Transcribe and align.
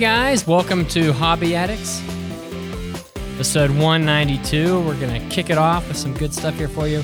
Guys, 0.00 0.46
welcome 0.46 0.86
to 0.86 1.12
Hobby 1.12 1.54
Addicts. 1.54 2.02
Episode 3.34 3.68
192. 3.68 4.80
We're 4.80 4.98
going 4.98 5.12
to 5.12 5.28
kick 5.28 5.50
it 5.50 5.58
off 5.58 5.86
with 5.88 5.98
some 5.98 6.14
good 6.14 6.32
stuff 6.32 6.54
here 6.54 6.68
for 6.68 6.88
you. 6.88 7.02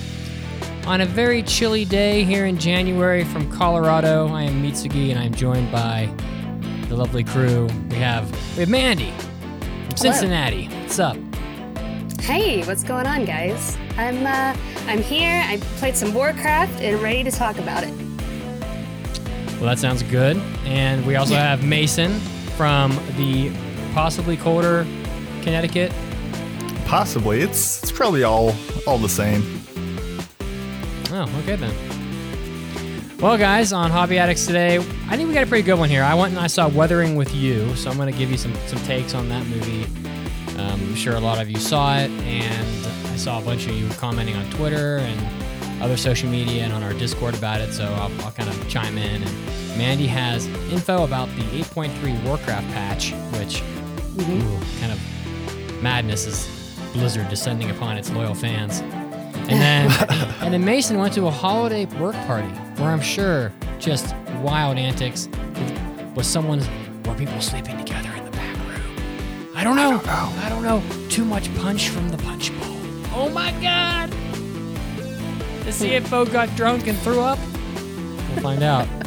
On 0.86 1.02
a 1.02 1.05
very 1.05 1.42
chilly 1.42 1.84
day 1.84 2.24
here 2.24 2.46
in 2.46 2.56
January 2.56 3.22
from 3.22 3.52
Colorado, 3.52 4.28
I 4.28 4.45
am 4.45 4.62
Mitsugi 4.62 5.10
and 5.10 5.19
I'm 5.19 5.34
joined 5.34 5.70
by 5.70 6.10
the 6.88 6.96
lovely 6.96 7.22
crew. 7.22 7.69
We 7.91 7.96
have 7.96 8.30
we 8.56 8.60
have 8.60 8.70
Mandy 8.70 9.12
from 9.88 9.97
Cincinnati. 9.98 10.69
What's 10.69 10.98
up? 10.98 11.19
Hey, 12.19 12.64
what's 12.64 12.83
going 12.83 13.06
on, 13.06 13.27
guys? 13.27 13.77
I'm 13.98 14.27
uh, 14.27 14.56
I'm 14.86 15.02
here. 15.02 15.44
I 15.44 15.58
played 15.77 15.97
some 15.97 16.14
Warcraft 16.14 16.80
and 16.80 16.98
ready 17.02 17.22
to 17.24 17.30
talk 17.30 17.58
about 17.58 17.84
it. 17.84 17.92
Well, 19.58 19.66
that 19.66 19.78
sounds 19.78 20.02
good. 20.05 20.38
And 20.64 21.05
we 21.05 21.16
also 21.16 21.34
have 21.34 21.62
Mason 21.62 22.19
from 22.56 22.92
the 23.16 23.52
possibly 23.94 24.36
colder 24.36 24.86
Connecticut. 25.42 25.92
Possibly. 26.86 27.40
It's 27.40 27.82
it's 27.82 27.92
probably 27.92 28.22
all 28.22 28.54
all 28.86 28.98
the 28.98 29.08
same. 29.08 29.42
Oh, 31.10 31.30
okay 31.42 31.56
then. 31.56 31.74
Well, 33.18 33.38
guys, 33.38 33.72
on 33.72 33.90
Hobby 33.90 34.18
Addicts 34.18 34.44
today, 34.44 34.77
I 34.77 35.16
think 35.16 35.28
we 35.28 35.34
got 35.34 35.44
a 35.44 35.46
pretty 35.46 35.62
good 35.62 35.78
one 35.78 35.88
here. 35.88 36.02
I 36.02 36.14
went 36.14 36.32
and 36.32 36.40
I 36.40 36.48
saw 36.48 36.68
Weathering 36.68 37.16
with 37.16 37.34
You, 37.34 37.74
so 37.74 37.90
I'm 37.90 37.96
going 37.96 38.12
to 38.12 38.18
give 38.18 38.30
you 38.30 38.36
some 38.36 38.54
some 38.66 38.78
takes 38.80 39.14
on 39.14 39.28
that 39.30 39.46
movie. 39.46 39.84
Um, 40.58 40.80
I'm 40.80 40.94
sure 40.94 41.14
a 41.14 41.20
lot 41.20 41.40
of 41.40 41.50
you 41.50 41.58
saw 41.58 41.96
it, 41.96 42.10
and 42.10 42.86
I 43.06 43.16
saw 43.16 43.38
a 43.40 43.42
bunch 43.42 43.66
of 43.66 43.72
you 43.72 43.88
commenting 43.90 44.36
on 44.36 44.48
Twitter 44.50 44.98
and 44.98 45.82
other 45.82 45.96
social 45.96 46.28
media 46.28 46.64
and 46.64 46.72
on 46.72 46.82
our 46.82 46.92
Discord 46.92 47.34
about 47.34 47.60
it. 47.60 47.72
So 47.72 47.84
I'll, 47.84 48.12
I'll 48.22 48.32
kind 48.32 48.48
of 48.48 48.68
chime 48.68 48.98
in. 48.98 49.22
And 49.22 49.66
Mandy 49.77 50.06
has 50.06 50.46
info 50.70 51.05
about 51.05 51.28
the 51.36 51.42
8.3 51.42 52.24
Warcraft 52.24 52.66
patch, 52.69 53.12
which 53.38 53.60
mm-hmm. 54.16 54.41
ooh, 54.41 54.80
kind 54.80 54.92
of 54.92 55.83
madness 55.83 56.27
is 56.27 56.48
Blizzard 56.92 57.28
descending 57.28 57.70
upon 57.70 57.98
its 57.98 58.10
loyal 58.10 58.34
fans. 58.34 58.80
And 59.48 59.60
then, 59.60 59.91
and 60.41 60.52
then 60.52 60.64
Mason 60.64 60.98
went 60.98 61.12
to 61.14 61.27
a 61.27 61.30
holiday 61.30 61.84
work 62.00 62.16
party 62.27 62.48
where 62.78 62.91
I'm 62.91 63.00
sure 63.00 63.52
just 63.78 64.14
wild 64.42 64.78
antics 64.78 65.28
with, 65.28 66.16
with 66.16 66.27
someone, 66.27 66.61
were 67.05 67.14
people 67.14 67.40
sleeping 67.40 67.77
together 67.77 68.11
in 68.16 68.24
the 68.24 68.30
back 68.30 68.56
room. 68.56 69.52
I 69.55 69.62
don't 69.62 69.77
know. 69.77 70.00
I 70.06 70.48
don't 70.48 70.62
know. 70.62 70.83
Too 71.08 71.24
much 71.24 71.55
punch 71.56 71.90
from 71.90 72.08
the 72.08 72.18
punch 72.18 72.50
bowl. 72.58 72.77
Oh 73.14 73.30
my 73.33 73.52
God! 73.62 74.11
The 75.64 75.70
CFO 75.70 76.30
got 76.33 76.55
drunk 76.56 76.86
and 76.86 76.98
threw 76.98 77.20
up. 77.20 77.38
We'll 78.30 78.42
find 78.42 78.62
out. 78.62 78.88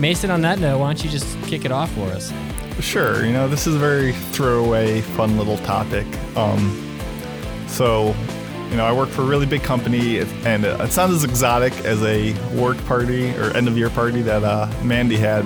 Mason, 0.00 0.30
on 0.30 0.40
that 0.40 0.58
note, 0.58 0.78
why 0.78 0.86
don't 0.86 1.04
you 1.04 1.10
just 1.10 1.38
kick 1.42 1.66
it 1.66 1.70
off 1.70 1.92
for 1.92 2.06
us? 2.06 2.32
Sure, 2.80 3.22
you 3.26 3.32
know, 3.32 3.46
this 3.46 3.66
is 3.66 3.74
a 3.74 3.78
very 3.78 4.12
throwaway, 4.12 5.02
fun 5.02 5.36
little 5.36 5.58
topic. 5.58 6.06
Um, 6.34 6.98
so, 7.66 8.14
you 8.70 8.76
know, 8.76 8.86
I 8.86 8.92
work 8.92 9.10
for 9.10 9.20
a 9.20 9.26
really 9.26 9.44
big 9.44 9.62
company, 9.62 10.20
and 10.46 10.64
it 10.64 10.90
sounds 10.90 11.12
as 11.12 11.22
exotic 11.22 11.74
as 11.84 12.02
a 12.02 12.32
work 12.58 12.82
party 12.86 13.36
or 13.36 13.54
end 13.54 13.68
of 13.68 13.76
year 13.76 13.90
party 13.90 14.22
that 14.22 14.42
uh, 14.42 14.72
Mandy 14.82 15.18
had 15.18 15.44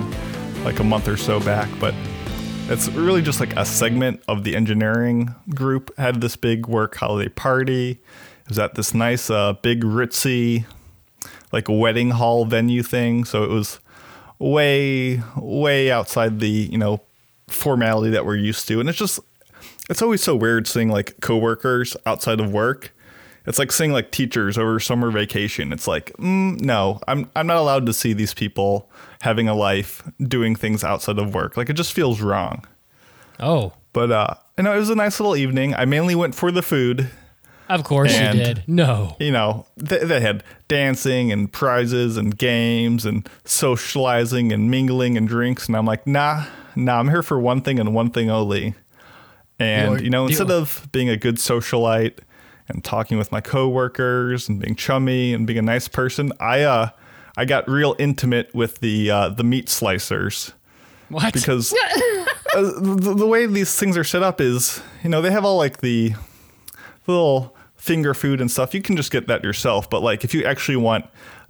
like 0.63 0.79
a 0.79 0.85
month 0.85 1.09
or 1.09 1.17
so 1.17 1.41
back, 1.41 1.69
but 1.77 1.93
it's 2.69 2.87
really 2.89 3.21
just 3.21 3.41
like 3.41 3.53
a 3.57 3.65
segment 3.65 4.23
of 4.29 4.45
the 4.45 4.55
engineering 4.55 5.35
group 5.49 5.95
had 5.97 6.21
this 6.21 6.37
big 6.37 6.65
work 6.67 6.95
holiday 6.95 7.29
party. 7.29 7.91
It 7.91 8.49
was 8.49 8.57
at 8.57 8.75
this 8.75 8.93
nice, 8.93 9.29
uh, 9.29 9.53
big 9.61 9.81
ritzy, 9.81 10.65
like 11.51 11.65
wedding 11.67 12.11
hall 12.11 12.45
venue 12.45 12.83
thing. 12.83 13.25
So 13.25 13.43
it 13.43 13.49
was 13.49 13.79
way, 14.39 15.21
way 15.37 15.91
outside 15.91 16.39
the 16.39 16.49
you 16.49 16.77
know 16.77 17.01
formality 17.47 18.11
that 18.11 18.25
we're 18.25 18.35
used 18.35 18.67
to, 18.67 18.79
and 18.79 18.89
it's 18.89 18.97
just 18.97 19.19
it's 19.89 20.01
always 20.01 20.23
so 20.23 20.35
weird 20.35 20.67
seeing 20.67 20.89
like 20.89 21.19
coworkers 21.21 21.95
outside 22.05 22.39
of 22.39 22.51
work. 22.51 22.91
It's 23.47 23.59
like 23.59 23.71
seeing 23.71 23.91
like 23.91 24.11
teachers 24.11 24.57
over 24.57 24.79
summer 24.79 25.11
vacation. 25.11 25.71
It's 25.71 25.87
like, 25.87 26.11
mm, 26.13 26.59
no, 26.61 26.99
I'm 27.07 27.29
I'm 27.35 27.45
not 27.45 27.57
allowed 27.57 27.85
to 27.85 27.93
see 27.93 28.13
these 28.13 28.33
people 28.33 28.89
having 29.21 29.47
a 29.47 29.53
life, 29.53 30.01
doing 30.19 30.55
things 30.55 30.83
outside 30.83 31.19
of 31.19 31.33
work. 31.35 31.55
Like 31.55 31.69
it 31.69 31.73
just 31.73 31.93
feels 31.93 32.21
wrong. 32.21 32.65
Oh, 33.39 33.73
But 33.93 34.11
uh, 34.11 34.33
you 34.57 34.63
know, 34.63 34.73
it 34.73 34.79
was 34.79 34.89
a 34.89 34.95
nice 34.95 35.19
little 35.19 35.35
evening. 35.35 35.75
I 35.75 35.85
mainly 35.85 36.15
went 36.15 36.33
for 36.35 36.51
the 36.51 36.61
food. 36.61 37.09
Of 37.69 37.83
course 37.83 38.13
And- 38.13 38.37
you 38.37 38.43
did. 38.45 38.63
No. 38.67 39.15
You 39.19 39.31
know, 39.31 39.65
they, 39.77 39.99
they 39.99 40.19
had 40.21 40.43
dancing 40.67 41.31
and 41.31 41.51
prizes 41.51 42.17
and 42.17 42.37
games 42.37 43.05
and 43.05 43.27
socializing 43.43 44.51
and 44.51 44.69
mingling 44.71 45.17
and 45.17 45.27
drinks, 45.27 45.67
and 45.67 45.75
I'm 45.75 45.85
like, 45.85 46.05
nah, 46.07 46.45
nah, 46.75 46.99
I'm 46.99 47.09
here 47.09 47.23
for 47.23 47.39
one 47.39 47.61
thing 47.61 47.79
and 47.79 47.93
one 47.93 48.09
thing 48.11 48.29
only. 48.29 48.75
And 49.59 49.89
Lord, 49.89 50.01
you 50.01 50.09
know, 50.09 50.27
instead 50.27 50.47
deal. 50.47 50.57
of 50.57 50.87
being 50.91 51.09
a 51.09 51.15
good 51.17 51.35
socialite 51.37 52.17
and 52.67 52.83
talking 52.83 53.17
with 53.17 53.31
my 53.31 53.41
coworkers 53.41 54.49
and 54.49 54.59
being 54.59 54.75
chummy 54.75 55.33
and 55.33 55.47
being 55.47 55.59
a 55.59 55.61
nice 55.61 55.87
person, 55.87 56.33
I 56.39 56.61
uh, 56.63 56.89
I 57.37 57.45
got 57.45 57.69
real 57.69 57.95
intimate 57.97 58.53
with 58.53 58.79
the 58.79 59.09
uh, 59.09 59.29
the 59.29 59.43
meat 59.45 59.67
slicers 59.67 60.51
What? 61.09 61.33
because 61.33 61.73
uh, 62.53 62.61
the, 62.79 63.13
the 63.17 63.25
way 63.27 63.45
these 63.45 63.77
things 63.79 63.97
are 63.97 64.03
set 64.03 64.23
up 64.23 64.41
is, 64.41 64.81
you 65.03 65.09
know, 65.09 65.21
they 65.21 65.31
have 65.31 65.45
all 65.45 65.57
like 65.57 65.77
the 65.77 66.13
little 67.07 67.54
finger 67.85 68.13
food 68.13 68.41
and 68.41 68.49
stuff. 68.49 68.73
You 68.73 68.81
can 68.81 68.97
just 68.97 69.11
get 69.11 69.27
that 69.27 69.43
yourself, 69.43 69.89
but 69.89 70.01
like 70.01 70.23
if 70.23 70.33
you 70.33 70.43
actually 70.45 70.77
want 70.77 71.05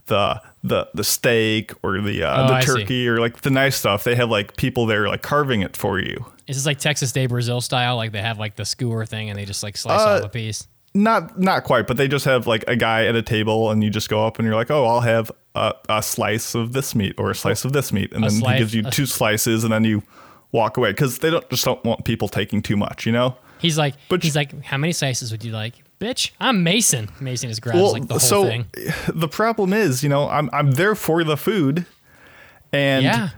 the 0.07 0.41
the 0.63 0.87
the 0.93 1.03
steak 1.03 1.71
or 1.83 2.01
the 2.01 2.23
uh, 2.23 2.43
Oh, 2.43 2.47
the 2.47 2.53
I 2.55 2.61
see. 2.61 2.65
turkey 2.81 3.07
or 3.07 3.19
like 3.19 3.41
the 3.41 3.49
nice 3.49 3.75
stuff, 3.75 4.03
they 4.03 4.15
have 4.15 4.29
like 4.29 4.57
people 4.57 4.85
there 4.85 5.07
like 5.07 5.21
carving 5.21 5.61
it 5.61 5.77
for 5.77 5.99
you. 5.99 6.25
Is 6.47 6.57
this 6.57 6.65
like 6.65 6.77
Texas 6.79 7.11
de 7.11 7.25
Brazil 7.25 7.61
style? 7.61 7.95
Like 7.95 8.11
they 8.11 8.21
have 8.21 8.37
like 8.37 8.55
the 8.55 8.65
skewer 8.65 9.05
thing 9.05 9.29
and 9.29 9.39
they 9.39 9.45
just 9.45 9.63
like 9.63 9.77
slice 9.77 10.01
Uh, 10.01 10.19
off 10.19 10.23
a 10.25 10.29
piece? 10.29 10.67
Not 10.93 11.39
not 11.39 11.63
quite, 11.63 11.87
but 11.87 11.97
they 11.97 12.07
just 12.07 12.25
have 12.25 12.47
like 12.47 12.63
a 12.67 12.75
guy 12.75 13.05
at 13.05 13.15
a 13.15 13.21
table, 13.21 13.71
and 13.71 13.83
you 13.83 13.89
just 13.89 14.09
go 14.09 14.25
up 14.27 14.37
and 14.39 14.45
you're 14.45 14.55
like, 14.55 14.71
oh, 14.71 14.85
I'll 14.85 15.01
have 15.01 15.31
a, 15.55 15.73
a 15.89 16.01
slice 16.03 16.53
of 16.55 16.71
this 16.73 16.93
meat 16.95 17.15
or 17.17 17.31
a 17.31 17.35
slice 17.35 17.65
of 17.65 17.73
this 17.73 17.91
meat, 17.91 18.13
and 18.13 18.23
A 18.23 18.29
then 18.29 18.39
slice- 18.39 18.53
he 18.53 18.59
gives 18.59 18.73
you 18.75 18.83
two 18.83 19.05
slices, 19.05 19.63
and 19.63 19.73
then 19.73 19.83
you 19.83 20.03
walk 20.51 20.77
away 20.77 20.91
because 20.91 21.19
they 21.19 21.29
don't 21.31 21.49
just 21.49 21.65
don't 21.65 21.83
want 21.83 22.05
people 22.05 22.27
taking 22.29 22.61
too 22.61 22.77
much, 22.77 23.05
you 23.05 23.11
know. 23.11 23.35
He's 23.59 23.77
like, 23.77 23.95
But 24.09 24.23
he's 24.23 24.35
you- 24.35 24.39
like, 24.41 24.63
how 24.63 24.77
many 24.77 24.93
slices 24.93 25.31
would 25.31 25.43
you 25.43 25.51
like? 25.51 25.73
Bitch, 25.99 26.31
I'm 26.39 26.63
Mason. 26.63 27.09
Mason 27.19 27.49
is 27.49 27.59
grabs 27.59 27.93
like 27.93 28.07
the 28.07 28.15
whole 28.15 28.19
so 28.19 28.43
thing. 28.43 28.65
the 29.13 29.27
problem 29.27 29.73
is, 29.73 30.03
you 30.03 30.09
know, 30.09 30.29
I'm 30.29 30.49
I'm 30.51 30.71
there 30.71 30.95
for 30.95 31.23
the 31.23 31.37
food, 31.37 31.85
and 32.73 33.03
Yeah. 33.03 33.29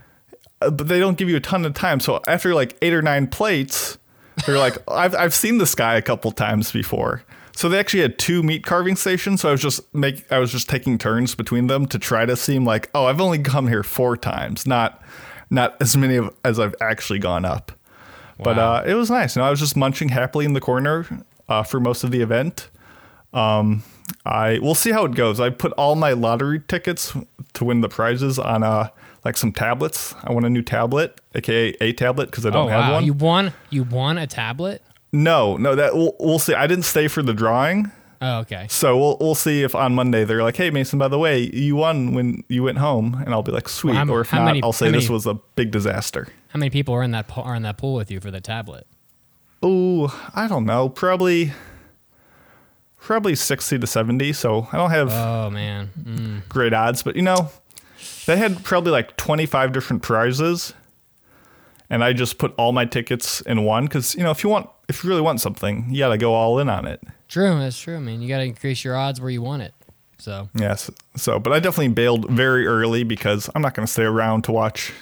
uh, 0.61 0.71
but 0.71 0.87
they 0.87 0.99
don't 0.99 1.17
give 1.17 1.29
you 1.29 1.35
a 1.35 1.41
ton 1.41 1.65
of 1.65 1.73
time. 1.73 1.99
So 1.99 2.21
after 2.27 2.55
like 2.55 2.75
eight 2.81 2.93
or 2.93 3.01
nine 3.01 3.27
plates, 3.27 3.97
they're 4.45 4.57
like, 4.57 4.77
I've 4.89 5.13
I've 5.15 5.35
seen 5.35 5.59
this 5.59 5.75
guy 5.75 5.95
a 5.95 6.01
couple 6.01 6.31
times 6.31 6.71
before. 6.71 7.23
So 7.55 7.69
they 7.69 7.79
actually 7.79 8.01
had 8.01 8.19
two 8.19 8.43
meat 8.43 8.63
carving 8.63 8.95
stations. 8.95 9.41
So 9.41 9.49
I 9.49 9.51
was 9.51 9.61
just 9.61 9.93
make 9.93 10.31
I 10.31 10.39
was 10.39 10.51
just 10.51 10.67
taking 10.69 10.97
turns 10.97 11.35
between 11.35 11.67
them 11.67 11.85
to 11.87 11.99
try 11.99 12.25
to 12.25 12.35
seem 12.35 12.65
like, 12.65 12.89
oh, 12.93 13.05
I've 13.05 13.21
only 13.21 13.39
come 13.39 13.67
here 13.67 13.83
four 13.83 14.17
times, 14.17 14.65
not 14.67 15.01
not 15.49 15.75
as 15.81 15.95
many 15.95 16.15
of, 16.17 16.35
as 16.43 16.59
I've 16.59 16.75
actually 16.81 17.19
gone 17.19 17.45
up. 17.45 17.71
But 18.39 18.59
uh, 18.59 18.83
it 18.85 18.93
was 18.93 19.09
nice. 19.09 19.35
You 19.35 19.41
know, 19.41 19.47
I 19.47 19.49
was 19.49 19.59
just 19.59 19.75
munching 19.75 20.09
happily 20.09 20.45
in 20.45 20.53
the 20.53 20.61
corner 20.61 21.07
uh, 21.49 21.63
for 21.63 21.79
most 21.79 22.03
of 22.03 22.11
the 22.11 22.21
event. 22.21 22.69
Um, 23.33 23.83
I 24.25 24.59
we'll 24.61 24.75
see 24.75 24.91
how 24.91 25.05
it 25.05 25.15
goes. 25.15 25.39
I 25.39 25.49
put 25.49 25.71
all 25.73 25.95
my 25.95 26.13
lottery 26.13 26.61
tickets 26.67 27.13
to 27.53 27.65
win 27.65 27.81
the 27.81 27.89
prizes 27.89 28.39
on 28.39 28.63
uh 28.63 28.89
like 29.25 29.35
some 29.37 29.51
tablets. 29.51 30.15
I 30.23 30.31
want 30.31 30.45
a 30.45 30.49
new 30.49 30.61
tablet, 30.61 31.19
aka 31.35 31.75
a 31.81 31.91
tablet, 31.93 32.31
because 32.31 32.45
I 32.45 32.49
Oh 32.49 32.53
don't 32.53 32.69
have 32.69 32.79
wow, 32.89 32.93
one. 32.93 33.05
you 33.05 33.13
won, 33.13 33.53
you 33.69 33.83
won 33.83 34.17
a 34.17 34.27
tablet. 34.27 34.81
no, 35.11 35.57
no, 35.57 35.75
that 35.75 35.93
we'll, 35.95 36.15
we'll 36.19 36.39
see. 36.39 36.53
I 36.53 36.67
didn't 36.67 36.85
stay 36.85 37.07
for 37.09 37.21
the 37.21 37.33
drawing, 37.33 37.91
Oh 38.21 38.39
okay. 38.39 38.67
so 38.69 38.97
we'll 38.97 39.17
we'll 39.19 39.35
see 39.35 39.63
if 39.63 39.75
on 39.75 39.93
Monday 39.93 40.23
they're 40.23 40.43
like, 40.43 40.55
"Hey 40.55 40.69
Mason, 40.69 40.97
by 40.97 41.09
the 41.09 41.19
way, 41.19 41.39
you 41.53 41.75
won 41.75 42.13
when 42.13 42.43
you 42.47 42.63
went 42.63 42.77
home," 42.77 43.21
and 43.25 43.33
I'll 43.33 43.43
be 43.43 43.51
like, 43.51 43.67
"Sweet," 43.67 43.93
Well, 43.95 44.11
or 44.11 44.21
if 44.21 44.31
not, 44.31 44.45
many- 44.45 44.63
I'll 44.63 44.71
say 44.73 44.85
how 44.87 44.93
this 44.93 45.09
was 45.09 45.25
a 45.27 45.33
big 45.55 45.71
disaster. 45.71 46.29
How 46.49 46.59
many 46.59 46.69
people 46.69 46.93
are 46.95 47.03
in 47.03 47.11
that 47.11 47.27
po- 47.27 47.41
are 47.41 47.55
in 47.55 47.63
that 47.63 47.77
pool 47.77 47.93
with 47.95 48.09
you 48.09 48.21
for 48.21 48.31
the 48.31 48.41
tablet? 48.41 48.87
Oh, 49.63 50.29
I 50.35 50.47
don't 50.47 50.65
know, 50.65 50.89
probably 50.89 51.53
probably 52.99 53.35
sixty 53.35 53.79
to 53.79 53.87
seventy. 53.87 54.33
So 54.33 54.67
I 54.71 54.77
don't 54.77 54.91
have 54.91 55.11
Oh 55.11 55.49
man, 55.49 55.89
mm. 55.97 56.49
great 56.49 56.73
odds, 56.73 57.03
but 57.03 57.15
you 57.15 57.21
know, 57.21 57.49
they 58.25 58.37
had 58.37 58.63
probably 58.63 58.91
like 58.91 59.17
25 59.17 59.71
different 59.71 60.03
prizes. 60.03 60.73
and 61.89 62.03
I 62.03 62.13
just 62.13 62.37
put 62.37 62.53
all 62.57 62.73
my 62.73 62.85
tickets 62.85 63.41
in 63.41 63.63
one 63.63 63.85
because 63.85 64.15
you 64.15 64.23
know 64.23 64.31
if 64.31 64.43
you 64.43 64.49
want 64.49 64.69
if 64.89 65.03
you 65.03 65.09
really 65.09 65.21
want 65.21 65.41
something, 65.41 65.87
you 65.89 65.99
got 65.99 66.09
to 66.09 66.17
go 66.17 66.33
all 66.33 66.59
in 66.59 66.69
on 66.69 66.85
it. 66.87 67.01
True, 67.27 67.59
that's 67.59 67.79
true. 67.79 67.97
I 67.97 67.99
mean, 67.99 68.21
you 68.21 68.29
got 68.29 68.37
to 68.37 68.45
increase 68.45 68.85
your 68.85 68.95
odds 68.95 69.19
where 69.19 69.29
you 69.29 69.41
want 69.41 69.61
it. 69.63 69.73
So 70.17 70.49
Yes. 70.53 70.89
So, 71.15 71.39
but 71.39 71.53
I 71.53 71.59
definitely 71.59 71.89
bailed 71.89 72.29
very 72.29 72.65
early 72.65 73.03
because 73.03 73.49
I'm 73.53 73.61
not 73.61 73.73
going 73.73 73.85
to 73.85 73.91
stay 73.91 74.03
around 74.03 74.43
to 74.45 74.51
watch 74.51 74.93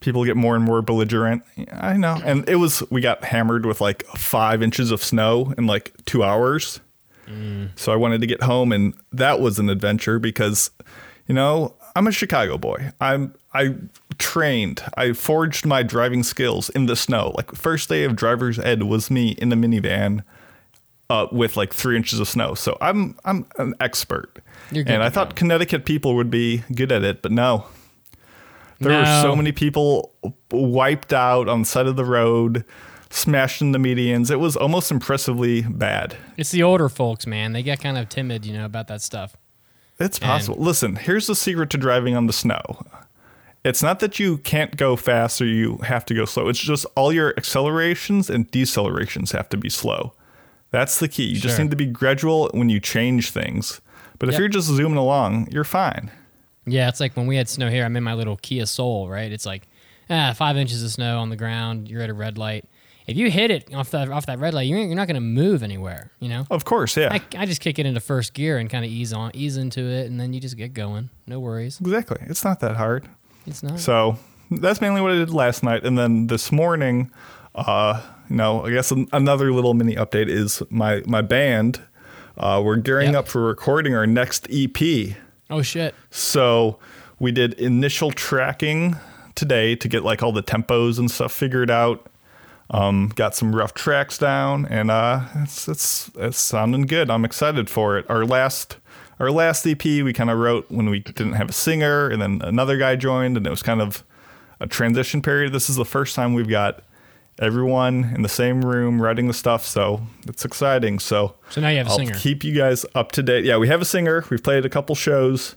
people 0.00 0.24
get 0.24 0.36
more 0.36 0.54
and 0.54 0.64
more 0.64 0.82
belligerent. 0.82 1.42
I 1.72 1.96
know. 1.96 2.20
And 2.24 2.48
it 2.48 2.56
was, 2.56 2.82
we 2.90 3.00
got 3.00 3.24
hammered 3.24 3.66
with 3.66 3.80
like 3.80 4.04
five 4.08 4.62
inches 4.62 4.90
of 4.90 5.02
snow 5.02 5.54
in 5.56 5.66
like 5.66 5.92
two 6.04 6.22
hours. 6.22 6.80
So 7.74 7.92
I 7.92 7.96
wanted 7.96 8.20
to 8.20 8.26
get 8.28 8.44
home, 8.44 8.70
and 8.70 8.94
that 9.10 9.40
was 9.40 9.58
an 9.58 9.68
adventure 9.68 10.20
because, 10.20 10.70
you 11.26 11.34
know, 11.34 11.74
I'm 11.96 12.06
a 12.06 12.12
Chicago 12.12 12.56
boy. 12.56 12.92
I'm, 13.00 13.34
I 13.52 13.74
trained, 14.18 14.80
I 14.96 15.12
forged 15.12 15.66
my 15.66 15.82
driving 15.82 16.22
skills 16.22 16.70
in 16.70 16.86
the 16.86 16.94
snow. 16.94 17.32
Like, 17.36 17.52
first 17.56 17.88
day 17.88 18.04
of 18.04 18.14
driver's 18.14 18.60
ed 18.60 18.84
was 18.84 19.10
me 19.10 19.30
in 19.30 19.48
the 19.48 19.56
minivan 19.56 20.22
uh, 21.10 21.26
with 21.32 21.56
like 21.56 21.74
three 21.74 21.96
inches 21.96 22.20
of 22.20 22.28
snow. 22.28 22.54
So 22.54 22.76
I'm 22.80 23.16
I'm 23.24 23.46
an 23.58 23.74
expert. 23.80 24.38
You're 24.70 24.84
good 24.84 24.94
and 24.94 25.02
I 25.02 25.10
thought. 25.10 25.36
Connecticut 25.36 25.84
people 25.84 26.14
would 26.14 26.30
be 26.30 26.62
good 26.74 26.92
at 26.92 27.02
it, 27.02 27.22
but 27.22 27.32
no. 27.32 27.66
There 28.78 28.98
were 28.98 29.22
so 29.22 29.34
many 29.34 29.52
people 29.52 30.12
wiped 30.50 31.12
out 31.12 31.48
on 31.48 31.60
the 31.60 31.66
side 31.66 31.86
of 31.86 31.96
the 31.96 32.04
road, 32.04 32.64
smashed 33.10 33.62
in 33.62 33.72
the 33.72 33.78
medians. 33.78 34.30
It 34.30 34.36
was 34.36 34.56
almost 34.56 34.90
impressively 34.90 35.62
bad. 35.62 36.16
it's 36.36 36.50
the 36.50 36.62
older 36.62 36.88
folks, 36.88 37.26
man. 37.26 37.52
They 37.52 37.62
get 37.62 37.80
kind 37.80 37.96
of 37.96 38.08
timid, 38.08 38.44
you 38.44 38.52
know, 38.52 38.64
about 38.66 38.88
that 38.88 39.00
stuff. 39.02 39.36
It's 39.98 40.18
possible. 40.18 40.58
Listen, 40.62 40.96
here's 40.96 41.26
the 41.26 41.34
secret 41.34 41.70
to 41.70 41.78
driving 41.78 42.14
on 42.14 42.26
the 42.26 42.32
snow. 42.34 42.60
It's 43.64 43.82
not 43.82 44.00
that 44.00 44.18
you 44.20 44.38
can't 44.38 44.76
go 44.76 44.94
fast 44.94 45.40
or 45.40 45.46
you 45.46 45.78
have 45.78 46.04
to 46.06 46.14
go 46.14 46.24
slow. 46.26 46.48
It's 46.48 46.58
just 46.60 46.84
all 46.94 47.12
your 47.12 47.32
accelerations 47.38 48.28
and 48.30 48.50
decelerations 48.52 49.32
have 49.32 49.48
to 49.48 49.56
be 49.56 49.70
slow. 49.70 50.12
That's 50.70 50.98
the 51.00 51.08
key. 51.08 51.24
You 51.24 51.40
just 51.40 51.58
need 51.58 51.70
to 51.70 51.76
be 51.76 51.86
gradual 51.86 52.50
when 52.52 52.68
you 52.68 52.78
change 52.78 53.30
things. 53.30 53.80
But 54.18 54.28
if 54.28 54.34
Yep. 54.34 54.38
you're 54.40 54.48
just 54.48 54.66
zooming 54.68 54.98
along, 54.98 55.48
you're 55.50 55.64
fine. 55.64 56.10
Yeah, 56.66 56.88
it's 56.88 57.00
like 57.00 57.16
when 57.16 57.26
we 57.26 57.36
had 57.36 57.48
snow 57.48 57.70
here. 57.70 57.84
I'm 57.84 57.96
in 57.96 58.02
my 58.04 58.14
little 58.14 58.36
Kia 58.36 58.66
Soul, 58.66 59.08
right? 59.08 59.30
It's 59.30 59.46
like 59.46 59.68
ah, 60.10 60.34
five 60.36 60.56
inches 60.56 60.82
of 60.82 60.90
snow 60.90 61.18
on 61.20 61.30
the 61.30 61.36
ground. 61.36 61.88
You're 61.88 62.02
at 62.02 62.10
a 62.10 62.14
red 62.14 62.38
light. 62.38 62.64
If 63.06 63.16
you 63.16 63.30
hit 63.30 63.52
it 63.52 63.72
off 63.72 63.90
that 63.92 64.08
off 64.10 64.26
that 64.26 64.40
red 64.40 64.52
light, 64.52 64.66
you're, 64.66 64.80
you're 64.80 64.96
not 64.96 65.06
going 65.06 65.14
to 65.14 65.20
move 65.20 65.62
anywhere. 65.62 66.10
You 66.18 66.28
know. 66.28 66.46
Of 66.50 66.64
course, 66.64 66.96
yeah. 66.96 67.08
I, 67.12 67.20
I 67.38 67.46
just 67.46 67.60
kick 67.60 67.78
it 67.78 67.86
into 67.86 68.00
first 68.00 68.34
gear 68.34 68.58
and 68.58 68.68
kind 68.68 68.84
of 68.84 68.90
ease 68.90 69.12
on, 69.12 69.30
ease 69.34 69.56
into 69.56 69.80
it, 69.82 70.06
and 70.08 70.18
then 70.20 70.32
you 70.32 70.40
just 70.40 70.56
get 70.56 70.74
going. 70.74 71.10
No 71.26 71.38
worries. 71.38 71.80
exactly. 71.80 72.18
It's 72.22 72.44
not 72.44 72.58
that 72.60 72.76
hard. 72.76 73.08
It's 73.46 73.62
not. 73.62 73.78
So 73.78 74.18
that's 74.50 74.80
mainly 74.80 75.00
what 75.02 75.12
I 75.12 75.16
did 75.16 75.30
last 75.30 75.62
night. 75.62 75.84
And 75.84 75.96
then 75.96 76.26
this 76.26 76.50
morning, 76.50 77.12
uh, 77.54 78.02
you 78.28 78.34
know, 78.36 78.66
I 78.66 78.70
guess 78.70 78.90
an- 78.90 79.06
another 79.12 79.52
little 79.52 79.72
mini 79.74 79.94
update 79.94 80.28
is 80.28 80.62
my 80.68 81.02
my 81.06 81.22
band. 81.22 81.80
Uh, 82.36 82.60
we're 82.64 82.76
gearing 82.76 83.12
Yep. 83.12 83.18
up 83.20 83.28
for 83.28 83.40
recording 83.46 83.94
our 83.94 84.06
next 84.06 84.48
EP. 84.50 85.16
Oh 85.50 85.62
shit. 85.62 85.94
So 86.10 86.78
we 87.18 87.32
did 87.32 87.54
initial 87.54 88.10
tracking 88.10 88.96
today 89.34 89.76
to 89.76 89.88
get 89.88 90.02
like 90.02 90.22
all 90.22 90.32
the 90.32 90.42
tempos 90.42 90.98
and 90.98 91.10
stuff 91.10 91.32
figured 91.32 91.70
out. 91.70 92.10
Um, 92.68 93.12
got 93.14 93.36
some 93.36 93.54
rough 93.54 93.74
tracks 93.74 94.18
down, 94.18 94.66
and 94.66 94.90
uh, 94.90 95.26
it's 95.36 95.68
it's 95.68 96.10
it's 96.16 96.38
sounding 96.38 96.82
good. 96.82 97.10
I'm 97.10 97.24
excited 97.24 97.70
for 97.70 97.96
it. 97.96 98.06
Our 98.10 98.24
last 98.24 98.78
our 99.20 99.30
last 99.30 99.64
EP 99.66 99.84
we 99.84 100.12
kind 100.12 100.30
of 100.30 100.38
wrote 100.38 100.66
when 100.68 100.90
we 100.90 100.98
didn't 100.98 101.34
have 101.34 101.50
a 101.50 101.52
singer, 101.52 102.08
and 102.08 102.20
then 102.20 102.40
another 102.42 102.76
guy 102.76 102.96
joined, 102.96 103.36
and 103.36 103.46
it 103.46 103.50
was 103.50 103.62
kind 103.62 103.80
of 103.80 104.02
a 104.58 104.66
transition 104.66 105.22
period. 105.22 105.52
This 105.52 105.70
is 105.70 105.76
the 105.76 105.84
first 105.84 106.16
time 106.16 106.34
we've 106.34 106.48
got 106.48 106.82
everyone 107.38 108.12
in 108.14 108.22
the 108.22 108.28
same 108.28 108.64
room 108.64 109.00
writing 109.00 109.26
the 109.28 109.34
stuff, 109.34 109.64
so 109.66 110.02
it's 110.26 110.44
exciting. 110.44 110.98
So 110.98 111.34
So 111.50 111.60
now 111.60 111.68
you 111.68 111.78
have 111.78 111.86
a 111.86 111.90
I'll 111.90 111.96
singer. 111.96 112.14
keep 112.14 112.44
you 112.44 112.54
guys 112.54 112.84
up 112.94 113.12
to 113.12 113.22
date. 113.22 113.44
Yeah, 113.44 113.56
we 113.58 113.68
have 113.68 113.80
a 113.80 113.84
singer. 113.84 114.24
We've 114.30 114.42
played 114.42 114.64
a 114.64 114.68
couple 114.68 114.94
shows. 114.94 115.56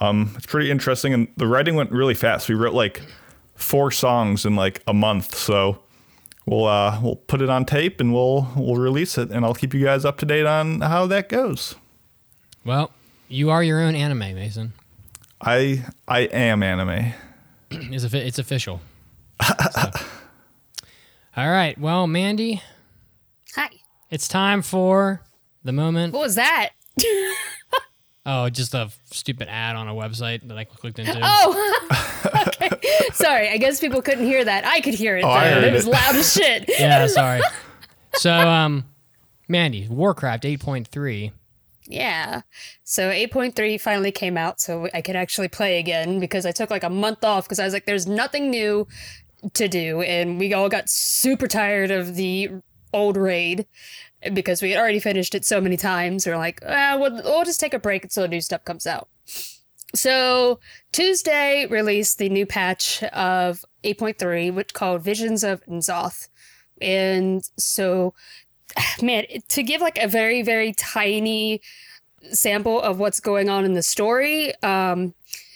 Um, 0.00 0.32
it's 0.36 0.46
pretty 0.46 0.70
interesting, 0.70 1.12
and 1.12 1.28
the 1.36 1.46
writing 1.46 1.74
went 1.74 1.90
really 1.90 2.14
fast. 2.14 2.48
We 2.48 2.54
wrote 2.54 2.74
like 2.74 3.02
four 3.56 3.90
songs 3.90 4.46
in 4.46 4.54
like 4.56 4.82
a 4.86 4.94
month, 4.94 5.34
so 5.34 5.82
we'll 6.46 6.66
uh, 6.66 7.00
we'll 7.02 7.16
put 7.16 7.42
it 7.42 7.50
on 7.50 7.64
tape 7.64 8.00
and 8.00 8.12
we'll 8.14 8.48
we'll 8.56 8.76
release 8.76 9.18
it, 9.18 9.30
and 9.30 9.44
I'll 9.44 9.54
keep 9.54 9.74
you 9.74 9.84
guys 9.84 10.04
up 10.04 10.18
to 10.18 10.26
date 10.26 10.46
on 10.46 10.80
how 10.80 11.06
that 11.08 11.28
goes. 11.28 11.74
Well, 12.64 12.92
you 13.28 13.50
are 13.50 13.64
your 13.64 13.80
own 13.80 13.94
anime, 13.96 14.18
Mason. 14.18 14.74
I 15.40 15.84
I 16.06 16.20
am 16.20 16.62
anime. 16.62 17.12
It's, 17.70 18.04
it's 18.14 18.38
official. 18.38 18.80
So. 19.72 19.90
All 21.36 21.48
right. 21.48 21.78
Well, 21.78 22.06
Mandy, 22.06 22.62
Hi. 23.54 23.68
it's 24.10 24.26
time 24.28 24.62
for 24.62 25.22
the 25.62 25.72
moment. 25.72 26.12
What 26.12 26.22
was 26.22 26.34
that? 26.36 26.70
Oh, 28.26 28.50
just 28.50 28.74
a 28.74 28.90
stupid 29.06 29.48
ad 29.48 29.76
on 29.76 29.88
a 29.88 29.94
website 29.94 30.46
that 30.48 30.58
I 30.58 30.64
clicked 30.64 30.98
into. 30.98 31.18
Oh, 31.22 31.80
okay. 32.60 33.08
Sorry, 33.14 33.48
I 33.48 33.56
guess 33.56 33.80
people 33.80 34.02
couldn't 34.02 34.26
hear 34.26 34.44
that. 34.44 34.66
I 34.66 34.82
could 34.82 34.92
hear 34.92 35.16
it. 35.16 35.24
Oh, 35.24 35.28
though. 35.28 35.34
I 35.34 35.48
heard 35.48 35.64
it 35.64 35.72
was 35.72 35.86
it. 35.86 35.90
loud 35.90 36.14
as 36.14 36.32
shit. 36.32 36.64
Yeah, 36.68 37.06
sorry. 37.06 37.40
So, 38.14 38.32
um, 38.32 38.84
Mandy, 39.48 39.88
Warcraft 39.88 40.44
8.3. 40.44 41.32
Yeah. 41.86 42.42
So 42.84 43.10
8.3 43.10 43.80
finally 43.80 44.12
came 44.12 44.36
out, 44.36 44.60
so 44.60 44.88
I 44.92 45.00
could 45.00 45.16
actually 45.16 45.48
play 45.48 45.78
again 45.78 46.20
because 46.20 46.44
I 46.44 46.52
took 46.52 46.70
like 46.70 46.84
a 46.84 46.90
month 46.90 47.24
off 47.24 47.44
because 47.46 47.58
I 47.58 47.64
was 47.64 47.72
like, 47.72 47.86
there's 47.86 48.06
nothing 48.06 48.50
new 48.50 48.86
to 49.54 49.68
do. 49.68 50.02
And 50.02 50.38
we 50.38 50.52
all 50.52 50.68
got 50.68 50.88
super 50.88 51.48
tired 51.48 51.90
of 51.90 52.14
the 52.14 52.50
old 52.92 53.16
raid 53.16 53.66
because 54.32 54.60
we 54.60 54.70
had 54.70 54.80
already 54.80 55.00
finished 55.00 55.34
it 55.34 55.44
so 55.44 55.60
many 55.60 55.76
times. 55.76 56.26
We're 56.26 56.36
like, 56.36 56.60
ah, 56.66 56.96
we'll, 56.98 57.22
we'll 57.22 57.44
just 57.44 57.60
take 57.60 57.74
a 57.74 57.78
break 57.78 58.04
until 58.04 58.28
new 58.28 58.40
stuff 58.40 58.64
comes 58.64 58.86
out. 58.86 59.08
So 59.94 60.60
Tuesday 60.92 61.66
released 61.66 62.18
the 62.18 62.28
new 62.28 62.46
patch 62.46 63.02
of 63.04 63.64
8.3, 63.82 64.54
which 64.54 64.74
called 64.74 65.02
Visions 65.02 65.42
of 65.42 65.64
N'Zoth. 65.66 66.28
And 66.80 67.42
so, 67.56 68.14
man, 69.02 69.24
to 69.48 69.62
give 69.62 69.80
like 69.80 69.98
a 69.98 70.06
very, 70.06 70.42
very 70.42 70.72
tiny 70.74 71.60
sample 72.30 72.80
of 72.80 72.98
what's 72.98 73.20
going 73.20 73.48
on 73.48 73.64
in 73.64 73.72
the 73.72 73.82
story, 73.82 74.54
um, 74.62 75.14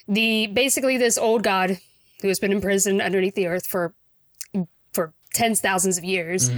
the 0.09 0.49
basically 0.49 0.97
this 0.99 1.17
old 1.17 1.43
god 1.43 1.79
who 2.25 2.29
has 2.29 2.39
been 2.39 2.53
imprisoned 2.53 3.03
underneath 3.03 3.35
the 3.35 3.47
earth 3.47 3.67
for 3.67 3.95
for 4.95 5.13
tens 5.35 5.61
thousands 5.61 5.99
of 5.99 6.05
years. 6.05 6.51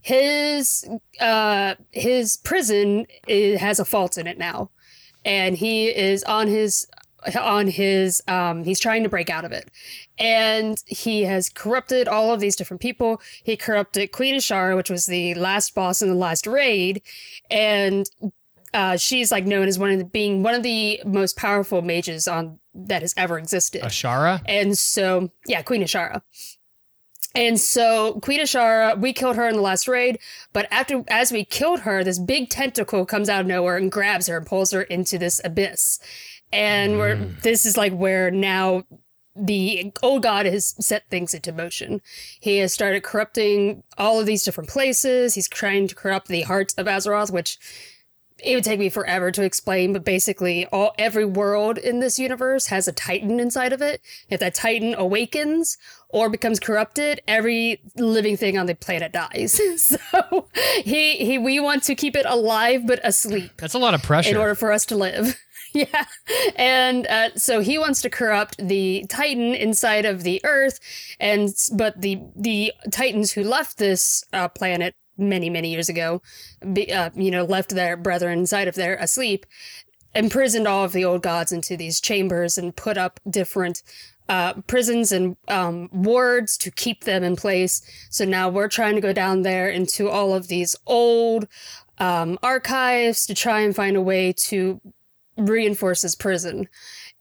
His 0.00 0.88
uh 1.20 1.74
his 1.90 2.38
prison 2.38 3.06
i 3.28 3.58
has 3.60 3.78
a 3.78 3.84
fault 3.84 4.16
in 4.16 4.26
it 4.26 4.38
now, 4.38 4.70
and 5.22 5.58
he 5.58 5.88
is 5.88 6.24
on 6.24 6.48
his 6.48 6.86
on 7.38 7.66
his 7.66 8.22
um 8.28 8.64
he's 8.64 8.80
trying 8.80 9.02
to 9.02 9.10
break 9.10 9.28
out 9.28 9.44
of 9.44 9.52
it. 9.52 9.70
And 10.18 10.82
he 10.86 11.24
has 11.24 11.50
corrupted 11.50 12.08
all 12.08 12.32
of 12.32 12.40
these 12.40 12.56
different 12.56 12.80
people. 12.80 13.20
He 13.44 13.58
corrupted 13.58 14.12
queen 14.12 14.36
Azshara 14.36 14.74
which 14.74 14.88
was 14.88 15.04
the 15.04 15.34
last 15.34 15.74
boss 15.74 16.00
in 16.00 16.08
the 16.08 16.14
last 16.14 16.46
raid. 16.46 17.02
And 17.50 18.08
uh 18.72 18.96
she's 18.96 19.30
like 19.30 19.44
known 19.44 19.68
as 19.68 19.78
one 19.78 19.90
of 19.90 19.98
the 19.98 20.06
being 20.06 20.42
one 20.42 20.54
of 20.54 20.62
the 20.62 21.02
most 21.04 21.36
powerful 21.36 21.82
mages 21.82 22.26
on 22.26 22.58
that 22.74 23.02
has 23.02 23.14
ever 23.16 23.38
existed 23.38 23.82
Azshara? 23.82 24.42
and 24.46 24.76
so, 24.76 25.30
yeah, 25.46 25.62
Queen 25.62 25.82
Azshara. 25.82 26.22
And 27.34 27.60
so 27.60 28.14
Queen 28.20 28.40
Azshara, 28.40 28.98
we 28.98 29.12
killed 29.12 29.36
her 29.36 29.48
in 29.48 29.54
the 29.54 29.62
last 29.62 29.86
raid, 29.86 30.18
but 30.52 30.66
after 30.70 31.04
as 31.08 31.30
we 31.30 31.44
killed 31.44 31.80
her, 31.80 32.02
this 32.02 32.18
big 32.18 32.48
tentacle 32.48 33.06
comes 33.06 33.28
out 33.28 33.42
of 33.42 33.46
nowhere 33.46 33.76
and 33.76 33.92
grabs 33.92 34.26
her 34.26 34.36
and 34.36 34.46
pulls 34.46 34.72
her 34.72 34.82
into 34.82 35.16
this 35.16 35.40
abyss. 35.44 36.00
And 36.52 36.98
we're 36.98 37.16
mm. 37.16 37.40
this 37.42 37.64
is 37.64 37.76
like 37.76 37.92
where 37.92 38.32
now 38.32 38.82
the 39.36 39.92
old 40.02 40.24
god 40.24 40.46
has 40.46 40.74
set 40.84 41.08
things 41.08 41.32
into 41.32 41.52
motion. 41.52 42.00
He 42.40 42.58
has 42.58 42.72
started 42.72 43.04
corrupting 43.04 43.84
all 43.96 44.18
of 44.18 44.26
these 44.26 44.44
different 44.44 44.68
places. 44.68 45.34
He's 45.34 45.48
trying 45.48 45.86
to 45.86 45.94
corrupt 45.94 46.26
the 46.26 46.42
hearts 46.42 46.74
of 46.74 46.86
Azeroth, 46.86 47.30
which 47.30 47.58
it 48.44 48.54
would 48.54 48.64
take 48.64 48.78
me 48.78 48.88
forever 48.88 49.30
to 49.30 49.42
explain, 49.42 49.92
but 49.92 50.04
basically, 50.04 50.66
all 50.66 50.92
every 50.98 51.24
world 51.24 51.78
in 51.78 52.00
this 52.00 52.18
universe 52.18 52.66
has 52.66 52.88
a 52.88 52.92
titan 52.92 53.40
inside 53.40 53.72
of 53.72 53.82
it. 53.82 54.00
If 54.28 54.40
that 54.40 54.54
titan 54.54 54.94
awakens 54.94 55.76
or 56.08 56.28
becomes 56.28 56.60
corrupted, 56.60 57.20
every 57.28 57.80
living 57.96 58.36
thing 58.36 58.58
on 58.58 58.66
the 58.66 58.74
planet 58.74 59.12
dies. 59.12 59.60
so 59.76 60.48
he 60.84 61.16
he 61.16 61.38
we 61.38 61.60
want 61.60 61.82
to 61.84 61.94
keep 61.94 62.16
it 62.16 62.26
alive 62.26 62.86
but 62.86 63.00
asleep 63.04 63.52
That's 63.58 63.74
a 63.74 63.78
lot 63.78 63.94
of 63.94 64.02
pressure. 64.02 64.30
in 64.30 64.36
order 64.36 64.54
for 64.54 64.72
us 64.72 64.84
to 64.86 64.96
live. 64.96 65.40
yeah. 65.72 66.04
And 66.56 67.06
uh, 67.06 67.30
so 67.36 67.60
he 67.60 67.78
wants 67.78 68.02
to 68.02 68.10
corrupt 68.10 68.56
the 68.58 69.06
Titan 69.08 69.54
inside 69.54 70.04
of 70.04 70.22
the 70.24 70.40
Earth, 70.44 70.80
and 71.20 71.48
but 71.74 72.00
the 72.00 72.20
the 72.34 72.72
Titans 72.90 73.32
who 73.32 73.44
left 73.44 73.78
this 73.78 74.24
uh, 74.32 74.48
planet 74.48 74.94
many 75.20 75.50
many 75.50 75.70
years 75.70 75.88
ago, 75.88 76.22
be, 76.72 76.92
uh, 76.92 77.10
you 77.14 77.30
know, 77.30 77.44
left 77.44 77.70
their 77.70 77.96
brethren 77.96 78.40
inside 78.40 78.68
of 78.68 78.74
there 78.74 78.96
asleep. 78.96 79.46
imprisoned 80.14 80.66
all 80.66 80.84
of 80.84 80.92
the 80.92 81.04
old 81.04 81.22
gods 81.22 81.52
into 81.52 81.76
these 81.76 82.00
chambers 82.00 82.58
and 82.58 82.74
put 82.76 82.98
up 82.98 83.20
different 83.28 83.82
uh, 84.28 84.54
prisons 84.66 85.12
and 85.12 85.36
um, 85.48 85.88
wards 85.92 86.56
to 86.56 86.70
keep 86.70 87.04
them 87.04 87.24
in 87.24 87.36
place. 87.36 87.82
So 88.10 88.24
now 88.24 88.48
we're 88.48 88.68
trying 88.68 88.94
to 88.94 89.00
go 89.00 89.12
down 89.12 89.42
there 89.42 89.68
into 89.68 90.08
all 90.08 90.34
of 90.34 90.48
these 90.48 90.76
old 90.86 91.48
um, 91.98 92.38
archives 92.42 93.26
to 93.26 93.34
try 93.34 93.60
and 93.60 93.74
find 93.74 93.96
a 93.96 94.00
way 94.00 94.32
to 94.32 94.80
reinforce 95.36 96.02
this 96.02 96.14
prison. 96.14 96.68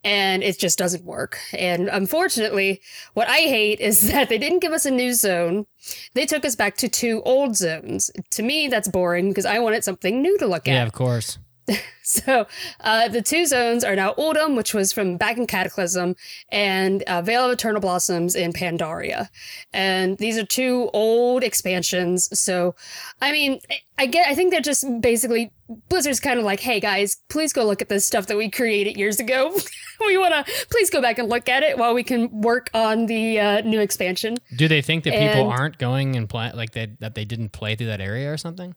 And 0.04 0.44
it 0.44 0.58
just 0.58 0.78
doesn't 0.78 1.04
work. 1.04 1.40
And 1.54 1.90
unfortunately, 1.90 2.82
what 3.14 3.28
I 3.28 3.40
hate 3.40 3.80
is 3.80 4.02
that 4.12 4.30
they 4.30 4.38
didn't 4.38 4.60
give 4.60 4.72
us 4.72 4.86
a 4.86 4.92
new 4.92 5.14
zone. 5.14 5.66
They 6.14 6.26
took 6.26 6.46
us 6.46 6.56
back 6.56 6.78
to 6.78 6.88
two 6.88 7.22
old 7.26 7.56
zones. 7.56 8.12
To 8.32 8.44
me, 8.44 8.68
that's 8.68 8.88
boring 8.88 9.30
because 9.30 9.46
I 9.46 9.60
wanted 9.60 9.84
something 9.84 10.22
new 10.22 10.38
to 10.38 10.48
look 10.48 10.68
at. 10.68 10.74
Yeah, 10.74 10.84
of 10.84 10.94
course. 10.94 11.38
So 12.10 12.48
uh, 12.80 13.08
the 13.08 13.22
two 13.22 13.46
zones 13.46 13.84
are 13.84 13.96
now 13.96 14.16
Uldum, 14.16 14.58
which 14.58 14.74
was 14.74 14.92
from 14.92 15.18
back 15.18 15.38
in 15.38 15.46
Cataclysm, 15.46 16.16
and 16.52 17.04
uh, 17.04 17.22
Vale 17.22 17.46
of 17.46 17.52
Eternal 17.52 17.80
Blossoms 17.82 18.34
in 18.34 18.52
Pandaria. 18.52 19.30
And 19.74 20.18
these 20.18 20.36
are 20.40 20.46
two 20.46 20.90
old 20.92 21.44
expansions. 21.44 22.28
So, 22.38 22.74
I 23.22 23.32
mean, 23.32 23.60
I 24.00 24.08
get, 24.08 24.28
I 24.28 24.34
think 24.34 24.50
they're 24.50 24.60
just 24.60 24.86
basically 25.02 25.52
Blizzard's 25.88 26.20
kind 26.20 26.40
of 26.40 26.46
like, 26.46 26.62
hey 26.62 26.80
guys, 26.80 27.18
please 27.30 27.54
go 27.54 27.64
look 27.64 27.80
at 27.80 27.90
this 27.90 28.08
stuff 28.08 28.26
that 28.26 28.38
we 28.38 28.50
created 28.50 28.98
years 28.98 29.20
ago. 29.20 29.56
we 30.00 30.18
want 30.18 30.34
to 30.34 30.52
please 30.72 30.90
go 30.90 31.04
back 31.04 31.20
and 31.20 31.30
look 31.30 31.48
at 31.48 31.62
it 31.62 31.78
while 31.78 31.94
we 31.94 32.04
can 32.04 32.42
work 32.42 32.72
on 32.74 33.06
the 33.06 33.40
uh, 33.40 33.62
new 33.62 33.82
expansion. 33.82 34.38
Do 34.56 34.68
they 34.68 34.82
think 34.82 35.04
that 35.04 35.12
people 35.12 35.44
And- 35.44 35.52
aren't 35.52 35.78
going 35.78 36.16
and 36.16 36.28
play 36.28 36.52
like 36.56 36.72
they, 36.72 36.88
that 37.02 37.14
they 37.14 37.24
didn't 37.26 37.50
play 37.50 37.76
through 37.76 37.88
that 37.88 38.02
area 38.02 38.34
or 38.34 38.38
something? 38.38 38.74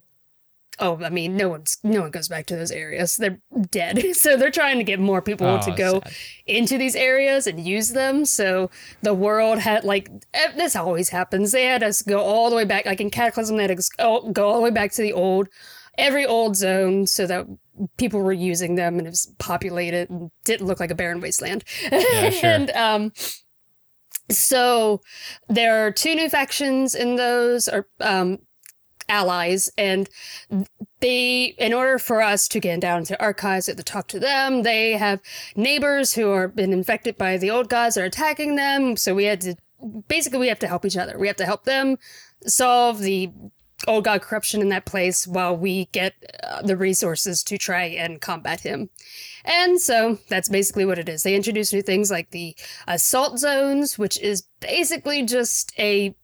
Oh, 0.83 0.99
I 1.03 1.11
mean, 1.11 1.37
no 1.37 1.49
one's 1.49 1.79
no 1.85 2.01
one 2.03 2.11
goes 2.11 2.29
back 2.29 2.45
to 2.47 2.57
those 2.57 2.73
areas. 2.73 3.17
They're 3.17 3.41
dead. 3.71 4.03
So 4.15 4.37
they're 4.37 4.51
trying 4.51 4.79
to 4.79 4.85
get 4.85 4.99
more 5.01 5.23
people 5.23 5.47
Oh, 5.47 5.61
to 5.63 5.71
go 5.73 6.01
sad. 6.01 6.13
into 6.47 6.77
these 6.77 6.97
areas 6.97 7.47
and 7.47 7.59
use 7.65 7.91
them. 7.91 8.25
So 8.27 8.69
the 9.01 9.15
world 9.15 9.61
had 9.61 9.85
like 9.85 10.11
eh, 10.35 10.53
this 10.57 10.75
always 10.77 11.09
happens. 11.11 11.53
They 11.53 11.65
had 11.67 11.83
us 11.83 12.03
go 12.03 12.21
all 12.21 12.51
the 12.51 12.57
way 12.57 12.65
back, 12.65 12.85
like 12.85 13.01
in 13.01 13.11
Cataclysm, 13.11 13.57
they 13.57 13.63
had 13.63 13.79
us 13.79 13.89
go, 13.89 14.29
go 14.33 14.49
all 14.49 14.57
the 14.57 14.63
way 14.63 14.71
back 14.71 14.93
to 14.93 15.03
the 15.03 15.13
old, 15.13 15.49
every 15.97 16.27
old 16.27 16.57
zone, 16.57 17.07
so 17.07 17.27
that 17.27 17.47
people 17.97 18.21
were 18.21 18.33
using 18.33 18.75
them 18.75 18.99
and 18.99 19.07
it 19.07 19.11
was 19.11 19.33
populated 19.39 20.11
and 20.11 20.31
didn't 20.45 20.67
look 20.67 20.81
like 20.81 20.91
a 20.91 20.95
barren 20.97 21.21
wasteland. 21.21 21.65
Yeah, 21.91 22.31
sure. 22.31 22.51
and 22.51 22.71
um, 22.73 23.13
so 24.31 25.01
there 25.49 25.87
are 25.87 25.91
two 25.93 26.15
new 26.15 26.29
factions 26.29 26.95
in 26.95 27.17
those, 27.17 27.69
or 27.69 27.87
um, 28.01 28.39
allies, 29.09 29.71
and 29.77 30.09
they 31.01 31.55
in 31.59 31.73
order 31.73 31.99
for 31.99 32.23
us 32.23 32.49
to 32.49 32.61
get 32.61 32.81
down 32.81 33.05
to 33.05 33.21
archives 33.21 33.67
to 33.67 33.75
talk 33.75 34.07
to 34.09 34.21
them 34.21 34.63
they 34.63 34.93
have 34.93 35.21
neighbors 35.57 36.15
who 36.15 36.31
are 36.31 36.49
been 36.49 36.73
infected 36.73 37.19
by 37.19 37.37
the 37.37 37.51
old 37.51 37.69
gods 37.69 37.97
are 37.97 38.05
attacking 38.05 38.57
them. 38.57 38.97
So 38.97 39.15
we 39.15 39.25
had 39.25 39.41
to 39.43 39.57
basically 40.09 40.39
we 40.39 40.49
have 40.49 40.59
to 40.61 40.69
help 40.69 40.85
each 40.85 40.97
other. 40.97 41.19
We 41.19 41.27
have 41.27 41.37
to 41.37 41.47
help 41.47 41.65
them 41.65 41.99
solve 42.47 43.01
the 43.01 43.31
old 43.89 44.05
god 44.05 44.23
corruption 44.23 44.61
in 44.61 44.69
that 44.69 44.85
place 44.85 45.27
while 45.27 45.57
we 45.57 45.87
get 45.87 46.15
uh, 46.45 46.63
the 46.63 46.77
resources 46.77 47.43
to 47.43 47.59
try 47.59 47.85
and 47.85 48.21
combat 48.21 48.61
him. 48.61 48.91
And 49.45 49.81
so 49.81 50.19
that's 50.29 50.49
basically 50.49 50.85
what 50.85 50.99
it 50.99 51.09
is. 51.09 51.25
They 51.25 51.35
introduce 51.35 51.73
new 51.73 51.83
things 51.83 52.11
like 52.11 52.31
the 52.31 52.57
assault 52.87 53.39
zones 53.39 53.99
which 53.99 54.21
is 54.21 54.45
basically 54.61 55.25
just 55.25 55.73
a 55.79 56.15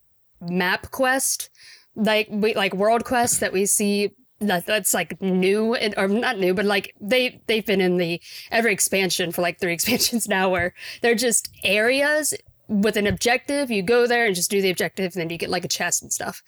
map 0.41 0.91
quest 0.93 1.51
like 1.99 2.29
we 2.31 2.55
like 2.55 2.75
world 2.75 3.05
quests 3.05 3.39
that 3.39 3.53
we 3.53 3.67
see 3.67 4.11
that 4.41 4.67
that's 4.67 4.95
like 4.95 5.21
new 5.21 5.75
and 5.75 5.95
or 5.97 6.07
not 6.07 6.39
new 6.39 6.55
but 6.55 6.65
like 6.65 6.95
they 7.01 7.41
they've 7.49 7.67
been 7.67 7.81
in 7.81 7.97
the 7.97 8.21
every 8.53 8.73
expansion 8.73 9.33
for 9.33 9.43
like 9.43 9.59
three 9.59 9.73
expansions 9.79 10.29
now 10.29 10.49
where 10.49 10.73
they're 11.03 11.15
just 11.15 11.51
areas 11.65 12.35
with 12.69 12.97
an 12.97 13.07
objective. 13.07 13.71
You 13.71 13.83
go 13.83 14.07
there 14.07 14.27
and 14.27 14.35
just 14.35 14.51
do 14.51 14.63
the 14.63 14.71
objective 14.71 15.13
and 15.15 15.23
then 15.23 15.31
you 15.31 15.39
get 15.39 15.51
like 15.51 15.65
a 15.65 15.69
chest 15.69 16.03
and 16.03 16.13
stuff 16.13 16.43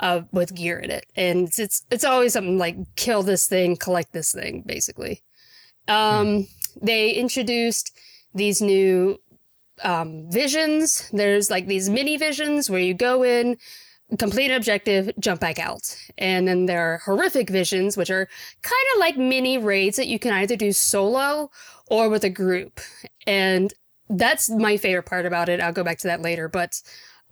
uh, 0.00 0.22
with 0.32 0.54
gear 0.54 0.78
in 0.78 0.90
it. 0.90 1.06
And 1.14 1.48
it's, 1.48 1.58
it's 1.58 1.84
it's 1.90 2.04
always 2.04 2.32
something 2.32 2.58
like 2.58 2.76
kill 2.96 3.22
this 3.22 3.46
thing 3.46 3.76
collect 3.76 4.12
this 4.12 4.32
thing 4.32 4.62
basically. 4.66 5.22
Um 5.86 6.48
they 6.80 7.10
introduced 7.10 7.92
these 8.34 8.60
new 8.60 9.18
um 9.84 10.30
visions. 10.30 11.08
There's 11.12 11.50
like 11.50 11.66
these 11.66 11.88
mini 11.88 12.16
visions 12.16 12.70
where 12.70 12.80
you 12.80 12.94
go 12.94 13.22
in 13.22 13.58
complete 14.18 14.50
objective, 14.50 15.10
jump 15.18 15.40
back 15.40 15.58
out. 15.58 15.96
And 16.16 16.48
then 16.48 16.66
there 16.66 16.94
are 16.94 16.98
horrific 16.98 17.50
visions, 17.50 17.96
which 17.96 18.10
are 18.10 18.28
kind 18.62 18.86
of 18.94 19.00
like 19.00 19.16
mini 19.16 19.58
raids 19.58 19.96
that 19.96 20.06
you 20.06 20.18
can 20.18 20.32
either 20.32 20.56
do 20.56 20.72
solo 20.72 21.50
or 21.88 22.08
with 22.08 22.24
a 22.24 22.30
group. 22.30 22.80
And 23.26 23.72
that's 24.08 24.48
my 24.48 24.76
favorite 24.76 25.04
part 25.04 25.26
about 25.26 25.48
it. 25.48 25.60
I'll 25.60 25.72
go 25.72 25.84
back 25.84 25.98
to 25.98 26.06
that 26.06 26.22
later. 26.22 26.48
But 26.48 26.80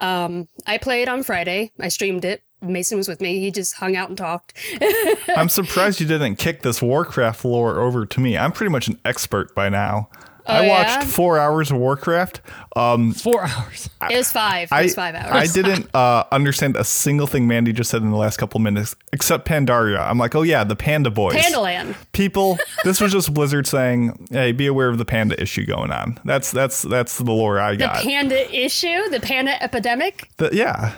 um, 0.01 0.49
I 0.67 0.79
played 0.79 1.09
on 1.09 1.23
Friday. 1.23 1.73
I 1.81 1.89
streamed 1.89 2.25
it. 2.25 2.43
Mason 2.63 2.99
was 2.99 3.09
with 3.09 3.21
me. 3.21 3.39
He 3.39 3.51
just 3.51 3.75
hung 3.75 3.97
out 3.97 4.09
and 4.09 4.19
talked. 4.19 4.55
I'm 5.37 5.49
surprised 5.49 6.01
you 6.01 6.07
didn't 6.07 6.37
kick 6.37 6.63
this 6.63 6.83
Warcraft 6.83 7.45
lore 7.45 7.81
over 7.81 8.07
to 8.07 8.21
me. 8.21 8.37
I'm 8.37 8.53
pretty 8.53 8.71
much 8.71 8.89
an 8.89 8.99
expert 9.05 9.55
by 9.55 9.69
now. 9.69 10.09
I 10.49 10.59
Oh, 10.59 10.63
yeah? 10.63 10.97
watched 10.99 11.09
four 11.09 11.39
hours 11.39 11.71
of 11.71 11.79
Warcraft. 11.79 12.41
Um, 12.77 13.13
Four 13.13 13.43
hours. 13.43 13.91
It 14.11 14.17
was 14.17 14.31
five. 14.31 14.69
It 14.71 14.75
I, 14.75 14.83
was 14.83 14.95
five 14.95 15.15
hours. 15.15 15.33
I 15.33 15.47
didn't 15.53 15.93
uh, 15.95 16.25
understand 16.31 16.77
a 16.77 16.85
single 16.85 17.27
thing 17.27 17.49
Mandy 17.49 17.73
just 17.73 17.91
said 17.91 18.03
in 18.03 18.11
the 18.11 18.17
last 18.17 18.37
couple 18.37 18.61
minutes, 18.61 18.95
except 19.13 19.47
Pandaria. 19.49 19.99
I'm 20.09 20.19
like, 20.19 20.35
oh 20.35 20.43
yeah, 20.43 20.63
the 20.65 20.77
Panda 20.77 21.11
Boys. 21.11 21.35
Pandaland. 21.37 21.97
People, 22.13 22.59
this 22.85 23.01
was 23.01 23.13
just 23.13 23.33
Blizzard 23.35 23.67
saying, 23.67 24.29
"Hey, 24.31 24.53
be 24.53 24.67
aware 24.67 24.89
of 24.89 24.99
the 24.99 25.05
panda 25.05 25.41
issue 25.41 25.67
going 25.67 25.91
on." 25.91 26.19
That's 26.25 26.51
that's 26.53 26.83
that's 26.83 27.19
the 27.19 27.25
lore 27.33 27.59
I 27.59 27.75
got. 27.77 27.97
The 27.97 28.09
panda 28.09 28.55
issue, 28.57 29.09
the 29.11 29.21
panda 29.21 29.61
epidemic. 29.63 30.29
The- 30.37 30.51
yeah, 30.53 30.93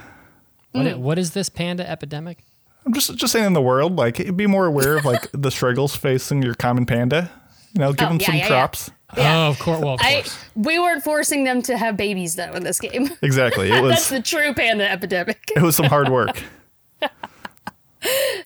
What, 0.72 0.84
Mm. 0.86 0.98
what 0.98 1.18
is 1.18 1.30
this 1.32 1.48
panda 1.48 1.88
epidemic? 1.88 2.38
I'm 2.84 2.92
just 2.92 3.14
just 3.16 3.32
saying 3.32 3.46
in 3.46 3.52
the 3.52 3.62
world, 3.62 3.96
like, 3.96 4.34
be 4.36 4.46
more 4.46 4.66
aware 4.66 4.96
of 4.96 5.04
like 5.04 5.28
the 5.32 5.50
struggles 5.50 5.94
facing 5.96 6.42
your 6.42 6.54
common 6.54 6.86
panda. 6.86 7.30
You 7.78 7.84
know, 7.84 7.92
give 7.92 8.06
Oh, 8.06 8.08
them 8.10 8.18
yeah, 8.20 8.26
some 8.26 8.34
yeah, 8.34 8.42
yeah. 8.42 8.48
props. 8.48 8.90
Yeah. 9.16 9.36
Oh, 9.46 9.50
of 9.50 9.58
course. 9.60 9.80
Well, 9.80 9.94
of 9.94 10.00
I 10.02 10.24
we 10.56 10.78
weren't 10.80 11.02
forcing 11.04 11.44
them 11.44 11.62
to 11.62 11.78
have 11.78 11.96
babies 11.96 12.34
though 12.34 12.52
in 12.52 12.64
this 12.64 12.80
game. 12.80 13.08
Exactly. 13.22 13.70
It 13.70 13.80
was 13.82 13.92
That's 13.92 14.08
the 14.10 14.20
true 14.20 14.52
panda 14.52 14.90
epidemic. 14.90 15.50
it 15.54 15.62
was 15.62 15.76
some 15.76 15.86
hard 15.86 16.08
work. 16.08 16.42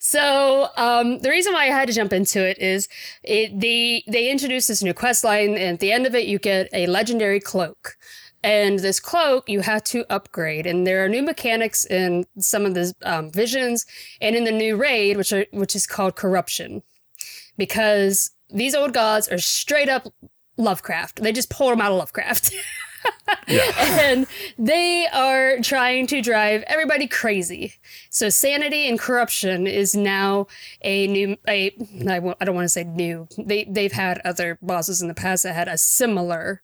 So 0.01 0.69
um, 0.79 1.19
the 1.21 1.29
reason 1.31 1.53
why 1.53 1.65
I 1.65 1.67
had 1.67 1.87
to 1.89 1.95
jump 1.95 2.12
into 2.12 2.43
it 2.45 2.59
is 2.59 2.89
it 3.23 3.59
they 3.61 4.03
they 4.09 4.31
introduced 4.31 4.67
this 4.69 4.83
new 4.83 4.95
quest 4.95 5.25
line, 5.25 5.51
and 5.51 5.75
at 5.75 5.81
the 5.81 5.93
end 5.93 6.07
of 6.07 6.15
it, 6.15 6.27
you 6.27 6.39
get 6.39 6.69
a 6.73 6.87
legendary 6.87 7.39
cloak. 7.41 7.97
And 8.43 8.79
this 8.81 8.99
cloak 8.99 9.49
you 9.49 9.61
have 9.61 9.85
to 9.85 10.05
upgrade, 10.11 10.67
and 10.67 10.87
there 10.87 11.05
are 11.05 11.09
new 11.09 11.23
mechanics 11.23 11.85
in 11.85 12.25
some 12.39 12.65
of 12.67 12.75
the 12.75 12.93
um, 13.05 13.31
visions, 13.31 13.85
and 14.21 14.35
in 14.35 14.45
the 14.45 14.51
new 14.53 14.75
raid, 14.77 15.17
which 15.19 15.33
are 15.33 15.45
which 15.53 15.77
is 15.77 15.87
called 15.87 16.17
corruption, 16.17 16.83
because 17.59 18.31
these 18.53 18.75
old 18.75 18.93
gods 18.93 19.29
are 19.29 19.39
straight 19.39 19.89
up 19.89 20.09
Lovecraft. 20.57 21.23
They 21.23 21.33
just 21.33 21.51
pulled 21.51 21.73
them 21.73 21.81
out 21.81 21.93
of 21.93 21.99
Lovecraft. 21.99 22.55
and 23.49 24.27
they 24.59 25.07
are 25.13 25.59
trying 25.61 26.07
to 26.09 26.21
drive 26.21 26.63
everybody 26.67 27.07
crazy. 27.07 27.75
So 28.11 28.29
sanity 28.29 28.89
and 28.89 28.99
corruption 28.99 29.67
is 29.67 29.95
now 29.95 30.47
a 30.83 31.07
new 31.09 31.37
a 31.49 31.75
I 32.09 32.19
won't- 32.19 32.39
I 32.41 32.45
don't 32.45 32.55
want 32.55 32.67
to 32.67 32.69
say 32.69 32.85
new. 32.85 33.29
They 33.39 33.65
they've 33.65 33.93
had 33.93 34.21
other 34.25 34.59
bosses 34.63 35.03
in 35.03 35.09
the 35.09 35.15
past 35.15 35.43
that 35.43 35.55
had 35.55 35.69
a 35.69 35.79
similar 35.79 36.63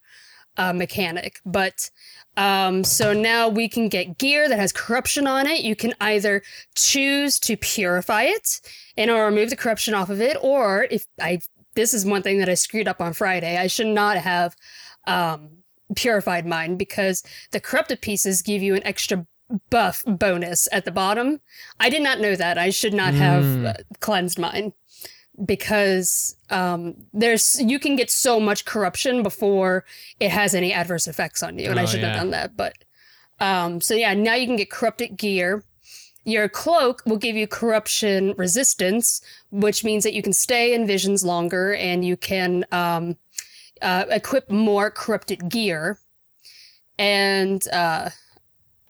uh, 0.56 0.72
mechanic, 0.72 1.40
but 1.46 1.90
um, 2.36 2.84
so 2.84 3.12
now 3.12 3.48
we 3.48 3.68
can 3.68 3.88
get 3.88 4.18
gear 4.18 4.48
that 4.48 4.58
has 4.58 4.72
corruption 4.72 5.26
on 5.26 5.46
it. 5.46 5.62
You 5.62 5.74
can 5.74 5.94
either 6.00 6.42
choose 6.76 7.38
to 7.40 7.56
purify 7.56 8.24
it 8.24 8.60
and 8.96 9.10
or 9.10 9.24
remove 9.26 9.50
the 9.50 9.56
corruption 9.56 9.94
off 9.94 10.08
of 10.10 10.20
it, 10.20 10.36
or 10.40 10.86
if 10.90 11.06
I 11.20 11.40
this 11.78 11.94
is 11.94 12.04
one 12.04 12.22
thing 12.22 12.38
that 12.40 12.48
I 12.48 12.54
screwed 12.54 12.88
up 12.88 13.00
on 13.00 13.12
Friday. 13.12 13.56
I 13.56 13.68
should 13.68 13.86
not 13.86 14.16
have 14.16 14.56
um, 15.06 15.50
purified 15.94 16.44
mine 16.44 16.76
because 16.76 17.22
the 17.52 17.60
corrupted 17.60 18.00
pieces 18.00 18.42
give 18.42 18.62
you 18.62 18.74
an 18.74 18.84
extra 18.84 19.26
buff 19.70 20.02
bonus 20.06 20.66
at 20.72 20.84
the 20.84 20.90
bottom. 20.90 21.40
I 21.80 21.88
did 21.88 22.02
not 22.02 22.18
know 22.20 22.34
that. 22.36 22.58
I 22.58 22.70
should 22.70 22.94
not 22.94 23.14
have 23.14 23.44
Mm. 23.44 23.66
uh, 23.66 23.82
cleansed 24.00 24.38
mine 24.38 24.72
because 25.46 26.36
um, 26.50 26.94
there's 27.12 27.56
you 27.60 27.78
can 27.78 27.96
get 27.96 28.10
so 28.10 28.40
much 28.40 28.64
corruption 28.64 29.22
before 29.22 29.84
it 30.20 30.30
has 30.30 30.54
any 30.54 30.72
adverse 30.72 31.06
effects 31.06 31.42
on 31.42 31.58
you, 31.58 31.70
and 31.70 31.78
I 31.78 31.84
Oh, 31.84 31.86
should 31.86 32.00
yeah. 32.00 32.08
have 32.08 32.16
done 32.16 32.30
that. 32.30 32.56
But 32.56 32.74
um, 33.40 33.80
so 33.80 33.94
yeah, 33.94 34.14
now 34.14 34.34
you 34.34 34.46
can 34.46 34.56
get 34.56 34.70
corrupted 34.70 35.16
gear. 35.16 35.62
Your 36.28 36.48
cloak 36.48 37.02
will 37.06 37.16
give 37.16 37.36
you 37.36 37.46
corruption 37.46 38.34
resistance, 38.36 39.22
which 39.50 39.82
means 39.82 40.04
that 40.04 40.12
you 40.12 40.22
can 40.22 40.34
stay 40.34 40.74
in 40.74 40.86
visions 40.86 41.24
longer 41.24 41.74
and 41.74 42.04
you 42.04 42.18
can 42.18 42.66
um, 42.70 43.16
uh, 43.80 44.04
equip 44.10 44.50
more 44.50 44.90
corrupted 44.90 45.48
gear. 45.48 45.98
And 46.98 47.66
uh, 47.68 48.10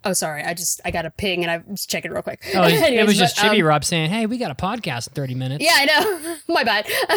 Oh, 0.04 0.12
sorry. 0.12 0.42
I 0.42 0.54
just 0.54 0.80
I 0.85 0.90
got 0.90 1.07
a 1.07 1.11
ping 1.11 1.42
and 1.45 1.50
I 1.50 1.62
was 1.68 1.85
checking 1.85 2.11
real 2.11 2.23
quick. 2.23 2.42
Oh, 2.54 2.62
it 2.64 3.04
was 3.07 3.18
just 3.18 3.37
but, 3.37 3.57
um, 3.57 3.61
Rob 3.62 3.85
saying, 3.85 4.11
"Hey, 4.11 4.26
we 4.26 4.38
got 4.38 4.50
a 4.50 4.54
podcast 4.54 5.09
in 5.09 5.14
30 5.14 5.35
minutes." 5.35 5.64
Yeah, 5.64 5.75
I 5.75 5.85
know. 5.85 6.37
My 6.54 6.64
bad. 6.64 6.87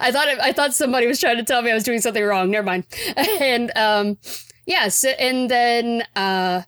I 0.00 0.10
thought 0.12 0.28
it, 0.28 0.38
I 0.40 0.52
thought 0.52 0.72
somebody 0.72 1.06
was 1.06 1.20
trying 1.20 1.36
to 1.36 1.44
tell 1.44 1.60
me 1.60 1.70
I 1.70 1.74
was 1.74 1.84
doing 1.84 2.00
something 2.00 2.24
wrong. 2.24 2.50
Never 2.50 2.64
mind. 2.64 2.86
And 3.16 3.70
um, 3.76 4.18
yeah. 4.64 4.88
So 4.88 5.10
and 5.10 5.50
then 5.50 6.04
uh, 6.14 6.62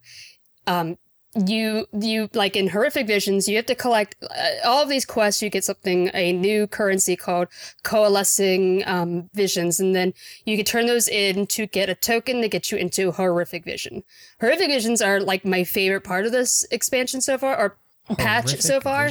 um, 0.67 0.99
you 1.35 1.87
you 1.93 2.29
like 2.35 2.57
in 2.57 2.69
horrific 2.69 3.07
visions, 3.07 3.49
you 3.49 3.57
have 3.57 3.67
to 3.67 3.75
collect 3.75 4.17
uh, 4.23 4.67
all 4.67 4.83
of 4.83 4.89
these 4.89 5.07
quests. 5.07 5.41
You 5.41 5.49
get 5.49 5.65
something 5.65 6.11
a 6.13 6.33
new 6.33 6.67
currency 6.67 7.17
called 7.17 7.49
coalescing 7.85 8.87
um, 8.87 9.31
visions, 9.33 9.81
and 9.81 9.95
then 9.95 10.13
you 10.45 10.57
can 10.57 10.67
turn 10.67 10.87
those 10.87 11.09
in 11.09 11.47
to 11.49 11.67
get 11.67 11.89
a 11.89 11.95
token 11.95 12.43
to 12.43 12.49
get 12.49 12.71
you 12.71 12.77
into 12.77 13.13
horrific 13.13 13.65
vision. 13.65 14.05
Horrific 14.41 14.69
visions 14.69 15.01
are 15.01 15.21
like 15.21 15.45
my 15.45 15.65
favorite 15.65 16.05
part 16.05 16.27
of 16.27 16.33
this 16.33 16.67
expansion 16.71 17.23
so 17.23 17.39
far, 17.39 17.59
or 17.59 17.79
patch 18.17 18.51
Horrific 18.51 18.63
so 18.63 18.81
far. 18.81 19.11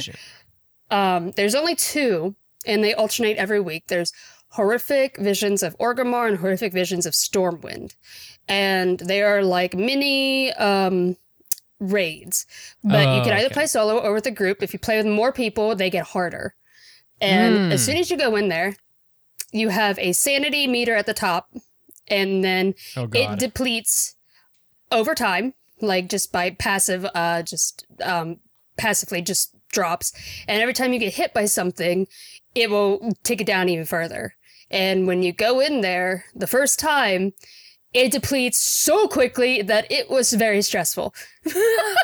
Um, 0.90 1.32
there's 1.32 1.56
only 1.56 1.74
two, 1.74 2.36
and 2.66 2.84
they 2.84 2.94
alternate 2.94 3.36
every 3.36 3.60
week. 3.60 3.84
There's 3.88 4.12
horrific 4.50 5.16
visions 5.18 5.62
of 5.62 5.76
Orgrimmar 5.78 6.28
and 6.28 6.38
horrific 6.38 6.72
visions 6.72 7.04
of 7.04 7.14
Stormwind, 7.14 7.96
and 8.46 9.00
they 9.00 9.22
are 9.22 9.42
like 9.42 9.74
mini 9.74 10.52
um, 10.52 11.16
raids. 11.82 12.46
But 12.82 13.14
you 13.14 13.20
Oh, 13.20 13.24
can 13.24 13.32
either 13.32 13.46
okay. 13.46 13.54
play 13.54 13.66
solo 13.66 13.98
or 13.98 14.12
with 14.12 14.26
a 14.26 14.30
group. 14.30 14.62
If 14.62 14.72
you 14.72 14.78
play 14.78 14.96
with 14.96 15.06
more 15.06 15.32
people, 15.32 15.74
they 15.74 15.90
get 15.90 16.06
harder. 16.06 16.54
And 17.20 17.56
Hmm. 17.56 17.72
as 17.72 17.84
soon 17.84 17.96
as 17.96 18.10
you 18.10 18.16
go 18.16 18.36
in 18.36 18.48
there, 18.48 18.76
you 19.52 19.68
have 19.68 19.98
a 19.98 20.12
sanity 20.12 20.66
meter 20.66 20.94
at 20.94 21.06
the 21.06 21.14
top, 21.14 21.50
and 22.08 22.42
then 22.42 22.74
Oh 22.96 23.08
it 23.12 23.38
depletes 23.38 24.14
over 24.90 25.14
time 25.14 25.54
like 25.80 26.08
just 26.08 26.32
by 26.32 26.50
passive 26.50 27.06
uh 27.14 27.42
just 27.42 27.86
um 28.02 28.38
passively 28.76 29.22
just 29.22 29.54
drops 29.70 30.12
and 30.46 30.60
every 30.60 30.74
time 30.74 30.92
you 30.92 30.98
get 30.98 31.14
hit 31.14 31.32
by 31.32 31.44
something 31.46 32.06
it 32.54 32.70
will 32.70 33.12
take 33.22 33.40
it 33.40 33.46
down 33.46 33.68
even 33.68 33.84
further 33.86 34.34
and 34.70 35.06
when 35.06 35.22
you 35.22 35.32
go 35.32 35.60
in 35.60 35.80
there 35.80 36.24
the 36.34 36.46
first 36.46 36.78
time 36.78 37.32
it 37.94 38.10
depletes 38.12 38.58
so 38.58 39.06
quickly 39.08 39.60
that 39.62 39.90
it 39.90 40.08
was 40.10 40.32
very 40.32 40.62
stressful 40.62 41.14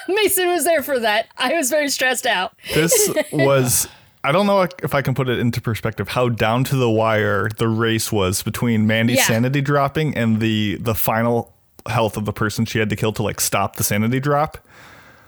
mason 0.08 0.48
was 0.48 0.64
there 0.64 0.82
for 0.82 0.98
that 0.98 1.26
i 1.38 1.52
was 1.54 1.70
very 1.70 1.88
stressed 1.88 2.26
out 2.26 2.52
This 2.74 3.10
was. 3.32 3.88
I 4.24 4.32
don't 4.32 4.46
know 4.48 4.66
if 4.82 4.94
I 4.94 5.00
can 5.00 5.14
put 5.14 5.28
it 5.28 5.38
into 5.38 5.60
perspective 5.60 6.08
how 6.08 6.28
down 6.28 6.64
to 6.64 6.76
the 6.76 6.90
wire 6.90 7.48
the 7.56 7.68
race 7.68 8.10
was 8.10 8.42
between 8.42 8.86
Mandy's 8.86 9.18
Yeah. 9.18 9.24
sanity 9.26 9.60
dropping 9.60 10.16
and 10.16 10.40
the 10.40 10.76
the 10.80 10.94
final 10.94 11.54
health 11.86 12.16
of 12.16 12.24
the 12.24 12.32
person 12.32 12.64
she 12.66 12.80
had 12.80 12.90
to 12.90 12.96
kill 12.96 13.12
to 13.12 13.22
like 13.22 13.40
stop 13.40 13.76
the 13.76 13.84
sanity 13.84 14.18
drop. 14.20 14.58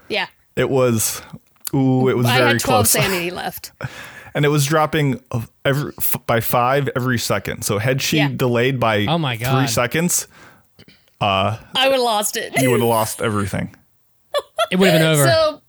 yeah 0.08 0.26
It 0.56 0.68
was 0.68 1.22
ooh, 1.72 2.08
it 2.08 2.16
was 2.16 2.26
very 2.26 2.26
close. 2.26 2.26
i 2.26 2.38
very 2.38 2.52
had 2.52 2.60
12 2.60 2.62
close. 2.62 2.90
sanity 2.90 3.30
left 3.42 3.72
and 4.34 4.44
it 4.44 4.48
was 4.48 4.66
dropping 4.66 5.22
every 5.64 5.92
f- 5.98 6.16
by 6.26 6.40
5 6.40 6.90
every 6.96 7.18
second. 7.18 7.62
So 7.64 7.78
had 7.78 8.02
she 8.02 8.16
Yeah. 8.18 8.28
delayed 8.34 8.78
by 8.80 9.06
Oh 9.06 9.18
my 9.18 9.36
God. 9.36 9.52
3 9.52 9.60
God. 9.62 9.66
Seconds, 11.20 11.68
i 11.74 11.88
would 11.88 11.94
have 11.94 12.02
lost 12.02 12.36
it 12.36 12.52
you 12.60 12.70
would 12.70 12.80
have 12.80 12.88
lost 12.88 13.20
everything. 13.20 13.74
it 14.70 14.78
would 14.78 14.90
have 14.90 15.00
been 15.00 15.06
over. 15.06 15.28
so 15.28 15.62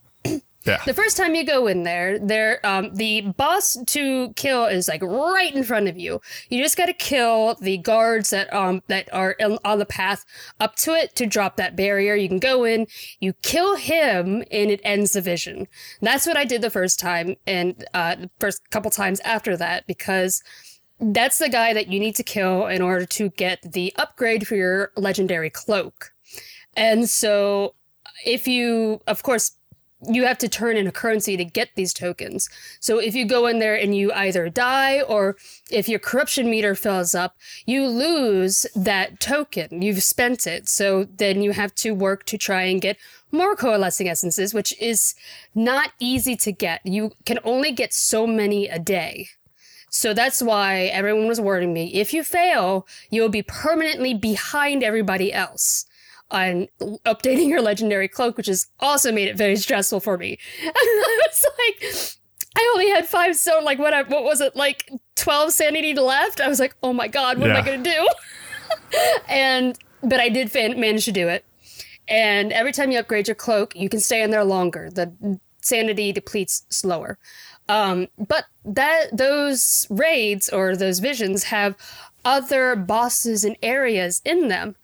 Yeah. 0.66 0.80
The 0.86 0.94
first 0.94 1.18
time 1.18 1.34
you 1.34 1.44
go 1.44 1.66
in 1.66 1.84
there, 1.84 2.20
there 2.20 2.64
um, 2.64 2.94
the 2.94 3.22
boss 3.22 3.78
to 3.88 4.32
kill 4.34 4.66
is 4.66 4.88
like 4.88 5.02
right 5.02 5.54
in 5.54 5.64
front 5.64 5.88
of 5.88 5.98
you. 5.98 6.22
You 6.50 6.62
just 6.62 6.78
got 6.78 6.86
to 6.86 6.94
kill 6.94 7.56
the 7.56 7.80
guards 7.80 8.30
that 8.30 8.54
um 8.54 8.84
that 8.88 9.12
are 9.12 9.32
in, 9.32 9.58
on 9.66 9.80
the 9.80 9.88
path 9.88 10.24
up 10.60 10.76
to 10.78 10.94
it 10.94 11.16
to 11.16 11.26
drop 11.26 11.56
that 11.58 11.76
barrier. 11.76 12.14
You 12.14 12.28
can 12.28 12.40
go 12.40 12.64
in, 12.64 12.86
you 13.20 13.34
kill 13.42 13.76
him, 13.76 14.44
and 14.52 14.70
it 14.70 14.82
ends 14.84 15.14
the 15.14 15.22
vision. 15.22 15.68
That's 16.00 16.28
what 16.28 16.38
I 16.38 16.46
did 16.46 16.62
the 16.62 16.70
first 16.70 17.00
time, 17.00 17.38
and 17.48 17.84
uh, 17.96 18.16
the 18.16 18.30
first 18.40 18.70
couple 18.70 18.92
times 18.92 19.20
after 19.22 19.58
that 19.58 19.88
because 19.88 20.44
that's 21.02 21.40
the 21.40 21.50
guy 21.50 21.74
that 21.74 21.88
you 21.88 22.00
need 22.00 22.16
to 22.16 22.24
kill 22.24 22.68
in 22.68 22.82
order 22.82 23.06
to 23.06 23.30
get 23.30 23.60
the 23.74 23.94
upgrade 23.98 24.48
for 24.48 24.56
your 24.56 24.92
legendary 24.96 25.50
cloak. 25.50 26.14
And 26.76 27.10
so, 27.10 27.76
if 28.26 28.48
you, 28.48 29.02
of 29.08 29.24
course, 29.24 29.58
you 30.08 30.26
have 30.26 30.38
to 30.40 30.50
turn 30.50 30.78
in 30.78 30.88
a 30.88 30.92
currency 30.92 31.38
to 31.38 31.46
get 31.46 31.70
these 31.76 31.94
tokens. 31.94 32.50
So 32.80 32.98
if 32.98 33.14
you 33.14 33.26
go 33.26 33.46
in 33.46 33.60
there 33.60 33.76
and 33.76 33.96
you 33.96 34.12
either 34.14 34.50
die 34.50 35.02
or 35.02 35.38
if 35.70 35.88
your 35.88 36.00
corruption 36.00 36.50
meter 36.50 36.74
fills 36.74 37.14
up, 37.14 37.38
you 37.66 37.86
lose 37.86 38.66
that 38.76 39.20
token. 39.20 39.82
You've 39.82 40.02
spent 40.02 40.48
it. 40.48 40.68
So 40.68 41.04
then 41.04 41.42
you 41.42 41.52
have 41.52 41.76
to 41.76 41.94
work 41.94 42.26
to 42.26 42.38
try 42.38 42.64
and 42.64 42.82
get 42.82 42.98
more 43.32 43.56
coalescing 43.56 44.10
essences, 44.10 44.54
which 44.54 44.78
is 44.82 45.14
not 45.54 45.92
easy 46.00 46.36
to 46.38 46.52
get. 46.52 46.82
You 46.84 47.12
can 47.26 47.40
only 47.44 47.72
get 47.72 47.94
so 47.94 48.26
many 48.26 48.68
a 48.68 48.80
day. 48.80 49.28
So 49.92 50.14
that's 50.14 50.42
why 50.42 50.84
everyone 50.86 51.28
was 51.28 51.42
warning 51.42 51.74
me 51.74 51.94
if 51.94 52.14
you 52.14 52.24
fail, 52.24 52.88
you'll 53.10 53.30
be 53.30 53.44
permanently 53.44 54.14
behind 54.14 54.84
everybody 54.84 55.34
else 55.34 55.86
on 56.32 56.70
updating 57.06 57.50
your 57.50 57.62
legendary 57.62 58.08
cloak, 58.08 58.38
which 58.38 58.48
has 58.48 58.68
also 58.80 59.12
made 59.12 59.28
it 59.28 59.36
very 59.36 59.58
stressful 59.58 60.00
for 60.00 60.18
me. 60.18 60.40
And 60.64 60.74
I 60.76 61.20
was 61.28 61.46
like, 61.60 62.18
I 62.58 62.72
only 62.74 62.90
had 62.90 63.06
five, 63.06 63.36
so 63.36 63.60
like 63.64 63.80
what? 63.80 63.94
I, 63.94 64.04
what 64.04 64.24
was 64.24 64.40
it 64.40 64.56
like? 64.56 64.90
Twelve 65.16 65.52
sanity 65.52 65.94
left. 65.94 66.40
I 66.40 66.48
was 66.48 66.60
like, 66.60 66.76
oh 66.82 66.94
my 66.94 67.10
god, 67.10 67.38
what 67.38 67.50
am 67.50 67.58
I 67.58 67.62
gonna 67.62 67.84
do? 67.84 68.08
and 69.28 69.78
but 70.04 70.20
I 70.22 70.30
did 70.30 70.52
fan- 70.52 70.80
manage 70.80 71.06
to 71.06 71.12
do 71.12 71.28
it. 71.28 71.46
And 72.08 72.52
every 72.54 72.72
time 72.72 72.92
you 72.92 73.00
upgrade 73.00 73.28
your 73.28 73.36
cloak, 73.36 73.76
you 73.76 73.90
can 73.90 74.00
stay 74.00 74.24
in 74.24 74.32
there 74.32 74.44
longer. 74.44 74.90
The 74.90 75.40
sanity 75.62 76.12
depletes 76.12 76.64
slower. 76.70 77.18
Um, 77.72 78.10
but 78.18 78.46
that 78.66 79.16
those 79.16 79.88
raids 79.90 80.50
or 80.50 80.76
those 80.76 81.00
visions 81.00 81.46
have 81.46 81.76
other 82.26 82.76
bosses 82.76 83.46
and 83.46 83.56
areas 83.64 84.22
in 84.26 84.50
them 84.50 84.76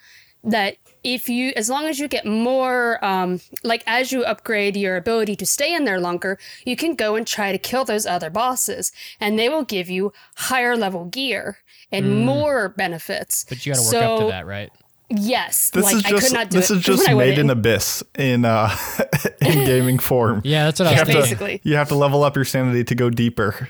that 0.42 0.78
if 1.04 1.28
you 1.28 1.52
as 1.56 1.70
long 1.70 1.86
as 1.86 2.00
you 2.00 2.08
get 2.08 2.26
more 2.26 3.04
um, 3.04 3.42
like 3.64 3.84
as 3.86 4.12
you 4.14 4.24
upgrade 4.24 4.78
your 4.78 4.96
ability 4.96 5.36
to 5.36 5.46
stay 5.46 5.74
in 5.76 5.84
there 5.84 6.00
longer 6.00 6.40
you 6.66 6.76
can 6.78 6.96
go 6.96 7.16
and 7.16 7.28
try 7.28 7.52
to 7.52 7.58
kill 7.58 7.84
those 7.84 8.06
other 8.06 8.30
bosses 8.30 8.94
and 9.20 9.38
they 9.38 9.50
will 9.50 9.66
give 9.66 9.90
you 9.90 10.14
higher 10.36 10.78
level 10.78 11.06
gear 11.06 11.60
and 11.92 12.26
more 12.26 12.70
benefits 12.70 13.46
but 13.50 13.66
you 13.66 13.74
got 13.74 13.80
to 13.80 13.86
work 13.98 14.04
up 14.04 14.20
to 14.20 14.28
that, 14.28 14.46
right? 14.46 14.72
Yes 15.10 15.70
This 15.72 15.84
like 15.86 15.96
is 15.96 16.06
i 16.06 16.10
just 16.10 16.28
could 16.28 16.34
not 16.34 16.50
do 16.50 16.60
this 16.60 16.70
it 16.72 16.78
is 16.78 16.84
just 16.84 17.08
when 17.08 17.16
I 17.16 17.20
made 17.20 17.40
in 17.40 17.50
abyss 17.50 18.04
in 18.18 18.44
uh 18.46 18.76
in 19.42 19.66
gaming 19.66 20.00
form. 20.00 20.42
Yeah, 20.44 20.66
that's 20.66 20.80
what 20.80 20.88
I 20.88 20.92
You 20.92 20.94
was 20.96 21.00
have, 21.00 21.08
thinking. 21.08 21.24
to, 21.24 21.30
basically. 21.30 21.62
you 21.64 21.76
have 21.76 21.88
to 21.90 21.96
level 21.96 22.24
up 22.24 22.36
your 22.36 22.46
sanity 22.46 22.84
to 22.84 22.96
go 22.96 23.10
deeper. 23.10 23.70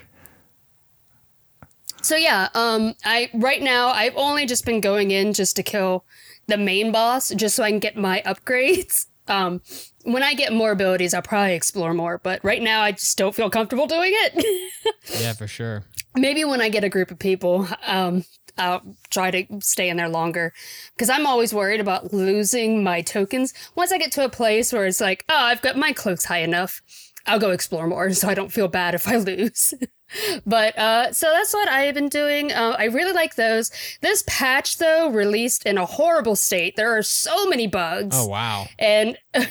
So 2.02 2.16
yeah, 2.16 2.48
um, 2.54 2.94
I 3.04 3.28
right 3.34 3.60
now 3.60 3.88
I've 3.88 4.16
only 4.16 4.46
just 4.46 4.64
been 4.64 4.80
going 4.80 5.10
in 5.10 5.32
just 5.32 5.56
to 5.56 5.62
kill 5.62 6.04
the 6.46 6.56
main 6.56 6.92
boss, 6.92 7.28
just 7.30 7.56
so 7.56 7.62
I 7.64 7.70
can 7.70 7.80
get 7.80 7.96
my 7.96 8.22
upgrades. 8.26 9.06
Um, 9.26 9.60
when 10.04 10.22
I 10.22 10.32
get 10.34 10.52
more 10.52 10.70
abilities, 10.70 11.12
I'll 11.12 11.20
probably 11.22 11.54
explore 11.54 11.92
more. 11.92 12.18
But 12.18 12.42
right 12.42 12.62
now, 12.62 12.80
I 12.82 12.92
just 12.92 13.18
don't 13.18 13.34
feel 13.34 13.50
comfortable 13.50 13.86
doing 13.86 14.12
it. 14.14 14.74
Yeah, 15.20 15.34
for 15.34 15.46
sure. 15.46 15.84
Maybe 16.16 16.44
when 16.44 16.62
I 16.62 16.68
get 16.70 16.82
a 16.84 16.88
group 16.88 17.10
of 17.10 17.18
people, 17.18 17.68
um, 17.86 18.24
I'll 18.58 18.82
try 19.10 19.30
to 19.30 19.60
stay 19.60 19.88
in 19.88 19.96
there 19.96 20.08
longer 20.08 20.52
because 20.94 21.08
I'm 21.10 21.26
always 21.26 21.54
worried 21.54 21.80
about 21.80 22.12
losing 22.12 22.82
my 22.82 23.02
tokens. 23.02 23.54
Once 23.74 23.92
I 23.92 23.98
get 23.98 24.12
to 24.12 24.24
a 24.24 24.28
place 24.28 24.72
where 24.72 24.86
it's 24.86 25.00
like, 25.00 25.24
oh, 25.28 25.36
I've 25.36 25.62
got 25.62 25.76
my 25.76 25.92
cloaks 25.92 26.24
high 26.24 26.40
enough, 26.40 26.82
I'll 27.26 27.38
go 27.38 27.50
explore 27.50 27.86
more 27.86 28.12
so 28.14 28.28
I 28.28 28.34
don't 28.34 28.52
feel 28.52 28.68
bad 28.68 28.94
if 28.94 29.08
I 29.08 29.16
lose. 29.16 29.74
but 30.46 30.78
uh, 30.78 31.12
so 31.12 31.30
that's 31.32 31.52
what 31.52 31.68
I 31.68 31.80
have 31.82 31.94
been 31.94 32.08
doing. 32.08 32.52
Uh, 32.52 32.76
I 32.78 32.84
really 32.84 33.12
like 33.12 33.34
those. 33.34 33.70
This 34.00 34.24
patch, 34.26 34.78
though, 34.78 35.10
released 35.10 35.66
in 35.66 35.78
a 35.78 35.86
horrible 35.86 36.36
state. 36.36 36.76
There 36.76 36.96
are 36.96 37.02
so 37.02 37.46
many 37.48 37.66
bugs. 37.66 38.16
Oh 38.18 38.26
wow. 38.26 38.66
And 38.78 39.18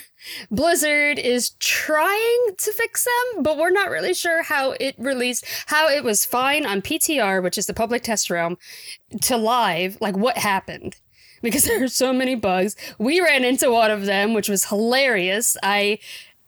Blizzard 0.52 1.20
is 1.20 1.52
trying 1.60 2.56
to 2.58 2.74
fix 2.74 3.06
them, 3.06 3.43
but 3.43 3.58
we're 3.58 3.70
not 3.70 3.89
really 3.89 4.13
sure 4.13 4.43
how 4.43 4.72
it 4.72 4.96
released, 4.98 5.46
how 5.67 5.88
it 5.89 6.04
was 6.04 6.26
fine 6.26 6.65
on 6.65 6.82
PTR, 6.82 7.41
which 7.41 7.58
is 7.58 7.67
the 7.67 7.74
public 7.74 8.04
test 8.04 8.30
realm, 8.30 8.58
to 9.22 9.38
live, 9.38 9.98
like 10.02 10.17
what 10.17 10.38
happened. 10.38 10.96
Because 11.41 11.63
there 11.65 11.84
are 11.84 11.88
so 11.88 12.13
many 12.13 12.36
bugs. 12.36 12.76
We 12.98 13.22
ran 13.22 13.43
into 13.43 13.72
one 13.72 13.91
of 13.91 14.06
them, 14.06 14.34
which 14.34 14.50
was 14.50 14.65
hilarious. 14.65 15.56
I 15.62 16.00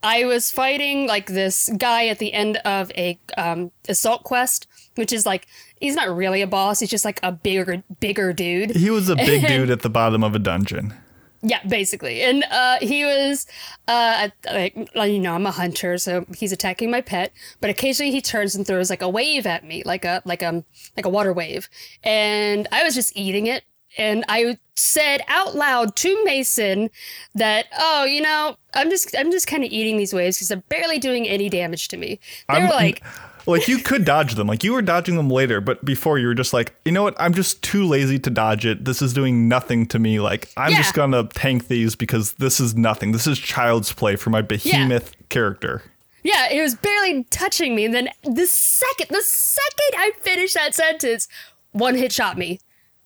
I 0.01 0.25
was 0.25 0.51
fighting 0.51 1.07
like 1.07 1.27
this 1.27 1.69
guy 1.77 2.07
at 2.07 2.19
the 2.19 2.33
end 2.33 2.57
of 2.57 2.91
a 2.91 3.19
um, 3.37 3.71
assault 3.87 4.23
quest, 4.23 4.67
which 4.95 5.11
is 5.11 5.25
like 5.25 5.47
he's 5.79 5.95
not 5.95 6.15
really 6.15 6.41
a 6.41 6.47
boss. 6.47 6.79
He's 6.79 6.89
just 6.89 7.05
like 7.05 7.19
a 7.23 7.31
bigger 7.31 7.83
bigger 7.99 8.33
dude. 8.33 8.75
He 8.75 8.89
was 8.89 9.09
a 9.09 9.15
big 9.15 9.47
dude 9.47 9.69
at 9.69 9.81
the 9.81 9.89
bottom 9.89 10.23
of 10.23 10.35
a 10.35 10.39
dungeon. 10.39 10.93
Yeah, 11.41 11.63
basically. 11.65 12.21
And 12.21 12.43
uh, 12.51 12.79
he 12.81 13.05
was, 13.05 13.47
uh, 13.87 14.27
like, 14.45 14.75
like, 14.93 15.11
you 15.11 15.19
know, 15.19 15.33
I'm 15.33 15.45
a 15.45 15.51
hunter, 15.51 15.97
so 15.97 16.25
he's 16.35 16.51
attacking 16.51 16.91
my 16.91 16.99
pet. 16.99 17.31
But 17.61 17.69
occasionally 17.69 18.11
he 18.11 18.19
turns 18.19 18.55
and 18.55 18.67
throws 18.67 18.89
like 18.89 19.01
a 19.01 19.07
wave 19.07 19.45
at 19.45 19.63
me, 19.63 19.81
like 19.85 20.03
a 20.03 20.21
like 20.25 20.41
a 20.41 20.63
like 20.97 21.05
a 21.05 21.09
water 21.09 21.31
wave, 21.31 21.69
and 22.03 22.67
I 22.71 22.83
was 22.83 22.93
just 22.93 23.15
eating 23.15 23.47
it. 23.47 23.63
And 23.99 24.23
I 24.29 24.57
said 24.75 25.21
out 25.27 25.55
loud 25.55 25.95
to 25.97 26.23
Mason 26.23 26.89
that, 27.35 27.65
oh, 27.77 28.05
you 28.05 28.21
know, 28.21 28.55
I'm 28.73 28.89
just 28.89 29.15
I'm 29.17 29.31
just 29.31 29.45
kind 29.47 29.63
of 29.63 29.71
eating 29.71 29.97
these 29.97 30.13
waves 30.13 30.37
because 30.37 30.47
they're 30.47 30.57
barely 30.69 30.99
doing 30.99 31.27
any 31.27 31.49
damage 31.49 31.87
to 31.89 31.97
me. 31.97 32.19
They're 32.47 32.57
I'm- 32.61 32.69
like, 32.69 33.03
like 33.45 33.67
you 33.67 33.79
could 33.79 34.05
dodge 34.05 34.35
them. 34.35 34.47
Like 34.47 34.63
you 34.63 34.73
were 34.73 34.81
dodging 34.81 35.15
them 35.15 35.29
later, 35.29 35.59
but 35.59 35.83
before 35.83 36.17
you 36.19 36.27
were 36.27 36.35
just 36.35 36.53
like, 36.53 36.73
you 36.85 36.91
know 36.91 37.03
what? 37.03 37.15
I'm 37.19 37.33
just 37.33 37.61
too 37.63 37.85
lazy 37.85 38.19
to 38.19 38.29
dodge 38.29 38.65
it. 38.65 38.85
This 38.85 39.01
is 39.01 39.13
doing 39.13 39.47
nothing 39.47 39.85
to 39.87 39.99
me. 39.99 40.19
Like 40.19 40.49
I'm 40.55 40.71
Yeah. 40.71 40.77
just 40.77 40.93
gonna 40.93 41.23
tank 41.25 41.67
these 41.67 41.95
because 41.95 42.33
this 42.33 42.59
is 42.59 42.75
nothing. 42.75 43.11
This 43.11 43.27
is 43.27 43.37
child's 43.39 43.91
play 43.91 44.15
for 44.15 44.29
my 44.29 44.41
behemoth 44.41 45.13
character. 45.29 45.81
yeah, 46.23 46.49
it 46.51 46.61
was 46.61 46.75
barely 46.75 47.23
touching 47.31 47.75
me. 47.75 47.85
And 47.85 47.93
then 47.93 48.09
the 48.23 48.45
second, 48.45 49.07
the 49.09 49.23
second 49.23 49.93
I 49.97 50.11
finished 50.19 50.53
that 50.53 50.75
sentence, 50.75 51.27
one 51.71 51.95
hit 51.95 52.11
shot 52.11 52.37
me. 52.37 52.59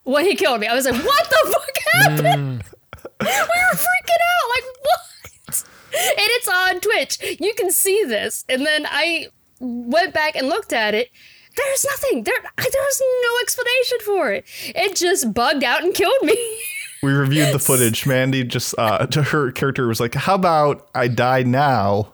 One 0.03 0.25
he 0.25 0.35
killed 0.35 0.59
me. 0.59 0.67
I 0.67 0.75
was 0.75 0.85
like, 0.85 1.03
what 1.03 1.29
the 1.29 1.51
fuck 1.51 1.77
happened? 1.93 2.63
we 3.21 3.27
were 3.27 3.77
freaking 3.77 4.23
out. 4.31 4.49
Like, 4.49 4.63
what? 4.81 5.65
And 5.95 6.27
it's 6.31 6.47
on 6.47 6.79
Twitch. 6.81 7.39
You 7.39 7.53
can 7.55 7.71
see 7.71 8.03
this. 8.03 8.43
And 8.49 8.65
then 8.65 8.85
I 8.87 9.27
went 9.59 10.13
back 10.13 10.35
and 10.35 10.47
looked 10.49 10.73
at 10.73 10.93
it. 10.93 11.09
There's 11.55 11.85
nothing. 11.85 12.23
There, 12.23 12.33
there's 12.57 13.01
no 13.23 13.29
explanation 13.41 13.97
for 14.05 14.31
it. 14.31 14.45
It 14.75 14.95
just 14.95 15.33
bugged 15.33 15.63
out 15.63 15.83
and 15.83 15.93
killed 15.93 16.21
me. 16.23 16.37
We 17.03 17.11
reviewed 17.11 17.53
the 17.53 17.59
footage. 17.59 18.05
Mandy 18.07 18.45
just 18.45 18.73
uh 18.77 19.05
to 19.07 19.23
her 19.23 19.51
character 19.51 19.85
was 19.89 19.99
like, 19.99 20.15
How 20.15 20.35
about 20.35 20.87
I 20.95 21.09
die 21.09 21.43
now? 21.43 22.13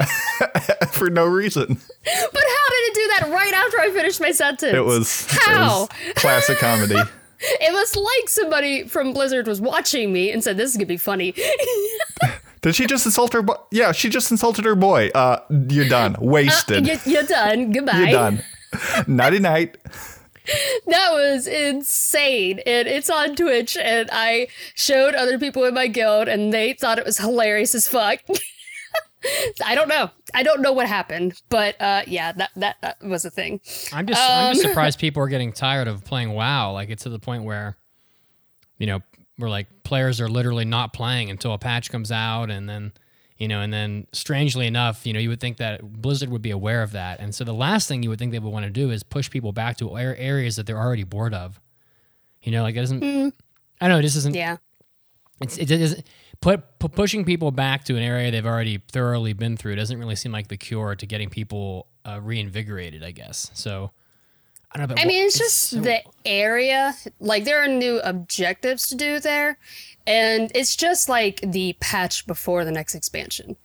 for 0.90 1.08
no 1.08 1.24
reason. 1.24 1.66
But 1.68 1.76
how 2.08 2.68
did 2.70 2.82
it 2.82 2.94
do 2.94 3.08
that 3.16 3.28
right 3.32 3.54
after 3.54 3.78
I 3.80 3.90
finished 3.92 4.20
my 4.20 4.32
sentence? 4.32 4.74
It 4.74 4.84
was, 4.84 5.26
it 5.30 5.38
How? 5.40 5.82
was 5.82 5.88
classic 6.16 6.58
comedy. 6.58 6.98
It 7.60 7.72
was 7.72 7.96
like 7.96 8.28
somebody 8.28 8.84
from 8.86 9.12
Blizzard 9.12 9.46
was 9.46 9.60
watching 9.60 10.12
me 10.12 10.30
and 10.30 10.42
said, 10.42 10.56
"This 10.56 10.70
is 10.70 10.76
gonna 10.76 10.86
be 10.86 10.96
funny." 10.96 11.34
Did 12.62 12.74
she 12.74 12.86
just 12.86 13.04
insult 13.04 13.32
her 13.34 13.42
boy? 13.42 13.56
Yeah, 13.70 13.92
she 13.92 14.08
just 14.08 14.30
insulted 14.30 14.64
her 14.64 14.74
boy. 14.74 15.10
Uh 15.14 15.40
you're 15.68 15.88
done. 15.88 16.16
Wasted. 16.20 16.86
you, 16.86 16.96
you're 17.04 17.22
done. 17.24 17.72
Goodbye. 17.72 17.98
you're 17.98 18.10
done. 18.10 18.42
Nighty 19.06 19.38
night. 19.38 19.76
That 20.86 21.12
was 21.12 21.46
insane, 21.46 22.60
and 22.66 22.86
it's 22.86 23.08
on 23.08 23.34
Twitch. 23.34 23.76
And 23.78 24.10
I 24.12 24.48
showed 24.74 25.14
other 25.14 25.38
people 25.38 25.64
in 25.64 25.72
my 25.74 25.86
guild, 25.86 26.28
and 26.28 26.52
they 26.52 26.74
thought 26.74 26.98
it 26.98 27.04
was 27.06 27.18
hilarious 27.18 27.74
as 27.74 27.88
fuck. 27.88 28.20
I 29.64 29.74
don't 29.74 29.88
know. 29.88 30.10
I 30.34 30.42
don't 30.42 30.60
know 30.60 30.72
what 30.72 30.86
happened, 30.86 31.40
but 31.48 31.80
uh, 31.80 32.02
yeah, 32.06 32.32
that, 32.32 32.50
that 32.56 32.76
that 32.82 33.02
was 33.02 33.24
a 33.24 33.30
thing. 33.30 33.60
I'm 33.92 34.06
just 34.06 34.20
I'm 34.20 34.54
just 34.54 34.64
Um, 34.64 34.70
surprised 34.70 34.98
people 34.98 35.22
are 35.22 35.28
getting 35.28 35.52
tired 35.52 35.88
of 35.88 36.04
playing 36.04 36.30
WoW. 36.32 36.72
Like 36.72 36.90
it's 36.90 37.04
to 37.04 37.08
the 37.08 37.18
point 37.18 37.44
where, 37.44 37.76
you 38.78 38.86
know, 38.86 39.00
we're 39.38 39.50
like 39.50 39.66
players 39.82 40.20
are 40.20 40.28
literally 40.28 40.64
not 40.64 40.92
playing 40.92 41.30
until 41.30 41.52
a 41.52 41.58
patch 41.58 41.90
comes 41.90 42.12
out, 42.12 42.50
and 42.50 42.68
then, 42.68 42.92
you 43.38 43.48
know, 43.48 43.60
and 43.60 43.72
then 43.72 44.06
strangely 44.12 44.66
enough, 44.66 45.06
you 45.06 45.12
know, 45.12 45.18
you 45.20 45.28
would 45.28 45.40
think 45.40 45.56
that 45.56 45.82
Blizzard 46.00 46.28
would 46.30 46.42
be 46.42 46.50
aware 46.50 46.82
of 46.82 46.92
that, 46.92 47.20
and 47.20 47.34
so 47.34 47.44
the 47.44 47.54
last 47.54 47.88
thing 47.88 48.02
you 48.02 48.10
would 48.10 48.18
think 48.18 48.32
they 48.32 48.38
would 48.38 48.52
want 48.52 48.64
to 48.64 48.70
do 48.70 48.90
is 48.90 49.02
push 49.02 49.30
people 49.30 49.52
back 49.52 49.76
to 49.78 49.96
areas 49.98 50.56
that 50.56 50.66
they're 50.66 50.78
already 50.80 51.04
bored 51.04 51.34
of. 51.34 51.60
You 52.42 52.52
know, 52.52 52.62
like 52.62 52.76
it 52.76 52.80
doesn't. 52.80 53.34
I 53.80 53.88
know 53.88 54.00
this 54.02 54.16
isn't. 54.16 54.34
Yeah, 54.36 54.58
It's, 55.40 55.56
it 55.58 55.66
doesn't 55.66 56.06
put, 56.40 56.78
pu- 56.78 56.88
pushing 56.88 57.24
people 57.24 57.50
back 57.50 57.84
to 57.84 57.96
an 57.96 58.02
area 58.02 58.30
they've 58.30 58.46
already 58.46 58.82
thoroughly 58.90 59.32
been 59.32 59.56
through 59.56 59.76
doesn't 59.76 59.98
really 59.98 60.16
seem 60.16 60.32
like 60.32 60.48
the 60.48 60.56
cure 60.56 60.94
to 60.94 61.06
getting 61.06 61.30
people 61.30 61.86
uh, 62.04 62.20
reinvigorated. 62.22 63.02
I 63.02 63.10
guess 63.12 63.50
so. 63.54 63.90
I 64.72 64.78
don't 64.78 64.88
know. 64.88 64.94
But 64.96 65.04
I 65.04 65.06
mean, 65.06 65.24
it's 65.26 65.38
just 65.38 65.70
so- 65.70 65.80
the 65.80 66.00
area. 66.24 66.94
Like 67.20 67.44
there 67.44 67.62
are 67.62 67.68
new 67.68 68.00
objectives 68.00 68.88
to 68.88 68.94
do 68.94 69.20
there, 69.20 69.58
and 70.06 70.50
it's 70.54 70.74
just 70.76 71.08
like 71.08 71.40
the 71.42 71.76
patch 71.80 72.26
before 72.26 72.64
the 72.64 72.72
next 72.72 72.94
expansion. 72.94 73.56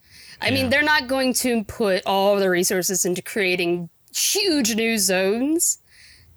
I 0.42 0.50
mean, 0.50 0.70
they're 0.70 0.82
not 0.82 1.06
going 1.06 1.34
to 1.34 1.64
put 1.64 2.02
all 2.06 2.36
the 2.36 2.48
resources 2.48 3.04
into 3.04 3.20
creating 3.20 3.90
huge 4.14 4.74
new 4.74 4.96
zones 4.96 5.78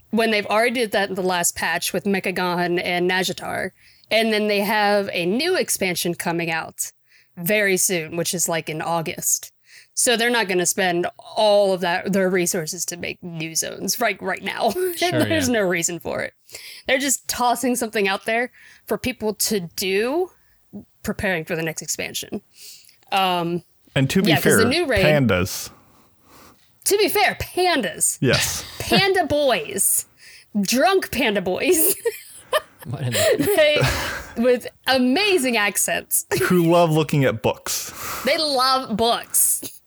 when 0.09 0.29
they've 0.29 0.45
already 0.47 0.81
did 0.81 0.91
that 0.91 1.07
in 1.07 1.15
the 1.15 1.21
last 1.21 1.55
patch 1.55 1.93
with 1.93 2.03
Mechagon 2.03 2.81
and 2.83 3.09
Nazjatar. 3.09 3.71
And 4.13 4.31
then 4.31 4.47
they 4.47 4.59
have 4.61 5.09
a 5.11 5.25
new 5.25 5.55
expansion 5.57 6.13
coming 6.15 6.51
out 6.51 6.91
very 7.35 7.77
soon, 7.77 8.15
which 8.15 8.33
is 8.33 8.47
like 8.47 8.69
in 8.69 8.81
August. 8.81 9.51
So 9.95 10.15
they're 10.15 10.29
not 10.29 10.47
going 10.47 10.57
to 10.59 10.65
spend 10.65 11.07
all 11.35 11.73
of 11.73 11.81
that 11.81 12.13
their 12.13 12.29
resources 12.29 12.85
to 12.85 12.97
make 12.97 13.21
new 13.23 13.55
zones 13.55 13.99
right 13.99 14.19
right 14.21 14.43
now. 14.43 14.69
There's 14.99 15.01
yeah. 15.01 15.53
no 15.53 15.61
reason 15.61 15.99
for 15.99 16.21
it. 16.21 16.33
They're 16.87 16.97
just 16.99 17.27
tossing 17.27 17.75
something 17.75 18.07
out 18.07 18.25
there 18.25 18.51
for 18.85 18.97
people 18.97 19.33
to 19.35 19.59
do, 19.75 20.29
preparing 21.03 21.45
for 21.45 21.55
the 21.55 21.61
next 21.63 21.81
expansion. 21.81 22.41
Um, 23.11 23.63
And 23.95 24.09
to 24.11 24.21
be 24.23 24.29
Yeah, 24.29 24.37
fair, 24.39 24.57
the 24.57 24.65
new 24.65 24.85
raid- 24.87 25.05
pandas. 25.05 25.69
to 26.85 26.97
be 26.97 27.07
fair, 27.09 27.35
pandas, 27.39 28.17
Yes. 28.21 28.65
panda 28.79 29.25
boys, 29.25 30.05
drunk 30.59 31.11
panda 31.11 31.41
boys, 31.41 31.77
what 31.77 31.87
in 31.87 31.93
the- 31.93 32.11
they, 33.37 33.81
with 34.37 34.67
amazing 34.87 35.57
accents. 35.57 36.25
Who 36.43 36.71
love 36.71 36.91
looking 36.91 37.23
at 37.25 37.41
books. 37.41 38.23
They 38.25 38.37
love 38.37 38.95
books. 38.97 39.81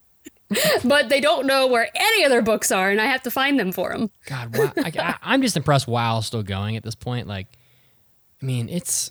but 0.84 1.08
they 1.08 1.20
don't 1.20 1.46
know 1.46 1.66
where 1.66 1.88
any 1.94 2.24
of 2.24 2.30
their 2.30 2.42
books 2.42 2.70
are, 2.70 2.90
and 2.90 3.00
I 3.00 3.06
have 3.06 3.22
to 3.22 3.30
find 3.30 3.58
them 3.58 3.72
for 3.72 3.90
them. 3.90 4.10
God, 4.26 4.56
wow. 4.56 4.72
I, 4.76 4.92
I, 4.96 5.14
I'm 5.22 5.42
just 5.42 5.56
impressed. 5.56 5.88
WoW 5.88 6.20
still 6.20 6.44
going 6.44 6.76
at 6.76 6.84
this 6.84 6.94
point. 6.94 7.26
Like, 7.26 7.48
I 8.40 8.46
mean, 8.46 8.68
it's 8.68 9.10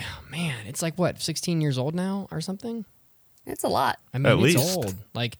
oh, 0.00 0.20
man, 0.30 0.66
it's 0.66 0.80
like 0.80 0.96
what 0.96 1.20
16 1.20 1.60
years 1.60 1.76
old 1.76 1.94
now 1.94 2.28
or 2.30 2.40
something. 2.40 2.84
It's 3.46 3.64
a 3.64 3.68
lot. 3.68 3.98
I 4.12 4.18
mean, 4.18 4.26
At 4.26 4.34
it's 4.34 4.42
least. 4.56 4.76
old. 4.76 4.94
Like, 5.14 5.38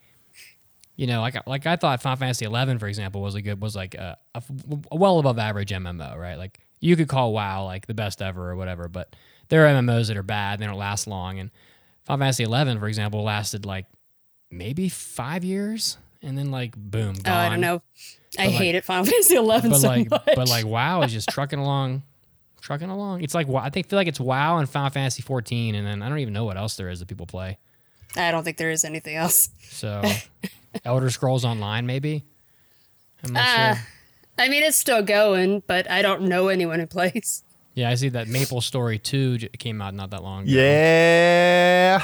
you 0.96 1.06
know, 1.06 1.20
like 1.20 1.46
like 1.46 1.66
I 1.66 1.76
thought 1.76 2.02
Final 2.02 2.16
Fantasy 2.16 2.44
11, 2.44 2.78
for 2.80 2.88
example, 2.88 3.22
was 3.22 3.36
a 3.36 3.42
good 3.42 3.60
was 3.62 3.76
like 3.76 3.94
a, 3.94 4.18
a, 4.34 4.42
a 4.90 4.96
well 4.96 5.20
above 5.20 5.38
average 5.38 5.70
MMO, 5.70 6.16
right? 6.16 6.36
Like 6.36 6.58
you 6.80 6.96
could 6.96 7.08
call 7.08 7.32
WoW 7.32 7.64
like 7.64 7.86
the 7.86 7.94
best 7.94 8.20
ever 8.22 8.50
or 8.50 8.56
whatever, 8.56 8.88
but 8.88 9.14
there 9.48 9.66
are 9.66 9.70
MMOs 9.82 10.08
that 10.08 10.16
are 10.16 10.22
bad. 10.22 10.58
They 10.60 10.66
don't 10.66 10.76
last 10.78 11.06
long. 11.06 11.38
And 11.38 11.50
Final 12.04 12.20
Fantasy 12.24 12.44
11, 12.44 12.78
for 12.78 12.88
example, 12.88 13.22
lasted 13.22 13.64
like 13.66 13.86
maybe 14.50 14.88
five 14.88 15.44
years, 15.44 15.98
and 16.22 16.36
then 16.38 16.50
like 16.50 16.76
boom, 16.76 17.14
gone. 17.14 17.34
Oh, 17.34 17.38
I 17.38 17.48
don't 17.48 17.60
know. 17.60 17.82
I 18.38 18.46
like- 18.46 18.54
hated 18.56 18.84
Final 18.84 19.04
Fantasy 19.06 19.34
Eleven 19.36 19.70
But 19.70 19.78
so 19.80 19.88
like, 19.88 20.10
much. 20.10 20.22
but 20.36 20.48
like 20.48 20.64
WoW 20.66 21.02
is 21.02 21.12
just 21.12 21.28
trucking 21.30 21.58
along, 21.58 22.02
trucking 22.60 22.90
along. 22.90 23.22
It's 23.22 23.34
like 23.34 23.48
I 23.48 23.70
think 23.70 23.88
feel 23.88 23.98
like 23.98 24.08
it's 24.08 24.20
WoW 24.20 24.58
and 24.58 24.68
Final 24.68 24.90
Fantasy 24.90 25.22
14, 25.22 25.74
and 25.74 25.86
then 25.86 26.02
I 26.02 26.08
don't 26.08 26.18
even 26.18 26.34
know 26.34 26.44
what 26.44 26.56
else 26.56 26.76
there 26.76 26.88
is 26.90 27.00
that 27.00 27.06
people 27.08 27.26
play. 27.26 27.58
I 28.16 28.30
don't 28.30 28.42
think 28.44 28.56
there 28.56 28.70
is 28.70 28.84
anything 28.84 29.16
else. 29.16 29.50
So, 29.70 30.02
Elder 30.84 31.10
Scrolls 31.10 31.44
Online, 31.44 31.84
maybe. 31.86 32.24
I'm 33.24 33.32
not 33.32 33.44
Ah. 33.46 33.74
sure. 33.74 33.84
I 34.38 34.48
mean, 34.48 34.62
it's 34.62 34.76
still 34.76 35.02
going, 35.02 35.62
but 35.66 35.90
I 35.90 36.02
don't 36.02 36.22
know 36.22 36.48
anyone 36.48 36.78
who 36.80 36.86
plays. 36.86 37.42
Yeah, 37.74 37.90
I 37.90 37.94
see 37.94 38.08
that 38.10 38.28
Maple 38.28 38.60
Story 38.60 38.98
2 38.98 39.38
j- 39.38 39.48
came 39.58 39.80
out 39.80 39.94
not 39.94 40.10
that 40.10 40.22
long 40.22 40.42
ago. 40.44 40.52
Yeah. 40.52 42.00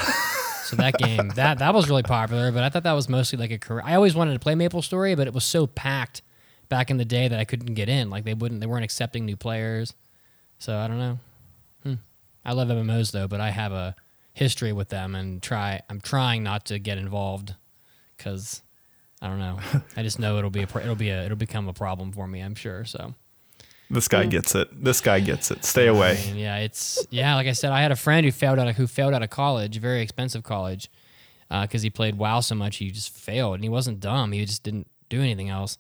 So 0.64 0.77
that 0.77 0.94
game, 0.99 1.29
that 1.31 1.59
that 1.59 1.75
was 1.75 1.88
really 1.88 2.03
popular, 2.03 2.53
but 2.53 2.62
I 2.62 2.68
thought 2.68 2.85
that 2.85 2.92
was 2.92 3.09
mostly 3.09 3.38
like 3.38 3.51
a 3.51 3.59
career. 3.59 3.83
I 3.85 3.94
always 3.94 4.14
wanted 4.14 4.35
to 4.35 4.38
play 4.38 4.55
Maple 4.55 4.83
Story, 4.83 5.14
but 5.14 5.27
it 5.27 5.35
was 5.35 5.44
so 5.44 5.66
packed 5.66 6.23
back 6.68 6.90
in 6.90 6.97
the 6.97 7.05
day 7.05 7.29
that 7.29 7.38
I 7.38 7.44
couldn't 7.44 7.75
get 7.75 7.88
in. 7.88 8.09
Like 8.11 8.25
they 8.25 8.35
wouldn't, 8.35 8.61
they 8.61 8.66
weren't 8.66 8.85
accepting 8.85 9.25
new 9.25 9.37
players. 9.37 9.94
So 10.59 10.77
I 10.77 10.87
don't 10.87 10.99
know. 10.99 11.18
Hmm. 11.83 11.94
I 12.44 12.53
love 12.53 12.68
MMOs 12.68 13.12
though, 13.12 13.29
but 13.29 13.40
I 13.40 13.51
have 13.51 13.73
a 13.73 13.94
history 14.33 14.73
with 14.73 14.88
them 14.88 15.14
and 15.14 15.42
try. 15.42 15.81
I'm 15.88 16.01
trying 16.01 16.42
not 16.42 16.66
to 16.66 16.79
get 16.79 16.99
involved 16.99 17.55
because 18.16 18.62
I 19.24 19.28
don't 19.28 19.38
know. 19.38 19.58
I 19.96 20.02
just 20.02 20.18
know 20.18 20.37
it'll 20.37 20.50
be 20.50 20.60
a, 20.60 20.78
it'll 20.78 20.94
be 20.94 21.08
a, 21.08 21.24
it'll 21.24 21.37
become 21.37 21.66
a 21.66 21.72
problem 21.72 22.12
for 22.12 22.28
me. 22.28 22.40
I'm 22.40 22.54
sure. 22.54 22.84
So. 22.84 23.14
This 23.90 24.06
guy 24.06 24.24
hmm. 24.24 24.28
gets 24.28 24.54
it. 24.54 24.84
This 24.84 25.00
guy 25.00 25.20
gets 25.20 25.50
it. 25.50 25.64
Stay 25.64 25.87
away. 25.87 26.22
And 26.28 26.38
yeah, 26.38 26.58
it's 26.58 27.06
yeah. 27.10 27.34
Like 27.34 27.46
I 27.46 27.52
said, 27.52 27.72
I 27.72 27.80
had 27.80 27.90
a 27.90 27.96
friend 27.96 28.26
who 28.26 28.32
failed 28.32 28.58
out 28.58 28.68
of 28.68 28.76
who 28.76 28.87
failed 28.87 29.14
out 29.14 29.22
of 29.22 29.30
college, 29.30 29.78
very 29.78 30.02
expensive 30.02 30.42
college, 30.42 30.90
uh, 31.50 31.62
because 31.62 31.80
he 31.80 31.88
played 31.88 32.16
WoW 32.16 32.40
so 32.40 32.54
much 32.54 32.76
he 32.76 32.90
just 32.90 33.10
failed, 33.10 33.54
and 33.54 33.64
he 33.64 33.70
wasn't 33.70 34.00
dumb. 34.00 34.32
He 34.32 34.44
just 34.44 34.62
didn't 34.62 34.88
do 35.08 35.20
anything 35.20 35.48
else. 35.48 35.78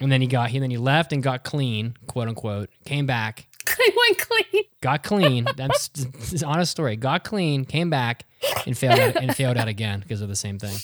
And 0.00 0.10
then 0.10 0.22
he 0.22 0.26
got 0.26 0.50
he 0.50 0.58
then 0.58 0.70
he 0.70 0.78
left 0.78 1.12
and 1.12 1.22
got 1.22 1.44
clean, 1.44 1.96
quote 2.06 2.28
unquote. 2.28 2.70
Came 2.86 3.04
back, 3.04 3.46
I 3.66 3.90
went 3.96 4.18
clean. 4.18 4.64
got 4.80 5.02
clean. 5.02 5.46
That's 5.56 5.90
an 6.32 6.44
honest 6.44 6.70
story. 6.70 6.96
Got 6.96 7.24
clean, 7.24 7.66
came 7.66 7.90
back, 7.90 8.24
and 8.66 8.76
failed 8.76 8.98
out, 8.98 9.16
and 9.16 9.34
failed 9.36 9.56
out 9.58 9.68
again 9.68 10.00
because 10.00 10.22
of 10.22 10.28
the 10.28 10.36
same 10.36 10.58
thing. 10.58 10.76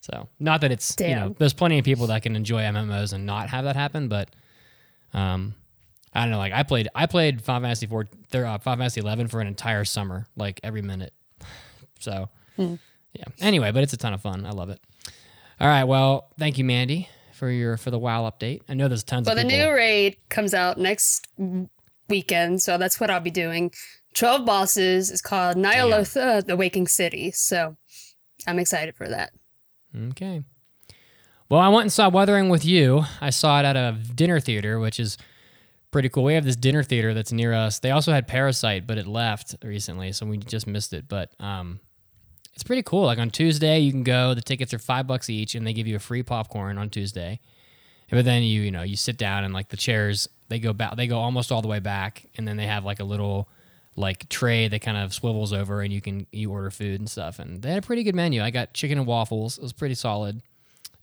So 0.00 0.28
not 0.38 0.60
that 0.62 0.70
it's 0.72 0.94
you 1.00 1.14
know 1.14 1.34
there's 1.38 1.52
plenty 1.54 1.78
of 1.78 1.84
people 1.84 2.06
that 2.08 2.22
can 2.22 2.36
enjoy 2.36 2.62
MMOs 2.62 3.12
and 3.12 3.26
not 3.26 3.48
have 3.50 3.64
that 3.64 3.76
happen, 3.76 4.08
but 4.08 4.30
um, 5.12 5.54
I 6.14 6.22
don't 6.22 6.30
know. 6.30 6.38
Like 6.38 6.52
I 6.52 6.62
played, 6.62 6.88
I 6.94 7.06
played 7.06 7.42
Final 7.42 7.62
Fantasy 7.62 7.86
four, 7.86 8.06
thir- 8.30 8.46
uh, 8.46 8.58
Final 8.58 8.78
Fantasy 8.82 9.00
eleven 9.00 9.28
for 9.28 9.40
an 9.40 9.46
entire 9.46 9.84
summer, 9.84 10.26
like 10.36 10.60
every 10.62 10.82
minute. 10.82 11.12
So, 12.00 12.28
Hmm. 12.54 12.76
yeah. 13.12 13.24
Anyway, 13.40 13.72
but 13.72 13.82
it's 13.82 13.92
a 13.92 13.96
ton 13.96 14.14
of 14.14 14.20
fun. 14.20 14.46
I 14.46 14.50
love 14.50 14.70
it. 14.70 14.78
All 15.60 15.66
right. 15.66 15.82
Well, 15.82 16.28
thank 16.38 16.56
you, 16.56 16.64
Mandy, 16.64 17.08
for 17.32 17.50
your 17.50 17.76
for 17.76 17.90
the 17.90 17.98
WoW 17.98 18.30
update. 18.30 18.60
I 18.68 18.74
know 18.74 18.86
there's 18.86 19.02
tons 19.02 19.26
Well, 19.26 19.36
of 19.36 19.42
the 19.42 19.48
new 19.48 19.68
raid 19.72 20.16
comes 20.28 20.54
out 20.54 20.78
next 20.78 21.26
weekend, 22.08 22.62
so 22.62 22.78
that's 22.78 23.00
what 23.00 23.10
I'll 23.10 23.18
be 23.18 23.32
doing. 23.32 23.72
Twelve 24.14 24.46
Bosses 24.46 25.10
is 25.10 25.20
called 25.20 25.56
Ny'alotha, 25.56 26.46
the 26.46 26.56
Waking 26.56 26.86
City. 26.86 27.32
So 27.32 27.76
I'm 28.46 28.60
excited 28.60 28.94
for 28.94 29.08
that. 29.08 29.32
Okay. 29.96 30.42
Well, 31.48 31.60
I 31.60 31.68
went 31.68 31.82
and 31.82 31.92
saw 31.92 32.10
Weathering 32.10 32.50
with 32.50 32.64
You. 32.64 33.04
I 33.20 33.30
saw 33.30 33.60
it 33.60 33.64
at 33.64 33.76
a 33.76 33.96
dinner 34.14 34.38
theater, 34.38 34.78
which 34.78 35.00
is 35.00 35.16
pretty 35.90 36.08
cool. 36.10 36.24
We 36.24 36.34
have 36.34 36.44
this 36.44 36.56
dinner 36.56 36.82
theater 36.82 37.14
that's 37.14 37.32
near 37.32 37.54
us. 37.54 37.78
They 37.78 37.90
also 37.90 38.12
had 38.12 38.28
Parasite, 38.28 38.86
but 38.86 38.98
it 38.98 39.06
left 39.06 39.56
recently, 39.62 40.12
so 40.12 40.26
we 40.26 40.36
just 40.36 40.66
missed 40.66 40.92
it. 40.92 41.08
But 41.08 41.32
um, 41.40 41.80
it's 42.52 42.62
pretty 42.62 42.82
cool. 42.82 43.06
Like 43.06 43.18
on 43.18 43.30
Tuesday, 43.30 43.78
you 43.78 43.92
can 43.92 44.02
go. 44.02 44.34
The 44.34 44.42
tickets 44.42 44.74
are 44.74 44.78
five 44.78 45.06
bucks 45.06 45.30
each, 45.30 45.54
and 45.54 45.66
they 45.66 45.72
give 45.72 45.86
you 45.86 45.96
a 45.96 46.00
free 46.00 46.22
popcorn 46.22 46.76
on 46.76 46.90
Tuesday. 46.90 47.40
But 48.10 48.24
then 48.24 48.42
you 48.42 48.62
you 48.62 48.70
know 48.70 48.82
you 48.82 48.96
sit 48.96 49.16
down 49.16 49.44
and 49.44 49.52
like 49.52 49.68
the 49.68 49.76
chairs 49.76 50.28
they 50.48 50.58
go 50.58 50.72
back 50.72 50.96
they 50.96 51.06
go 51.06 51.18
almost 51.18 51.52
all 51.52 51.62
the 51.62 51.68
way 51.68 51.78
back, 51.78 52.26
and 52.36 52.46
then 52.46 52.56
they 52.56 52.66
have 52.66 52.84
like 52.84 53.00
a 53.00 53.04
little 53.04 53.48
like 53.98 54.28
tray 54.28 54.68
that 54.68 54.80
kind 54.80 54.96
of 54.96 55.12
swivels 55.12 55.52
over, 55.52 55.82
and 55.82 55.92
you 55.92 56.00
can 56.00 56.26
you 56.32 56.50
order 56.50 56.70
food 56.70 57.00
and 57.00 57.10
stuff. 57.10 57.38
And 57.38 57.60
they 57.60 57.70
had 57.70 57.78
a 57.78 57.86
pretty 57.86 58.04
good 58.04 58.14
menu. 58.14 58.42
I 58.42 58.50
got 58.50 58.72
chicken 58.72 58.98
and 58.98 59.06
waffles. 59.06 59.58
It 59.58 59.62
was 59.62 59.72
pretty 59.72 59.94
solid. 59.94 60.42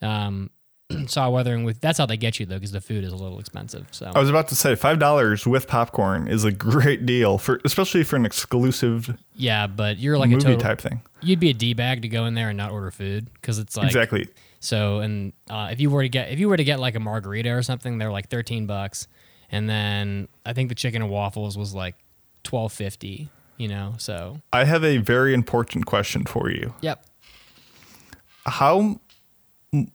Um, 0.01 0.49
saw 1.08 1.29
Weathering 1.29 1.63
with 1.63 1.81
that's 1.81 1.97
how 1.97 2.05
they 2.05 2.17
get 2.17 2.39
you 2.39 2.45
though 2.45 2.55
because 2.55 2.71
the 2.71 2.81
food 2.81 3.03
is 3.03 3.12
a 3.12 3.15
little 3.15 3.39
expensive. 3.39 3.88
So 3.91 4.12
I 4.13 4.19
was 4.19 4.29
about 4.29 4.47
to 4.49 4.55
say 4.55 4.75
five 4.75 4.99
dollars 4.99 5.45
with 5.45 5.67
popcorn 5.67 6.27
is 6.27 6.43
a 6.43 6.51
great 6.51 7.05
deal 7.05 7.38
for, 7.38 7.60
especially 7.65 8.03
for 8.03 8.15
an 8.15 8.25
exclusive 8.25 9.17
yeah, 9.36 9.67
but 9.67 9.97
you're 9.97 10.17
like 10.17 10.29
movie 10.29 10.41
a 10.41 10.45
total, 10.45 10.62
type 10.62 10.79
thing. 10.79 11.01
You'd 11.21 11.39
be 11.39 11.49
a 11.49 11.53
d 11.53 11.73
bag 11.73 12.03
to 12.03 12.08
go 12.08 12.25
in 12.25 12.36
there 12.36 12.49
and 12.49 12.58
not 12.58 12.71
order 12.71 12.91
food 12.91 13.27
because 13.34 13.60
it's 13.60 13.75
like 13.75 13.88
exactly. 13.88 14.29
So 14.60 14.99
and 14.99 15.34
uh, 15.49 15.69
if 15.71 15.79
you 15.79 15.89
were 15.89 16.03
to 16.03 16.10
get 16.10 16.31
if 16.31 16.39
you 16.39 16.49
were 16.49 16.58
to 16.58 16.63
get 16.63 16.79
like 16.79 16.95
a 16.95 16.99
margarita 16.99 17.49
or 17.51 17.63
something, 17.63 17.97
they're 17.97 18.12
like 18.12 18.29
thirteen 18.29 18.67
bucks, 18.67 19.08
and 19.49 19.67
then 19.67 20.27
I 20.45 20.53
think 20.53 20.69
the 20.69 20.75
chicken 20.75 21.01
and 21.01 21.12
waffles 21.12 21.58
was 21.58 21.73
like 21.73 21.95
twelve 22.45 22.71
fifty. 22.71 23.29
You 23.58 23.67
know, 23.69 23.95
so 23.97 24.41
I 24.53 24.63
have 24.65 24.84
a 24.84 24.97
very 24.97 25.34
important 25.34 25.86
question 25.86 26.23
for 26.25 26.49
you. 26.49 26.73
yep. 26.81 27.05
How 28.45 28.99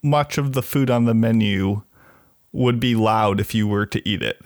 much 0.02 0.38
of 0.38 0.52
the 0.54 0.62
food 0.62 0.90
on 0.90 1.04
the 1.04 1.14
menu 1.14 1.82
would 2.52 2.80
be 2.80 2.94
loud 2.94 3.38
if 3.40 3.54
you 3.54 3.68
were 3.68 3.86
to 3.86 4.08
eat 4.08 4.22
it? 4.22 4.40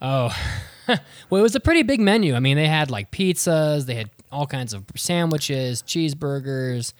Oh, 0.00 0.34
well, 0.88 1.40
it 1.40 1.42
was 1.42 1.54
a 1.54 1.60
pretty 1.60 1.82
big 1.82 2.00
menu. 2.00 2.34
I 2.34 2.40
mean, 2.40 2.56
they 2.56 2.68
had 2.68 2.90
like 2.90 3.10
pizzas, 3.10 3.86
they 3.86 3.94
had 3.94 4.10
all 4.32 4.46
kinds 4.46 4.72
of 4.72 4.84
sandwiches, 4.96 5.82
cheeseburgers. 5.82 6.92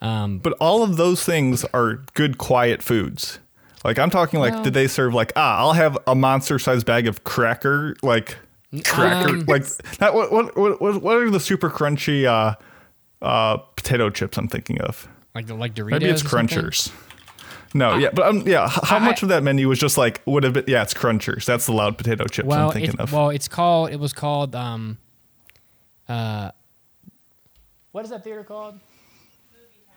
Um, 0.00 0.38
But 0.38 0.54
all 0.60 0.82
of 0.82 0.96
those 0.96 1.24
things 1.24 1.64
are 1.74 2.04
good, 2.14 2.38
quiet 2.38 2.82
foods. 2.82 3.38
Like 3.84 3.98
I'm 3.98 4.10
talking 4.10 4.40
like, 4.40 4.54
Well- 4.54 4.62
did 4.64 4.74
they 4.74 4.86
serve 4.88 5.14
like 5.14 5.32
ah? 5.36 5.58
I'll 5.58 5.72
have 5.74 5.98
a 6.06 6.14
monster-sized 6.14 6.86
bag 6.86 7.06
of 7.06 7.24
cracker, 7.24 7.96
like 8.02 8.38
cracker, 8.84 9.30
Um, 9.30 9.44
like 9.46 9.64
that. 9.98 10.14
What 10.14 10.30
what 10.32 10.56
what 10.56 10.80
what 10.80 11.02
what 11.02 11.16
are 11.16 11.30
the 11.30 11.40
super 11.40 11.70
crunchy 11.70 12.24
uh, 12.24 12.54
uh, 13.24 13.56
potato 13.76 14.10
chips? 14.10 14.36
I'm 14.38 14.48
thinking 14.48 14.80
of. 14.80 15.08
like 15.34 15.46
the 15.46 15.54
like 15.54 15.74
Doritos. 15.74 15.90
Maybe 15.90 16.04
it's? 16.06 16.22
Crunchers. 16.22 16.92
No, 17.74 17.96
yeah, 17.96 18.08
but 18.12 18.26
um, 18.26 18.42
yeah. 18.46 18.66
How 18.68 18.96
I- 18.96 19.00
much 19.00 19.22
of 19.22 19.28
that 19.28 19.42
menu 19.42 19.68
was 19.68 19.78
just 19.78 19.98
like 19.98 20.22
would 20.26 20.42
have 20.44 20.54
been? 20.54 20.64
Yeah, 20.66 20.82
it's 20.82 20.94
Crunchers. 20.94 21.44
That's 21.44 21.66
the 21.66 21.72
loud 21.72 21.98
potato 21.98 22.24
chips 22.26 22.46
Well, 22.48 22.68
I'm 22.68 22.72
thinking 22.72 22.94
it, 22.94 23.00
of. 23.00 23.12
well, 23.12 23.28
it's 23.30 23.46
called. 23.48 23.90
It 23.90 24.00
was 24.00 24.12
called. 24.14 24.54
Um, 24.54 24.96
uh, 26.08 26.50
what 27.92 28.04
is 28.04 28.10
that 28.10 28.24
theater 28.24 28.44
called? 28.44 28.78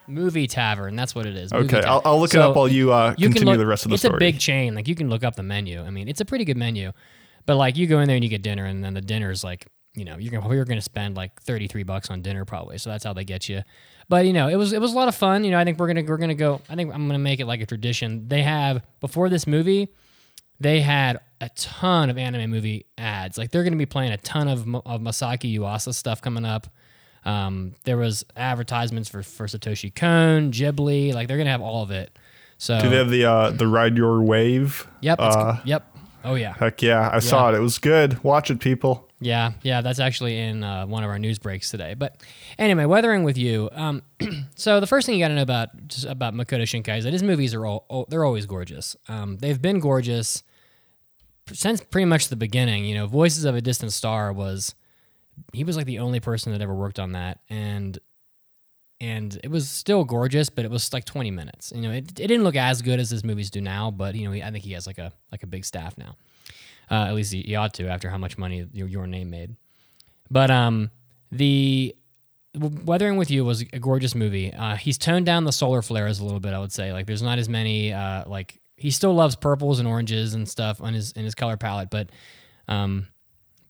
Movie 0.08 0.48
Tavern. 0.48 0.96
That's 0.98 1.16
what 1.16 1.26
it 1.26 1.36
is. 1.38 1.54
Movie 1.54 1.78
okay, 1.78 1.88
I'll, 1.88 2.02
I'll 2.04 2.20
look 2.20 2.34
it 2.34 2.42
up 2.42 2.56
while 2.56 2.68
you 2.68 2.92
uh, 2.92 3.12
you 3.18 3.28
can 3.28 3.34
continue 3.34 3.54
look- 3.54 3.60
the 3.60 3.66
rest 3.68 3.86
of 3.86 3.90
the 3.90 3.94
it's 3.96 4.02
story. 4.04 4.18
a 4.18 4.20
big 4.20 4.40
chain. 4.40 4.76
Like 4.76 4.88
you 4.90 4.96
can 4.96 5.10
look 5.10 5.24
up 5.24 5.36
the 5.36 5.44
menu. 5.44 5.82
I 5.82 5.90
mean, 5.92 6.08
it's 6.10 6.20
a 6.20 6.26
pretty 6.26 6.44
good 6.44 6.58
menu. 6.58 6.92
But 7.46 7.56
like 7.58 7.78
you 7.78 7.88
go 7.88 8.00
in 8.00 8.08
there 8.08 8.16
and 8.16 8.24
you 8.24 8.30
get 8.30 8.42
dinner, 8.42 8.66
and 8.66 8.84
then 8.84 8.94
the 8.94 9.02
dinner 9.02 9.32
is 9.32 9.44
like 9.44 9.68
you 9.94 10.06
know 10.06 10.18
you're 10.18 10.32
gonna 10.32 10.54
you're 10.56 10.66
gonna 10.66 10.82
spend 10.82 11.16
like 11.16 11.42
thirty 11.42 11.68
three 11.68 11.84
bucks 11.84 12.10
on 12.10 12.22
dinner 12.22 12.46
probably. 12.46 12.78
So 12.78 12.90
that's 12.90 13.04
how 13.04 13.14
they 13.14 13.24
get 13.26 13.50
you. 13.50 13.62
But 14.10 14.26
you 14.26 14.34
know 14.34 14.48
it 14.48 14.56
was 14.56 14.74
it 14.74 14.82
was 14.82 14.94
a 14.94 14.96
lot 14.96 15.08
of 15.08 15.16
fun. 15.16 15.44
You 15.44 15.52
know 15.52 15.60
I 15.60 15.64
think 15.64 15.80
we're 15.80 15.88
gonna 15.88 16.04
we're 16.04 16.18
gonna 16.18 16.36
go. 16.36 16.62
I 16.70 16.76
think 16.76 16.94
I'm 16.94 17.08
gonna 17.08 17.20
make 17.20 17.40
it 17.40 17.46
like 17.46 17.62
a 17.62 17.66
tradition. 17.66 18.28
They 18.28 18.44
have 18.44 18.84
before 19.00 19.30
this 19.30 19.48
movie, 19.48 19.90
they 20.60 20.82
had 20.82 21.20
a 21.40 21.50
ton 21.56 22.10
of 22.10 22.18
anime 22.18 22.50
movie 22.52 22.86
ads. 22.98 23.38
Like 23.38 23.52
they're 23.52 23.64
gonna 23.64 23.76
be 23.76 23.86
playing 23.86 24.12
a 24.12 24.18
ton 24.18 24.48
of 24.48 24.62
of 24.86 25.02
Masaaki 25.02 25.58
Yuasa 25.58 25.94
stuff 25.94 26.22
coming 26.22 26.46
up. 26.46 26.68
Um, 27.24 27.76
there 27.84 27.98
was 27.98 28.26
advertisements 28.36 29.10
for 29.10 29.24
for 29.24 29.46
Satoshi 29.48 29.94
Kon, 29.94 30.52
Ghibli. 30.52 31.14
Like 31.14 31.28
they're 31.28 31.38
gonna 31.38 31.52
have 31.52 31.62
all 31.62 31.84
of 31.84 31.92
it. 31.92 32.18
So 32.58 32.80
Do 32.80 32.90
they 32.90 32.98
have 32.98 33.10
the 33.10 33.26
uh, 33.26 33.50
the 33.52 33.68
ride 33.68 33.98
your 33.98 34.22
wave? 34.22 34.88
Yep. 35.02 35.20
Uh, 35.20 35.58
yep. 35.66 35.91
Oh 36.24 36.36
yeah. 36.36 36.54
heck 36.54 36.82
yeah, 36.82 37.10
I 37.12 37.20
saw 37.20 37.50
it. 37.50 37.56
It 37.56 37.60
was 37.60 37.78
good. 37.78 38.24
Watch 38.24 38.52
it, 38.52 38.60
people. 38.60 39.10
Yeah. 39.20 39.54
Yeah. 39.62 39.82
That's 39.82 40.00
actually 40.00 40.38
in 40.38 40.64
uh, 40.64 40.86
one 40.88 41.04
of 41.04 41.10
our 41.10 41.20
news 41.20 41.40
breaks 41.40 41.70
today. 41.70 41.94
But 41.94 42.18
anyway, 42.58 42.86
weathering 42.86 43.24
with 43.24 43.38
you. 43.38 43.70
Um, 43.72 44.02
so 44.56 44.80
the 44.80 44.88
first 44.88 45.06
thing 45.06 45.16
you 45.16 45.24
got 45.24 45.30
to 45.30 45.36
know 45.36 45.42
about 45.44 45.88
just 45.88 46.06
about 46.06 46.34
Makoto 46.34 46.64
Shinkai 46.64 46.98
is 46.98 47.04
that 47.04 47.14
his 47.14 47.24
movies 47.24 47.54
are 47.54 47.66
all, 47.66 47.86
all 47.88 48.06
they're 48.10 48.26
always 48.26 48.46
gorgeous. 48.46 48.96
Um, 49.08 49.38
they've 49.38 49.62
been 49.62 49.80
gorgeous 49.80 50.44
since 51.54 51.82
pretty 51.82 52.06
much 52.06 52.30
the 52.30 52.36
beginning. 52.36 52.86
You 52.86 52.96
know, 52.96 53.08
Voices 53.08 53.46
of 53.46 53.56
a 53.56 53.62
Distant 53.62 53.94
Star 53.94 54.34
was 54.34 54.76
he 55.54 55.64
was 55.64 55.78
like 55.78 55.86
the 55.86 56.00
only 56.00 56.20
person 56.20 56.52
that 56.52 56.62
ever 56.62 56.74
worked 56.74 57.00
on 57.00 57.14
that, 57.14 57.40
and 57.50 57.98
and 59.02 59.40
it 59.44 59.50
was 59.50 59.68
still 59.68 60.04
gorgeous, 60.04 60.50
but 60.50 60.64
it 60.64 60.70
was 60.70 60.94
like 60.94 61.06
20 61.06 61.32
minutes. 61.32 61.74
You 61.76 61.82
know, 61.82 61.92
it, 61.92 62.12
it 62.20 62.28
didn't 62.28 62.44
look 62.44 62.56
as 62.56 62.84
good 62.84 63.00
as 63.00 63.10
his 63.10 63.24
movies 63.24 63.50
do 63.50 63.60
now, 63.60 63.90
but 63.90 64.14
you 64.14 64.26
know, 64.26 64.32
he, 64.32 64.44
I 64.44 64.52
think 64.52 64.64
he 64.64 64.74
has 64.74 64.86
like 64.86 65.00
a 65.00 65.12
like 65.32 65.42
a 65.42 65.48
big 65.48 65.66
staff 65.66 65.98
now. 65.98 66.16
Uh, 66.90 67.08
at 67.08 67.16
least 67.16 67.34
he, 67.34 67.42
he 67.42 67.56
ought 67.56 67.74
to 67.74 67.88
after 67.88 68.10
how 68.10 68.18
much 68.20 68.38
money 68.38 68.68
your, 68.72 68.88
your 68.88 69.08
name 69.08 69.32
made. 69.32 69.56
But 70.30 70.52
um, 70.52 70.92
the 71.32 71.96
Weathering 72.54 73.18
with 73.18 73.32
You 73.32 73.44
was 73.44 73.62
a 73.62 73.80
gorgeous 73.80 74.14
movie. 74.14 74.54
Uh, 74.54 74.76
he's 74.76 74.98
toned 74.98 75.26
down 75.26 75.46
the 75.46 75.52
solar 75.52 75.82
flares 75.82 76.20
a 76.20 76.24
little 76.24 76.42
bit, 76.42 76.54
I 76.54 76.60
would 76.60 76.72
say. 76.72 76.92
Like, 76.92 77.08
there's 77.08 77.22
not 77.22 77.40
as 77.40 77.48
many. 77.48 77.94
Uh, 77.94 78.26
like, 78.28 78.60
he 78.76 78.92
still 78.92 79.14
loves 79.14 79.36
purples 79.38 79.80
and 79.80 79.88
oranges 79.88 80.34
and 80.34 80.48
stuff 80.48 80.82
on 80.82 80.94
his 80.94 81.14
in 81.14 81.24
his 81.24 81.34
color 81.34 81.56
palette, 81.56 81.90
but 81.90 82.10
um, 82.68 83.08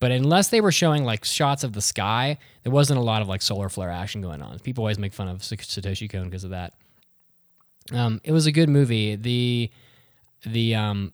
but 0.01 0.11
unless 0.11 0.49
they 0.49 0.61
were 0.61 0.71
showing 0.71 1.05
like 1.05 1.23
shots 1.23 1.63
of 1.63 1.73
the 1.73 1.81
sky, 1.81 2.39
there 2.63 2.71
wasn't 2.71 2.97
a 2.99 3.03
lot 3.03 3.21
of 3.21 3.27
like 3.27 3.43
solar 3.43 3.69
flare 3.69 3.91
action 3.91 4.19
going 4.19 4.41
on. 4.41 4.57
People 4.57 4.83
always 4.83 4.97
make 4.97 5.13
fun 5.13 5.27
of 5.27 5.41
Satoshi 5.41 6.09
Kon 6.09 6.25
because 6.25 6.43
of 6.43 6.49
that. 6.49 6.73
Um, 7.93 8.19
it 8.23 8.31
was 8.31 8.47
a 8.47 8.51
good 8.51 8.67
movie. 8.67 9.15
The 9.15 9.69
the 10.43 10.73
um, 10.73 11.13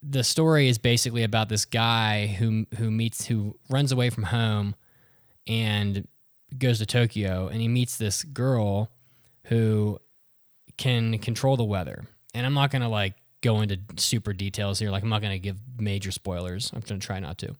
the 0.00 0.22
story 0.22 0.68
is 0.68 0.78
basically 0.78 1.24
about 1.24 1.48
this 1.48 1.64
guy 1.64 2.28
who 2.28 2.66
who 2.78 2.88
meets 2.88 3.26
who 3.26 3.58
runs 3.68 3.90
away 3.90 4.10
from 4.10 4.22
home 4.22 4.76
and 5.48 6.06
goes 6.56 6.78
to 6.78 6.86
Tokyo 6.86 7.48
and 7.48 7.60
he 7.60 7.66
meets 7.66 7.96
this 7.96 8.22
girl 8.22 8.92
who 9.46 9.98
can 10.76 11.18
control 11.18 11.56
the 11.56 11.64
weather. 11.64 12.04
And 12.32 12.46
I'm 12.46 12.54
not 12.54 12.70
going 12.70 12.82
to 12.82 12.88
like 12.88 13.14
go 13.40 13.60
into 13.60 13.80
super 13.96 14.32
details 14.32 14.78
here 14.78 14.92
like 14.92 15.02
I'm 15.02 15.08
not 15.08 15.20
going 15.20 15.32
to 15.32 15.38
give 15.40 15.58
major 15.80 16.12
spoilers. 16.12 16.70
I'm 16.72 16.80
going 16.80 17.00
to 17.00 17.04
try 17.04 17.18
not 17.18 17.38
to. 17.38 17.56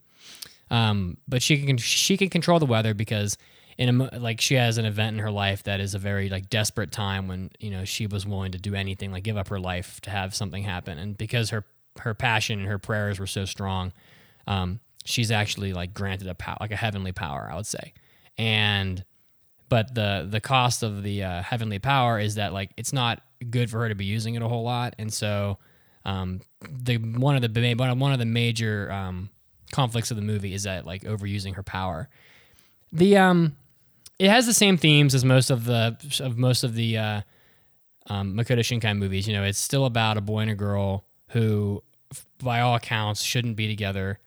Um, 0.71 1.19
but 1.29 1.43
she 1.43 1.65
can 1.65 1.77
she 1.77 2.17
can 2.17 2.31
control 2.31 2.59
the 2.59 2.67
weather 2.67 2.95
because 2.95 3.37
in 3.77 4.01
a 4.01 4.19
like 4.19 4.41
she 4.41 4.55
has 4.55 4.79
an 4.79 4.85
event 4.85 5.15
in 5.15 5.23
her 5.23 5.31
life 5.31 5.65
that 5.65 5.81
is 5.81 5.95
a 5.95 5.99
very 5.99 6.29
like 6.29 6.49
desperate 6.49 6.93
time 6.93 7.29
when 7.29 7.51
you 7.59 7.71
know 7.71 7.85
she 7.85 8.07
was 8.07 8.27
willing 8.27 8.53
to 8.53 8.59
do 8.59 8.75
anything 8.75 9.13
like 9.13 9.25
give 9.25 9.37
up 9.37 9.49
her 9.49 9.61
life 9.61 10.01
to 10.03 10.11
have 10.11 10.35
something 10.35 10.63
happen. 10.63 10.99
And 10.99 11.17
because 11.17 11.51
her 11.51 11.65
her 12.01 12.15
passion 12.15 12.59
and 12.61 12.69
her 12.69 12.79
prayers 12.79 13.21
were 13.21 13.27
so 13.27 13.45
strong 13.45 13.93
um, 14.47 14.81
she's 15.05 15.31
actually 15.31 15.73
like 15.73 15.95
granted 15.95 16.29
a 16.29 16.35
power 16.35 16.57
like 16.61 16.73
a 16.73 16.77
heavenly 16.77 17.13
power 17.13 17.49
I 17.51 17.57
would 17.57 17.67
say. 17.67 17.93
And 18.37 19.05
but 19.69 19.95
the 19.95 20.27
the 20.29 20.41
cost 20.41 20.83
of 20.83 21.03
the 21.03 21.23
uh, 21.25 21.43
heavenly 21.43 21.79
power 21.79 22.19
is 22.19 22.37
that 22.37 22.53
like 22.53 22.71
it's 22.77 22.93
not 22.93 23.23
good 23.51 23.71
for 23.71 23.81
her 23.81 23.89
to 23.89 23.95
be 23.95 24.05
using 24.05 24.35
it 24.35 24.43
a 24.43 24.49
whole 24.49 24.63
lot. 24.63 24.95
And 24.99 25.13
so 25.13 25.59
um, 26.05 26.41
the 26.71 26.99
one 26.99 27.37
of 27.37 27.43
the 27.43 27.75
one 27.75 28.13
of 28.13 28.19
the 28.19 28.25
major 28.25 28.91
um, 28.93 29.31
conflicts 29.75 30.11
of 30.11 30.17
the 30.17 30.23
movie 30.23 30.55
is 30.55 30.63
that 30.63 30.87
like 30.87 31.03
overusing 31.03 31.55
her 31.55 31.63
power 31.63 32.09
the 32.93 33.17
um 33.17 33.57
it 34.19 34.31
has 34.31 34.47
the 34.47 34.55
same 34.55 34.77
themes 34.77 35.15
as 35.15 35.25
most 35.25 35.51
of 35.51 35.65
the 35.65 35.97
of 36.21 36.39
most 36.39 36.65
of 36.65 36.75
the 36.75 36.97
uh, 36.97 37.21
um, 38.09 38.35
Makoto 38.35 38.61
Shinkai 38.61 38.97
movies. 38.97 39.27
You 39.27 39.35
know, 39.35 39.45
it's 39.45 39.59
still 39.59 39.87
about 39.87 40.17
a 40.17 40.21
boy 40.21 40.41
and 40.41 40.51
a 40.51 40.55
girl 40.55 41.05
who, 41.31 41.83
by 42.43 42.61
all 42.61 42.77
accounts, 42.77 43.23
shouldn't 43.23 43.57
be 43.57 43.67
together, 43.67 44.21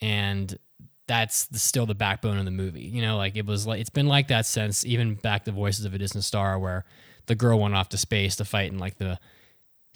and 0.00 0.58
that's 1.06 1.46
the, 1.46 1.58
still 1.58 1.86
the 1.86 1.94
backbone 1.94 2.38
of 2.38 2.44
the 2.44 2.50
movie. 2.50 2.82
You 2.82 3.02
know, 3.02 3.16
like 3.16 3.36
it 3.36 3.46
was 3.46 3.66
like 3.66 3.80
it's 3.80 3.90
been 3.90 4.08
like 4.08 4.28
that 4.28 4.46
since 4.46 4.84
even 4.86 5.14
back 5.14 5.44
the 5.44 5.52
Voices 5.52 5.84
of 5.84 5.92
a 5.94 5.98
Distant 5.98 6.24
Star, 6.24 6.58
where 6.58 6.84
the 7.26 7.34
girl 7.34 7.60
went 7.60 7.74
off 7.74 7.90
to 7.90 7.98
space 7.98 8.36
to 8.36 8.44
fight 8.44 8.72
in 8.72 8.78
like 8.78 8.96
the 8.96 9.18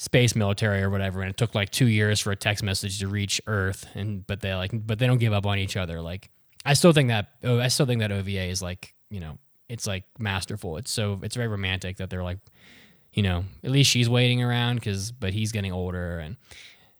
space 0.02 0.34
military 0.34 0.82
or 0.82 0.90
whatever, 0.90 1.20
and 1.20 1.30
it 1.30 1.36
took 1.36 1.54
like 1.54 1.70
two 1.70 1.86
years 1.86 2.18
for 2.18 2.32
a 2.32 2.36
text 2.36 2.64
message 2.64 2.98
to 2.98 3.06
reach 3.06 3.40
Earth, 3.46 3.86
and 3.94 4.26
but 4.26 4.40
they 4.40 4.52
like 4.52 4.72
but 4.74 4.98
they 4.98 5.06
don't 5.06 5.18
give 5.18 5.32
up 5.32 5.46
on 5.46 5.58
each 5.58 5.76
other. 5.76 6.02
Like 6.02 6.28
I 6.66 6.74
still 6.74 6.92
think 6.92 7.08
that 7.08 7.28
oh, 7.44 7.60
I 7.60 7.68
still 7.68 7.86
think 7.86 8.00
that 8.00 8.10
OVA 8.10 8.48
is 8.48 8.60
like 8.60 8.94
you 9.10 9.20
know 9.20 9.38
it's 9.68 9.86
like 9.86 10.04
masterful. 10.18 10.76
It's 10.76 10.90
so 10.90 11.20
it's 11.22 11.36
very 11.36 11.48
romantic 11.48 11.98
that 11.98 12.10
they're 12.10 12.24
like 12.24 12.38
you 13.12 13.22
know 13.22 13.44
at 13.62 13.70
least 13.70 13.90
she's 13.90 14.08
waiting 14.08 14.42
around 14.42 14.76
because 14.76 15.12
but 15.12 15.32
he's 15.32 15.52
getting 15.52 15.72
older 15.72 16.18
and 16.18 16.36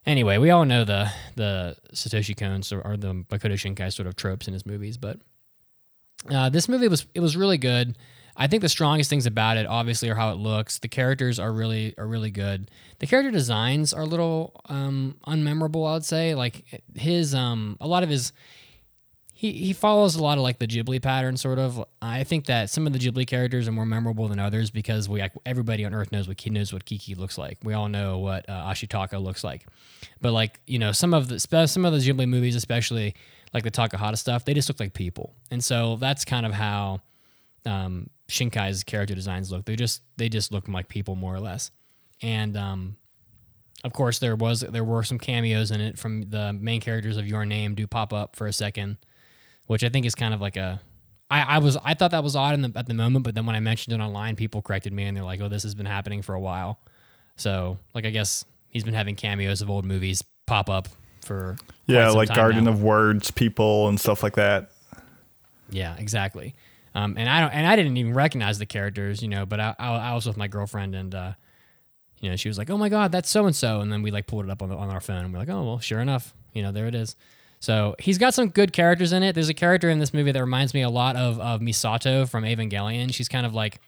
anyway, 0.07 0.39
we 0.39 0.51
all 0.51 0.65
know 0.65 0.85
the 0.85 1.11
the 1.35 1.77
Satoshi 1.93 2.37
Kon 2.37 2.63
or, 2.73 2.93
or 2.93 2.97
the 2.97 3.15
Makoto 3.15 3.55
Shinkai 3.55 3.93
sort 3.93 4.07
of 4.07 4.15
tropes 4.15 4.47
in 4.47 4.55
his 4.55 4.65
movies, 4.65 4.97
but 4.97 5.19
uh, 6.31 6.49
this 6.49 6.69
movie 6.69 6.89
was 6.89 7.07
it 7.15 7.21
was 7.21 7.37
really 7.37 7.59
good. 7.59 7.97
I 8.37 8.47
think 8.47 8.63
the 8.63 8.69
strongest 8.69 9.11
things 9.11 9.27
about 9.27 9.57
it, 9.57 9.67
obviously, 9.67 10.09
are 10.09 10.15
how 10.15 10.33
it 10.33 10.37
looks. 10.37 10.79
The 10.79 10.89
characters 10.89 11.39
are 11.39 11.53
really 11.53 11.95
are 11.99 12.07
really 12.07 12.31
good. 12.31 12.71
The 12.99 13.07
character 13.07 13.31
designs 13.31 13.93
are 13.93 14.03
a 14.03 14.07
little 14.07 14.61
um, 14.67 15.17
unmemorable. 15.27 15.89
I 15.89 15.95
would 15.95 16.05
say, 16.05 16.35
like 16.35 16.83
his 16.95 17.35
um, 17.35 17.77
a 17.81 17.87
lot 17.87 18.03
of 18.03 18.09
his 18.09 18.33
he 19.43 19.51
he 19.51 19.73
follows 19.73 20.15
a 20.15 20.23
lot 20.23 20.39
of 20.39 20.45
like 20.45 20.61
the 20.61 20.69
Ghibli 20.69 21.03
pattern, 21.03 21.37
sort 21.37 21.59
of. 21.59 21.85
I 22.01 22.23
think 22.23 22.47
that 22.47 22.71
some 22.71 22.87
of 22.87 22.93
the 22.93 22.99
Ghibli 23.01 23.27
characters 23.27 23.67
are 23.67 23.73
more 23.73 23.85
memorable 23.85 24.29
than 24.29 24.39
others 24.39 24.71
because 24.71 25.09
we 25.09 25.21
like, 25.21 25.33
everybody 25.45 25.85
on 25.85 25.93
Earth 25.93 26.13
knows 26.13 26.29
what 26.29 26.47
knows 26.47 26.73
what 26.73 26.85
Kiki 26.85 27.17
looks 27.17 27.37
like. 27.37 27.59
We 27.65 27.75
all 27.75 27.89
know 27.89 28.19
what 28.19 28.49
uh, 28.49 28.53
Ashitaka 28.71 29.21
looks 29.21 29.43
like, 29.43 29.67
but 30.21 30.31
like 30.33 30.61
you 30.69 30.79
know 30.79 30.93
some 30.93 31.13
of 31.13 31.27
the 31.27 31.41
some 31.41 31.85
of 31.85 31.93
the 31.93 31.99
Ghibli 31.99 32.29
movies, 32.29 32.55
especially 32.55 33.17
like 33.53 33.65
the 33.65 33.71
Takahata 33.73 34.17
stuff, 34.17 34.45
they 34.45 34.55
just 34.55 34.69
look 34.69 34.79
like 34.79 34.95
people, 34.95 35.35
and 35.51 35.63
so 35.63 35.97
that's 35.97 36.25
kind 36.25 36.47
of 36.47 36.53
how 36.53 37.01
um, 37.67 38.11
Shinkai's 38.33 38.83
character 38.85 39.15
designs 39.15 39.53
look. 39.53 39.65
They 39.65 39.77
just 39.77 40.03
they 40.17 40.29
just 40.29 40.53
look 40.53 40.69
like 40.69 40.89
people 40.89 41.15
more 41.17 41.35
or 41.35 41.41
less, 41.41 41.71
and 42.21 42.57
um, 42.57 42.97
of 43.85 43.93
course 43.93 44.19
there 44.19 44.37
was 44.37 44.61
there 44.61 44.85
were 44.85 45.03
some 45.03 45.19
cameos 45.19 45.71
in 45.71 45.81
it 45.81 45.99
from 45.99 46.31
the 46.31 46.53
main 46.53 46.81
characters 46.81 47.17
of 47.17 47.27
Your 47.27 47.45
Name 47.45 47.75
do 47.75 47.87
pop 47.87 48.13
up 48.13 48.37
for 48.37 48.47
a 48.47 48.53
second 48.53 48.99
which 49.67 49.85
I 49.85 49.89
think 49.89 50.07
is 50.07 50.15
kind 50.15 50.35
of 50.35 50.41
like 50.41 50.57
a. 50.57 50.81
I, 51.31 51.57
I 51.57 51.59
was 51.59 51.79
I 51.83 51.95
thought 51.95 52.11
that 52.11 52.23
was 52.23 52.37
odd 52.37 52.61
the, 52.61 52.79
at 52.79 52.87
the 52.87 52.95
moment, 52.95 53.25
but 53.25 53.35
then 53.35 53.47
when 53.47 53.57
I 53.57 53.61
mentioned 53.61 53.99
it 53.99 54.05
online, 54.05 54.37
people 54.37 54.61
corrected 54.61 54.93
me 54.93 55.05
and 55.05 55.17
they're 55.17 55.25
like, 55.25 55.41
"Oh, 55.41 55.49
this 55.49 55.63
has 55.63 55.75
been 55.75 55.87
happening 55.87 56.23
for 56.23 56.35
a 56.35 56.41
while." 56.41 56.79
So, 57.37 57.79
like, 57.95 58.05
I 58.05 58.11
guess 58.11 58.45
he's 58.69 58.85
been 58.85 58.95
having 58.95 59.17
cameos 59.17 59.63
of 59.63 59.71
old 59.71 59.87
movies 59.87 60.23
pop 60.47 60.69
up 60.69 60.89
for 61.25 61.57
yeah, 61.87 62.11
like 62.11 62.29
Garden 62.29 62.65
now. 62.65 62.73
of 62.73 62.83
Words 62.83 63.31
people 63.31 63.89
and 63.89 63.99
stuff 63.99 64.23
like 64.23 64.35
that. 64.35 64.71
Yeah, 65.71 65.97
exactly. 65.97 66.55
Um, 66.95 67.17
and 67.17 67.29
I 67.29 67.41
don't, 67.41 67.51
and 67.51 67.67
I 67.67 67.77
didn't 67.77 67.97
even 67.97 68.13
recognize 68.15 68.59
the 68.59 68.67
characters, 68.67 69.23
you 69.23 69.29
know. 69.29 69.47
But 69.47 69.61
I, 69.61 69.75
I, 69.79 69.89
I 69.95 70.15
was 70.15 70.27
with 70.27 70.37
my 70.37 70.49
girlfriend, 70.49 70.95
and 70.95 71.15
uh, 71.15 71.33
you 72.21 72.31
know, 72.31 72.37
she 72.37 72.49
was 72.49 72.59
like, 72.59 72.71
"Oh 72.71 72.77
my 72.77 72.89
god, 72.89 73.13
that's 73.13 73.31
so 73.31 73.47
and 73.47 73.57
so," 73.57 73.81
and 73.81 73.93
then 73.93 74.03
we 74.03 74.11
like 74.11 74.27
pulled 74.27 74.45
it 74.45 74.51
up 74.51 74.63
on 74.63 74.69
the, 74.69 74.77
on 74.77 74.91
our 74.91 75.01
phone, 75.01 75.25
and 75.25 75.33
we're 75.33 75.39
like, 75.41 75.49
"Oh 75.49 75.63
well, 75.65 75.79
sure 75.79 76.01
enough, 76.01 76.35
you 76.53 76.63
know, 76.63 76.73
there 76.73 76.87
it 76.87 76.95
is." 76.95 77.17
So 77.61 77.95
he's 77.99 78.19
got 78.19 78.35
some 78.35 78.49
good 78.49 78.73
characters 78.73 79.13
in 79.13 79.23
it. 79.23 79.35
There's 79.35 79.49
a 79.49 79.55
character 79.55 79.89
in 79.89 80.01
this 80.01 80.13
movie 80.13 80.33
that 80.33 80.41
reminds 80.41 80.75
me 80.75 80.83
a 80.83 80.91
lot 80.91 81.15
of, 81.15 81.39
of 81.39 81.61
Misato 81.61 82.29
from 82.29 82.43
Evangelion. 82.43 83.15
She's 83.15 83.29
kind 83.29 83.47
of 83.47 83.55
like 83.55 83.81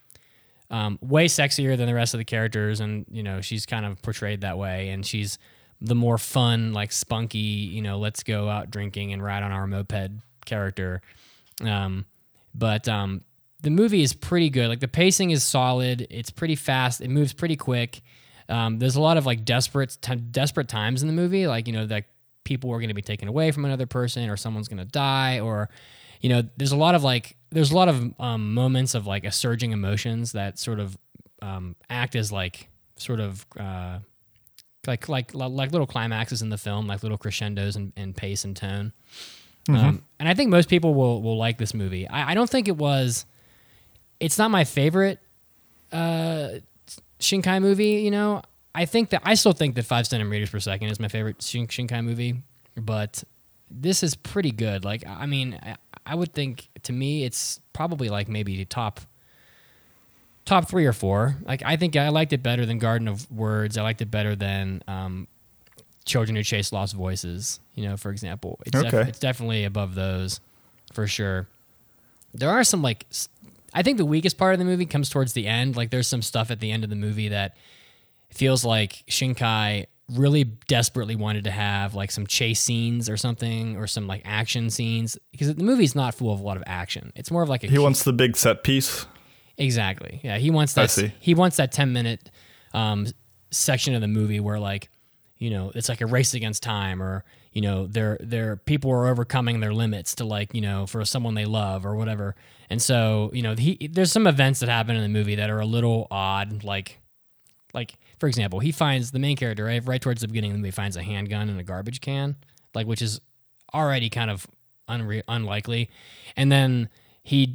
um, 0.71 0.97
way 1.03 1.27
sexier 1.27 1.77
than 1.77 1.87
the 1.87 1.95
rest 1.95 2.15
of 2.15 2.19
the 2.19 2.25
characters, 2.25 2.81
and 2.81 3.05
you 3.11 3.23
know 3.23 3.41
she's 3.41 3.67
kind 3.67 3.85
of 3.85 4.01
portrayed 4.01 4.41
that 4.43 4.59
way. 4.59 4.89
And 4.91 5.05
she's 5.05 5.39
the 5.81 5.95
more 5.95 6.19
fun, 6.19 6.73
like 6.73 6.93
spunky, 6.93 7.39
you 7.39 7.83
know, 7.83 7.99
let's 7.99 8.23
go 8.23 8.49
out 8.49 8.71
drinking 8.71 9.13
and 9.13 9.23
ride 9.23 9.43
on 9.43 9.53
our 9.53 9.67
moped 9.67 10.13
character. 10.47 11.03
Um, 11.63 12.07
but 12.55 12.89
um, 12.89 13.23
the 13.63 13.71
movie 13.71 14.03
is 14.03 14.13
pretty 14.13 14.51
good. 14.51 14.69
Like 14.69 14.81
the 14.81 14.89
pacing 14.89 15.31
is 15.31 15.43
solid. 15.43 16.07
It's 16.11 16.31
pretty 16.31 16.57
fast. 16.57 17.01
It 17.01 17.09
moves 17.09 17.33
pretty 17.33 17.57
quick. 17.57 18.03
Um, 18.49 18.79
there's 18.79 18.97
a 18.97 19.01
lot 19.01 19.17
of 19.17 19.27
like 19.27 19.45
desperate, 19.45 19.97
t- 20.01 20.17
desperate 20.17 20.69
times 20.69 21.03
in 21.03 21.09
the 21.09 21.15
movie. 21.15 21.47
Like 21.47 21.67
you 21.67 21.73
know, 21.73 21.85
like 21.85 22.07
people 22.45 22.71
are 22.71 22.79
going 22.79 22.89
to 22.89 22.95
be 22.95 23.03
taken 23.03 23.27
away 23.27 23.51
from 23.51 23.65
another 23.65 23.87
person 23.87 24.29
or 24.29 24.37
someone's 24.37 24.69
going 24.69 24.79
to 24.79 24.85
die 24.85 25.41
or 25.41 25.71
you 26.21 26.29
know 26.29 26.43
there's 26.57 26.73
a 26.73 26.77
lot 26.77 26.95
of 26.95 27.03
like 27.03 27.37
there's 27.51 27.71
a 27.71 27.75
lot 27.75 27.89
of 27.89 28.21
um, 28.21 28.55
moments 28.55 28.95
of 28.95 29.07
like 29.07 29.25
a 29.25 29.33
surging 29.33 29.73
emotions 29.73 30.33
that 30.33 30.59
sort 30.59 30.79
of 30.79 30.97
um, 31.43 31.75
act 31.91 32.15
as 32.15 32.31
like 32.31 32.69
sort 32.97 33.21
of 33.21 33.47
uh, 33.59 33.99
like 34.87 35.09
like 35.09 35.35
like 35.35 35.73
little 35.73 35.87
climaxes 35.87 36.43
in 36.43 36.51
the 36.51 36.59
film 36.59 36.87
like 36.87 37.03
little 37.03 37.19
crescendos 37.19 37.77
and, 37.77 38.17
pace 38.17 38.45
and 38.45 38.57
tone 38.57 38.93
mm-hmm. 39.69 39.77
um, 39.77 40.05
and 40.19 40.29
i 40.29 40.35
think 40.35 40.51
most 40.51 40.69
people 40.69 40.95
will 40.95 41.23
will 41.23 41.37
like 41.37 41.59
this 41.59 41.75
movie 41.75 42.09
I, 42.09 42.33
I 42.33 42.35
don't 42.35 42.51
think 42.51 42.69
it 42.69 42.77
was 42.77 43.27
it's 44.21 44.39
not 44.39 44.51
my 44.51 44.65
favorite 44.65 45.19
uh, 45.93 46.49
shinkai 47.21 47.61
movie 47.61 48.03
you 48.03 48.11
know 48.11 48.43
I 48.75 48.87
think 48.87 49.11
that 49.11 49.23
I 49.25 49.35
still 49.35 49.53
think 49.53 49.77
that 49.77 49.85
five 49.85 50.07
centimeters 50.07 50.51
per 50.51 50.59
second 50.59 50.89
is 50.89 50.99
my 50.99 51.09
favorite 51.09 51.41
Shin- 51.41 51.69
Shinkai 51.69 52.05
movie, 52.05 52.43
but 52.77 53.23
this 53.71 54.03
is 54.03 54.17
pretty 54.17 54.51
good. 54.51 54.85
Like, 54.85 55.05
I 55.07 55.27
mean, 55.27 55.59
I, 55.63 55.77
I 56.05 56.15
would 56.17 56.33
think 56.35 56.69
to 56.83 56.93
me 56.93 57.25
it's 57.25 57.61
probably 57.73 58.09
like 58.09 58.29
maybe 58.29 58.65
top 58.65 59.01
top 60.45 60.69
three 60.69 60.87
or 60.87 60.93
four. 60.93 61.37
Like, 61.45 61.63
I 61.65 61.77
think 61.77 61.95
I 61.97 62.09
liked 62.09 62.33
it 62.33 62.43
better 62.43 62.67
than 62.67 62.79
Garden 62.79 63.07
of 63.07 63.31
Words. 63.31 63.79
I 63.79 63.83
liked 63.83 64.03
it 64.03 64.11
better 64.11 64.35
than 64.35 64.83
um, 64.89 65.29
Children 66.05 66.37
Who 66.37 66.43
Chase 66.43 66.73
Lost 66.73 66.95
Voices. 66.95 67.61
You 67.75 67.89
know, 67.89 67.97
for 67.97 68.11
example, 68.11 68.59
it's, 68.67 68.77
okay. 68.77 68.91
def- 68.91 69.09
it's 69.09 69.19
definitely 69.19 69.65
above 69.65 69.95
those 69.95 70.41
for 70.93 71.07
sure. 71.07 71.49
There 72.33 72.51
are 72.51 72.65
some 72.65 72.83
like, 72.83 73.07
I 73.73 73.83
think 73.83 73.99
the 73.99 74.05
weakest 74.05 74.39
part 74.39 74.55
of 74.55 74.59
the 74.59 74.65
movie 74.65 74.87
comes 74.87 75.09
towards 75.09 75.33
the 75.33 75.47
end. 75.47 75.77
Like, 75.77 75.91
there's 75.91 76.09
some 76.09 76.23
stuff 76.23 76.51
at 76.51 76.61
the 76.61 76.71
end 76.71 76.85
of 76.85 76.91
the 76.91 76.97
movie 76.97 77.29
that 77.29 77.57
feels 78.31 78.65
like 78.65 79.05
Shinkai 79.09 79.87
really 80.11 80.45
desperately 80.45 81.17
wanted 81.17 81.45
to 81.45 81.51
have 81.51 81.95
like 81.95 82.11
some 82.11 82.27
chase 82.27 82.61
scenes 82.61 83.09
or 83.09 83.17
something 83.17 83.77
or 83.77 83.87
some 83.87 84.07
like 84.07 84.21
action 84.25 84.69
scenes 84.69 85.17
because 85.33 85.55
the 85.55 85.65
movie's 85.65 85.95
not 85.95 86.15
full 86.15 86.33
of 86.33 86.41
a 86.41 86.43
lot 86.43 86.57
of 86.57 86.63
action. 86.67 87.13
It's 87.17 87.31
more 87.31 87.43
of 87.43 87.49
like 87.49 87.65
a 87.65 87.69
He 87.69 87.79
wants 87.79 88.03
the 88.05 88.13
big 88.13 88.37
set 88.37 88.63
piece. 88.63 89.07
Exactly. 89.57 90.21
Yeah, 90.23 90.39
he 90.39 90.51
wants 90.51 90.75
that 90.75 90.91
he 91.21 91.35
wants 91.35 91.57
that 91.57 91.73
10 91.73 91.93
minute 91.93 92.31
um, 92.75 93.07
section 93.51 93.95
of 93.95 94.01
the 94.01 94.09
movie 94.09 94.41
where 94.41 94.59
like 94.59 94.91
you 95.39 95.51
know, 95.51 95.73
it's 95.75 95.89
like 95.89 96.01
a 96.01 96.07
race 96.07 96.35
against 96.35 96.63
time 96.63 97.03
or 97.03 97.25
you 97.53 97.61
know, 97.61 97.87
their 97.87 98.19
their 98.21 98.57
people 98.57 98.91
are 98.91 99.07
overcoming 99.07 99.61
their 99.61 99.73
limits 99.73 100.17
to 100.17 100.25
like, 100.25 100.53
you 100.53 100.61
know, 100.61 100.87
for 100.87 101.05
someone 101.05 101.35
they 101.35 101.45
love 101.45 101.87
or 101.87 101.95
whatever. 101.95 102.35
And 102.69 102.83
so, 102.83 103.31
you 103.33 103.43
know, 103.43 103.55
he 103.55 103.89
there's 103.93 104.11
some 104.11 104.27
events 104.27 104.61
that 104.61 104.69
happen 104.69 104.97
in 104.97 105.03
the 105.03 105.09
movie 105.09 105.37
that 105.37 105.51
are 105.51 105.61
a 105.61 105.67
little 105.67 106.09
odd 106.11 106.65
like 106.65 106.99
like 107.73 107.95
for 108.19 108.27
example, 108.27 108.61
he 108.61 108.73
finds 108.73 109.11
the 109.11 109.19
main 109.19 109.37
character 109.37 109.65
right, 109.65 109.85
right 109.87 110.01
towards 110.01 110.21
the 110.21 110.29
beginning 110.29 110.51
of 110.51 110.57
the 110.57 110.61
movie 110.63 110.71
finds 110.71 110.97
a 110.97 111.03
handgun 111.03 111.49
in 111.49 111.59
a 111.59 111.63
garbage 111.65 112.01
can, 112.01 112.37
like 112.75 112.87
which 112.87 113.03
is 113.03 113.21
already 113.73 114.09
kind 114.09 114.31
of 114.31 114.47
unre- 114.89 115.23
unlikely, 115.29 115.91
and 116.37 116.51
then 116.51 116.89
he, 117.23 117.55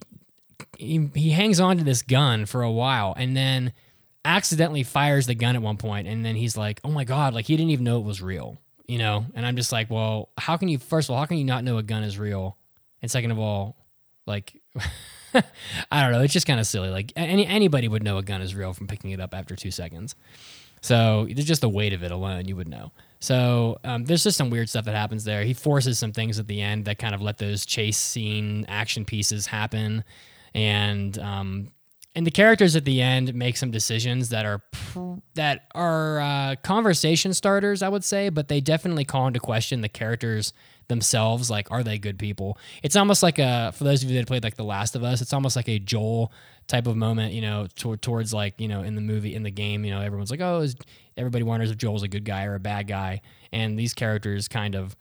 he 0.77 1.09
he 1.15 1.31
hangs 1.31 1.59
on 1.59 1.77
to 1.77 1.83
this 1.83 2.01
gun 2.01 2.45
for 2.45 2.61
a 2.61 2.71
while, 2.71 3.13
and 3.17 3.35
then 3.35 3.73
accidentally 4.25 4.83
fires 4.83 5.25
the 5.25 5.35
gun 5.35 5.55
at 5.55 5.61
one 5.61 5.77
point, 5.77 6.07
and 6.07 6.25
then 6.25 6.35
he's 6.35 6.57
like, 6.57 6.79
"Oh 6.83 6.91
my 6.91 7.03
god!" 7.03 7.33
Like 7.33 7.45
he 7.45 7.55
didn't 7.57 7.71
even 7.71 7.85
know 7.85 7.99
it 7.99 8.05
was 8.05 8.21
real, 8.21 8.57
you 8.87 8.97
know. 8.97 9.25
And 9.33 9.45
I'm 9.45 9.55
just 9.55 9.71
like, 9.71 9.89
"Well, 9.89 10.29
how 10.37 10.57
can 10.57 10.67
you? 10.67 10.77
First 10.77 11.09
of 11.09 11.13
all, 11.13 11.19
how 11.19 11.25
can 11.25 11.37
you 11.37 11.45
not 11.45 11.63
know 11.63 11.77
a 11.77 11.83
gun 11.83 12.03
is 12.03 12.17
real? 12.19 12.57
And 13.01 13.09
second 13.09 13.31
of 13.31 13.39
all, 13.39 13.75
like." 14.25 14.59
I 15.91 16.01
don't 16.01 16.11
know. 16.11 16.21
It's 16.21 16.33
just 16.33 16.47
kind 16.47 16.59
of 16.59 16.65
silly. 16.65 16.89
Like 16.89 17.13
any 17.15 17.45
anybody 17.45 17.87
would 17.87 18.01
know 18.01 18.17
a 18.17 18.23
gun 18.23 18.41
is 18.41 18.55
real 18.55 18.73
from 18.73 18.87
picking 18.87 19.11
it 19.11 19.19
up 19.19 19.35
after 19.35 19.55
two 19.55 19.69
seconds. 19.69 20.15
So 20.81 21.27
there's 21.29 21.45
just 21.45 21.61
the 21.61 21.69
weight 21.69 21.93
of 21.93 22.03
it 22.03 22.11
alone, 22.11 22.45
you 22.47 22.55
would 22.55 22.67
know. 22.67 22.91
So 23.19 23.79
um, 23.83 24.05
there's 24.05 24.23
just 24.23 24.37
some 24.37 24.49
weird 24.49 24.69
stuff 24.69 24.85
that 24.85 24.95
happens 24.95 25.25
there. 25.25 25.43
He 25.43 25.53
forces 25.53 25.99
some 25.99 26.13
things 26.13 26.39
at 26.39 26.47
the 26.47 26.61
end 26.61 26.85
that 26.85 26.97
kind 26.97 27.13
of 27.13 27.21
let 27.21 27.37
those 27.37 27.65
chase 27.65 27.97
scene 27.97 28.65
action 28.69 29.03
pieces 29.03 29.45
happen, 29.45 30.03
and 30.53 31.17
um, 31.19 31.71
and 32.19 32.27
the 32.27 32.31
characters 32.31 32.75
at 32.75 32.83
the 32.83 33.01
end 33.01 33.33
make 33.33 33.55
some 33.55 33.71
decisions 33.71 34.27
that 34.27 34.45
are 34.45 34.61
that 35.35 35.69
are 35.73 36.19
uh, 36.19 36.55
conversation 36.63 37.33
starters, 37.33 37.81
I 37.81 37.87
would 37.87 38.03
say, 38.03 38.27
but 38.27 38.49
they 38.49 38.59
definitely 38.59 39.05
call 39.05 39.27
into 39.27 39.39
question 39.39 39.79
the 39.79 39.87
characters 39.87 40.51
themselves 40.89 41.49
like 41.49 41.71
are 41.71 41.81
they 41.81 41.97
good 41.97 42.19
people? 42.19 42.57
It's 42.83 42.97
almost 42.97 43.23
like 43.23 43.39
a 43.39 43.71
for 43.73 43.85
those 43.85 44.03
of 44.03 44.11
you 44.11 44.17
that 44.17 44.27
played 44.27 44.43
like 44.43 44.57
the 44.57 44.65
last 44.65 44.97
of 44.97 45.03
us 45.03 45.21
it's 45.21 45.31
almost 45.31 45.55
like 45.55 45.69
a 45.69 45.79
joel 45.79 46.33
type 46.67 46.87
of 46.87 46.97
moment 46.97 47.31
you 47.31 47.39
know 47.39 47.67
to, 47.77 47.95
towards 47.95 48.33
like 48.33 48.59
you 48.59 48.67
know 48.67 48.81
in 48.81 48.95
the 48.95 49.01
movie 49.01 49.33
in 49.33 49.43
the 49.43 49.51
game 49.51 49.85
you 49.85 49.91
know 49.91 50.01
everyone's 50.01 50.29
like 50.29 50.41
oh 50.41 50.59
is, 50.59 50.75
everybody 51.15 51.43
wonders 51.43 51.71
if 51.71 51.77
joel's 51.77 52.03
a 52.03 52.07
good 52.07 52.25
guy 52.25 52.43
or 52.43 52.55
a 52.55 52.59
bad 52.59 52.85
guy 52.85 53.21
and 53.53 53.79
these 53.79 53.93
characters 53.93 54.49
kind 54.49 54.75
of 54.75 54.95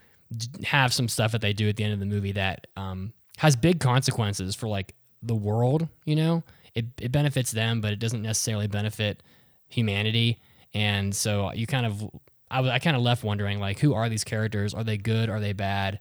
have 0.62 0.92
some 0.92 1.08
stuff 1.08 1.32
that 1.32 1.40
they 1.40 1.52
do 1.52 1.68
at 1.68 1.76
the 1.76 1.82
end 1.82 1.92
of 1.92 1.98
the 1.98 2.06
movie 2.06 2.32
that 2.32 2.68
um, 2.76 3.12
has 3.38 3.56
big 3.56 3.80
consequences 3.80 4.54
for 4.54 4.68
like 4.68 4.94
the 5.22 5.34
world 5.34 5.88
you 6.04 6.14
know 6.14 6.44
it, 6.74 6.86
it 7.00 7.12
benefits 7.12 7.50
them 7.50 7.80
but 7.80 7.92
it 7.92 7.98
doesn't 7.98 8.22
necessarily 8.22 8.66
benefit 8.66 9.22
humanity 9.68 10.40
and 10.74 11.14
so 11.14 11.52
you 11.52 11.66
kind 11.66 11.86
of 11.86 12.10
I 12.50 12.60
was 12.60 12.70
I 12.70 12.78
kind 12.78 12.96
of 12.96 13.02
left 13.02 13.24
wondering 13.24 13.60
like 13.60 13.78
who 13.78 13.94
are 13.94 14.08
these 14.08 14.24
characters? 14.24 14.74
Are 14.74 14.84
they 14.84 14.96
good? 14.96 15.28
Are 15.28 15.40
they 15.40 15.52
bad? 15.52 16.00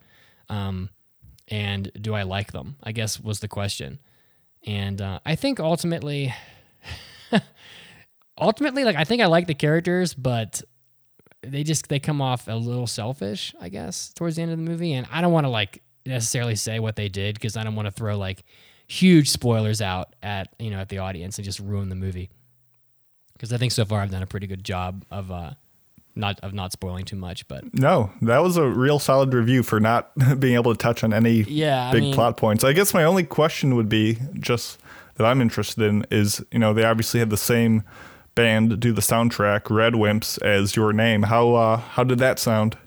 Um, 0.50 0.90
and 1.48 1.92
do 2.00 2.14
I 2.14 2.24
like 2.24 2.52
them? 2.52 2.78
I 2.84 2.92
guess 2.92 3.20
was 3.20 3.40
the 3.40 3.48
question. 3.48 4.00
And 4.66 5.02
uh, 5.02 5.20
I 5.26 5.36
think 5.36 5.60
ultimately, 5.60 6.34
ultimately, 8.38 8.84
like 8.84 8.96
I 8.96 9.04
think 9.04 9.22
I 9.22 9.28
like 9.28 9.48
the 9.48 9.54
characters, 9.54 10.14
but 10.14 10.62
they 11.42 11.64
just 11.64 11.88
they 11.90 12.00
come 12.00 12.22
off 12.22 12.48
a 12.48 12.56
little 12.56 12.88
selfish, 12.88 13.54
I 13.60 13.70
guess, 13.70 14.12
towards 14.14 14.36
the 14.36 14.42
end 14.42 14.52
of 14.52 14.58
the 14.58 14.64
movie. 14.64 14.94
And 14.94 15.08
I 15.12 15.22
don't 15.22 15.32
want 15.32 15.46
to 15.46 15.50
like 15.50 15.82
necessarily 16.06 16.56
say 16.56 16.80
what 16.80 16.96
they 16.96 17.10
did 17.10 17.36
because 17.36 17.56
I 17.58 17.64
don't 17.64 17.76
want 17.76 17.88
to 17.88 17.92
throw 17.92 18.18
like 18.18 18.44
huge 18.88 19.30
spoilers 19.30 19.82
out 19.82 20.16
at 20.24 20.48
you 20.60 20.72
know 20.72 20.80
at 20.80 20.90
the 20.90 20.98
audience 21.00 21.38
and 21.38 21.46
just 21.46 21.60
ruin 21.60 21.90
the 21.90 21.96
movie. 21.96 22.30
Because 23.34 23.54
I 23.54 23.58
think 23.58 23.72
so 23.72 23.86
far 23.86 24.02
I've 24.02 24.12
done 24.12 24.24
a 24.24 24.28
pretty 24.28 24.48
good 24.48 24.64
job 24.64 25.06
of 25.12 25.30
uh, 25.32 25.52
not 26.16 26.40
of 26.42 26.54
not 26.54 26.72
spoiling 26.72 27.06
too 27.06 27.16
much, 27.18 27.48
but 27.48 27.72
No, 27.74 28.12
that 28.24 28.40
was 28.40 28.58
a 28.58 28.68
real 28.68 28.98
solid 29.00 29.34
review 29.34 29.62
for 29.64 29.80
not 29.80 30.12
being 30.40 30.56
able 30.56 30.74
to 30.74 30.78
touch 30.78 31.04
on 31.04 31.14
any 31.14 31.42
Yeah, 31.44 31.90
I 31.90 31.92
big 31.92 32.02
mean- 32.04 32.14
plot 32.14 32.38
points. 32.38 32.64
I 32.64 32.74
guess 32.74 32.94
my 32.94 33.04
only 33.04 33.24
question 33.24 33.76
would 33.76 33.90
be 33.90 34.18
just 34.40 34.80
that 35.16 35.26
I'm 35.26 35.42
interested 35.42 35.84
in 35.84 36.06
is, 36.12 36.44
you 36.52 36.60
know, 36.60 36.74
they 36.74 36.84
obviously 36.84 37.20
had 37.20 37.30
the 37.32 37.38
same 37.38 37.84
band 38.36 38.80
do 38.80 38.92
the 38.94 39.02
soundtrack, 39.02 39.64
RADWIMPS, 39.72 40.38
as 40.44 40.76
your 40.76 40.94
name. 40.94 41.24
How 41.24 41.54
uh, 41.56 41.78
how 41.78 42.04
did 42.04 42.20
that 42.20 42.40
sound? 42.40 42.78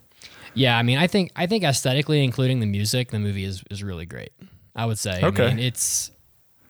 yeah, 0.55 0.77
I 0.79 0.83
mean, 0.83 0.99
I 0.99 1.07
think 1.07 1.31
I 1.37 1.47
think 1.47 1.63
aesthetically, 1.63 2.25
including 2.25 2.59
the 2.61 2.67
music, 2.67 3.11
the 3.11 3.19
movie 3.21 3.45
is 3.45 3.63
is 3.71 3.83
really 3.85 4.07
great. 4.07 4.33
I 4.75 4.87
would 4.87 4.99
say. 4.99 5.21
Okay. 5.23 5.47
I 5.47 5.49
mean, 5.51 5.59
it's. 5.59 6.11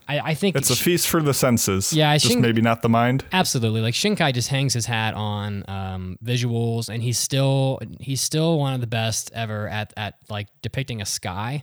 I, 0.09 0.19
I 0.31 0.35
think 0.35 0.57
It's 0.57 0.71
a 0.71 0.75
sh- 0.75 0.83
feast 0.83 1.07
for 1.09 1.23
the 1.23 1.33
senses. 1.33 1.93
Yeah, 1.93 2.11
I 2.11 2.17
just 2.17 2.27
think- 2.29 2.41
maybe 2.41 2.61
not 2.61 2.83
the 2.83 2.89
mind. 2.89 3.25
Absolutely. 3.33 3.81
Like 3.81 3.95
Shinkai 3.95 4.35
just 4.35 4.49
hangs 4.49 4.75
his 4.75 4.85
hat 4.87 5.15
on 5.15 5.65
um, 5.69 6.19
visuals, 6.25 6.89
and 6.89 7.01
he's 7.03 7.19
still 7.19 7.79
he's 8.01 8.21
still 8.21 8.59
one 8.59 8.75
of 8.75 8.81
the 8.81 8.89
best 8.89 9.31
ever 9.35 9.69
at 9.69 9.93
at 9.97 10.15
like 10.29 10.49
depicting 10.63 11.01
a 11.01 11.07
sky. 11.07 11.63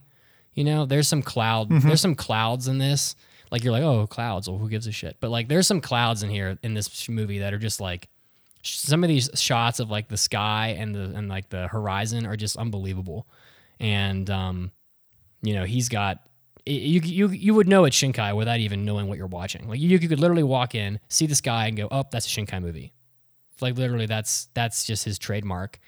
You 0.53 0.63
know, 0.63 0.85
there's 0.85 1.07
some 1.09 1.21
cloud. 1.21 1.69
There's 1.69 1.99
some 2.01 2.15
clouds 2.15 2.67
in 2.69 2.77
this. 2.77 3.15
Like 3.51 3.63
you're 3.63 3.71
like, 3.73 3.83
oh, 3.83 4.07
clouds. 4.07 4.49
Well, 4.49 4.57
who 4.57 4.69
gives 4.69 4.88
a 4.88 4.91
shit? 4.91 5.17
But 5.19 5.29
like, 5.29 5.47
there's 5.49 5.67
some 5.67 5.81
clouds 5.81 6.23
in 6.23 6.29
here 6.29 6.57
in 6.63 6.73
this 6.73 7.07
movie 7.09 7.39
that 7.39 7.53
are 7.53 7.59
just 7.59 7.79
like 7.81 8.07
sh- 8.61 8.77
some 8.77 9.03
of 9.03 9.07
these 9.09 9.29
shots 9.35 9.79
of 9.79 9.89
like 9.91 10.07
the 10.09 10.17
sky 10.17 10.75
and 10.79 10.95
the 10.95 11.01
and 11.15 11.27
like 11.29 11.49
the 11.49 11.67
horizon 11.67 12.25
are 12.25 12.35
just 12.38 12.55
unbelievable. 12.57 13.27
And 13.79 14.29
um, 14.29 14.71
you 15.41 15.53
know, 15.53 15.63
he's 15.65 15.89
got 15.89 16.19
you 16.70 17.01
you 17.01 17.30
you 17.30 17.53
would 17.53 17.68
know 17.68 17.86
it's 17.86 17.97
Shinkai 17.97 18.36
without 18.36 18.59
even 18.59 18.86
knowing 18.86 19.07
what 19.07 19.18
you're 19.18 19.28
watching. 19.28 19.68
Like 19.68 19.80
you, 19.80 19.89
you 19.97 20.07
could 20.07 20.20
literally 20.20 20.43
walk 20.43 20.76
in, 20.76 20.99
see 21.09 21.26
this 21.26 21.41
guy, 21.41 21.68
and 21.68 21.78
go, 21.78 21.88
"Oh, 21.91 22.03
that's 22.11 22.26
a 22.26 22.30
Shinkai 22.30 22.61
movie." 22.61 22.93
Like 23.61 23.78
literally, 23.78 24.05
that's 24.05 24.49
that's 24.53 24.86
just 24.86 25.05
his 25.05 25.18
trademark. 25.18 25.80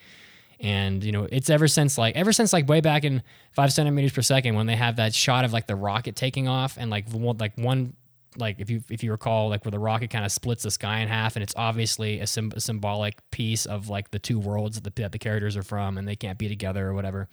And 0.60 1.04
you 1.04 1.12
know, 1.12 1.28
it's 1.32 1.50
ever 1.50 1.68
since 1.68 1.98
like 1.98 2.16
ever 2.16 2.34
since 2.34 2.52
like 2.52 2.68
way 2.68 2.82
back 2.82 3.04
in 3.04 3.24
five 3.52 3.72
centimeters 3.72 4.12
per 4.12 4.22
second 4.22 4.56
when 4.56 4.68
they 4.68 4.76
have 4.76 4.98
that 4.98 5.14
shot 5.14 5.46
of 5.46 5.54
like 5.54 5.68
the 5.68 5.76
rocket 5.76 6.16
taking 6.16 6.48
off 6.48 6.78
and 6.78 6.90
like 6.90 7.10
one 7.12 7.38
like 7.38 7.58
one 7.58 7.94
like 8.40 8.60
if 8.60 8.70
you 8.70 8.84
if 8.90 9.04
you 9.04 9.12
recall 9.12 9.50
like 9.50 9.64
where 9.66 9.72
the 9.72 9.80
rocket 9.80 10.10
kind 10.10 10.26
of 10.26 10.32
splits 10.32 10.64
the 10.64 10.72
sky 10.72 11.00
in 11.00 11.08
half 11.08 11.36
and 11.36 11.44
it's 11.44 11.54
obviously 11.56 12.20
a, 12.20 12.24
a 12.24 12.60
symbolic 12.60 13.18
piece 13.32 13.66
of 13.66 13.90
like 13.90 14.12
the 14.12 14.20
two 14.20 14.40
worlds 14.40 14.80
that 14.80 14.84
the, 14.84 15.02
that 15.02 15.12
the 15.12 15.20
characters 15.20 15.56
are 15.58 15.64
from 15.64 15.98
and 15.98 16.08
they 16.08 16.16
can't 16.16 16.38
be 16.38 16.48
together 16.48 16.88
or 16.88 16.94
whatever. 16.94 17.28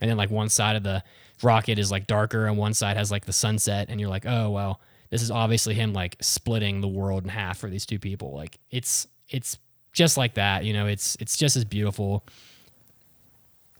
And 0.00 0.10
then 0.10 0.16
like 0.16 0.30
one 0.30 0.48
side 0.48 0.76
of 0.76 0.82
the 0.82 1.02
rocket 1.42 1.78
is 1.78 1.90
like 1.90 2.06
darker 2.06 2.46
and 2.46 2.56
one 2.56 2.74
side 2.74 2.96
has 2.96 3.10
like 3.10 3.24
the 3.24 3.32
sunset 3.32 3.88
and 3.88 4.00
you're 4.00 4.10
like 4.10 4.26
oh 4.26 4.50
well 4.50 4.80
this 5.10 5.22
is 5.22 5.30
obviously 5.30 5.74
him 5.74 5.92
like 5.92 6.16
splitting 6.20 6.80
the 6.80 6.88
world 6.88 7.24
in 7.24 7.30
half 7.30 7.58
for 7.58 7.68
these 7.68 7.84
two 7.84 7.98
people. 7.98 8.32
Like 8.34 8.58
it's 8.70 9.06
it's 9.28 9.58
just 9.92 10.16
like 10.16 10.34
that 10.34 10.64
you 10.64 10.72
know? 10.72 10.86
It's 10.86 11.16
it's 11.20 11.36
just 11.36 11.56
as 11.56 11.64
beautiful. 11.64 12.24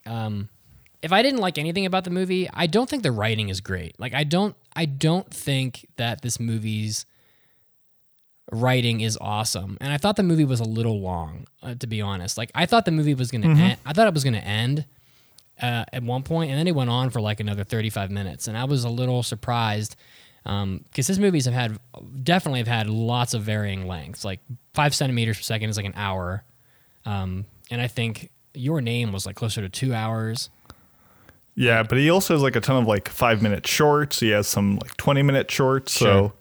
Um 0.06 0.48
if 1.02 1.12
I 1.12 1.22
didn't 1.22 1.40
like 1.40 1.58
anything 1.58 1.86
about 1.86 2.04
the 2.04 2.10
movie, 2.10 2.48
I 2.52 2.66
don't 2.66 2.88
think 2.88 3.02
the 3.02 3.12
writing 3.12 3.48
is 3.48 3.60
great. 3.60 3.98
Like 3.98 4.14
I 4.14 4.24
don't 4.24 4.54
I 4.74 4.84
don't 4.84 5.32
think 5.32 5.86
that 5.96 6.22
this 6.22 6.38
movie's 6.38 7.06
writing 8.52 9.00
is 9.00 9.16
awesome. 9.20 9.78
And 9.80 9.92
I 9.92 9.96
thought 9.96 10.16
the 10.16 10.22
movie 10.22 10.44
was 10.44 10.60
a 10.60 10.64
little 10.64 11.00
long, 11.00 11.46
uh, 11.62 11.74
to 11.76 11.86
be 11.86 12.00
honest. 12.00 12.36
Like 12.36 12.50
I 12.54 12.66
thought 12.66 12.84
the 12.84 12.90
movie 12.90 13.14
was 13.14 13.30
going 13.30 13.42
to 13.42 13.48
end 13.48 13.78
I 13.86 13.92
thought 13.92 14.06
it 14.08 14.14
was 14.14 14.24
going 14.24 14.34
to 14.34 14.44
end 14.44 14.84
uh, 15.62 15.84
at 15.92 16.02
one 16.02 16.22
point 16.22 16.50
and 16.50 16.58
then 16.58 16.66
it 16.66 16.74
went 16.74 16.90
on 16.90 17.10
for 17.10 17.20
like 17.20 17.40
another 17.40 17.64
35 17.64 18.10
minutes 18.10 18.48
and 18.48 18.56
I 18.56 18.64
was 18.64 18.84
a 18.84 18.88
little 18.88 19.22
surprised 19.22 19.96
um 20.46 20.80
because 20.84 21.06
his 21.06 21.18
movies 21.18 21.44
have 21.44 21.54
had 21.54 21.78
definitely 22.22 22.60
have 22.60 22.66
had 22.66 22.88
lots 22.88 23.34
of 23.34 23.42
varying 23.42 23.86
lengths 23.86 24.24
like 24.24 24.40
five 24.72 24.94
centimeters 24.94 25.36
per 25.36 25.42
second 25.42 25.68
is 25.68 25.76
like 25.76 25.84
an 25.84 25.92
hour 25.96 26.42
um 27.04 27.44
and 27.70 27.78
i 27.80 27.86
think 27.86 28.30
your 28.54 28.80
name 28.80 29.12
was 29.12 29.26
like 29.26 29.36
closer 29.36 29.60
to 29.60 29.68
two 29.68 29.92
hours 29.92 30.48
Yeah, 31.54 31.82
but 31.82 31.98
he 31.98 32.08
also 32.10 32.34
has 32.34 32.42
like 32.42 32.56
a 32.56 32.60
ton 32.60 32.76
of 32.82 32.86
like 32.88 33.08
five 33.08 33.42
minute 33.42 33.66
shorts. 33.66 34.20
He 34.20 34.30
has 34.30 34.46
some 34.46 34.76
like 34.82 34.96
20 34.96 35.22
minute 35.22 35.50
shorts. 35.50 35.92
Sure. 35.96 36.08
So 36.30 36.32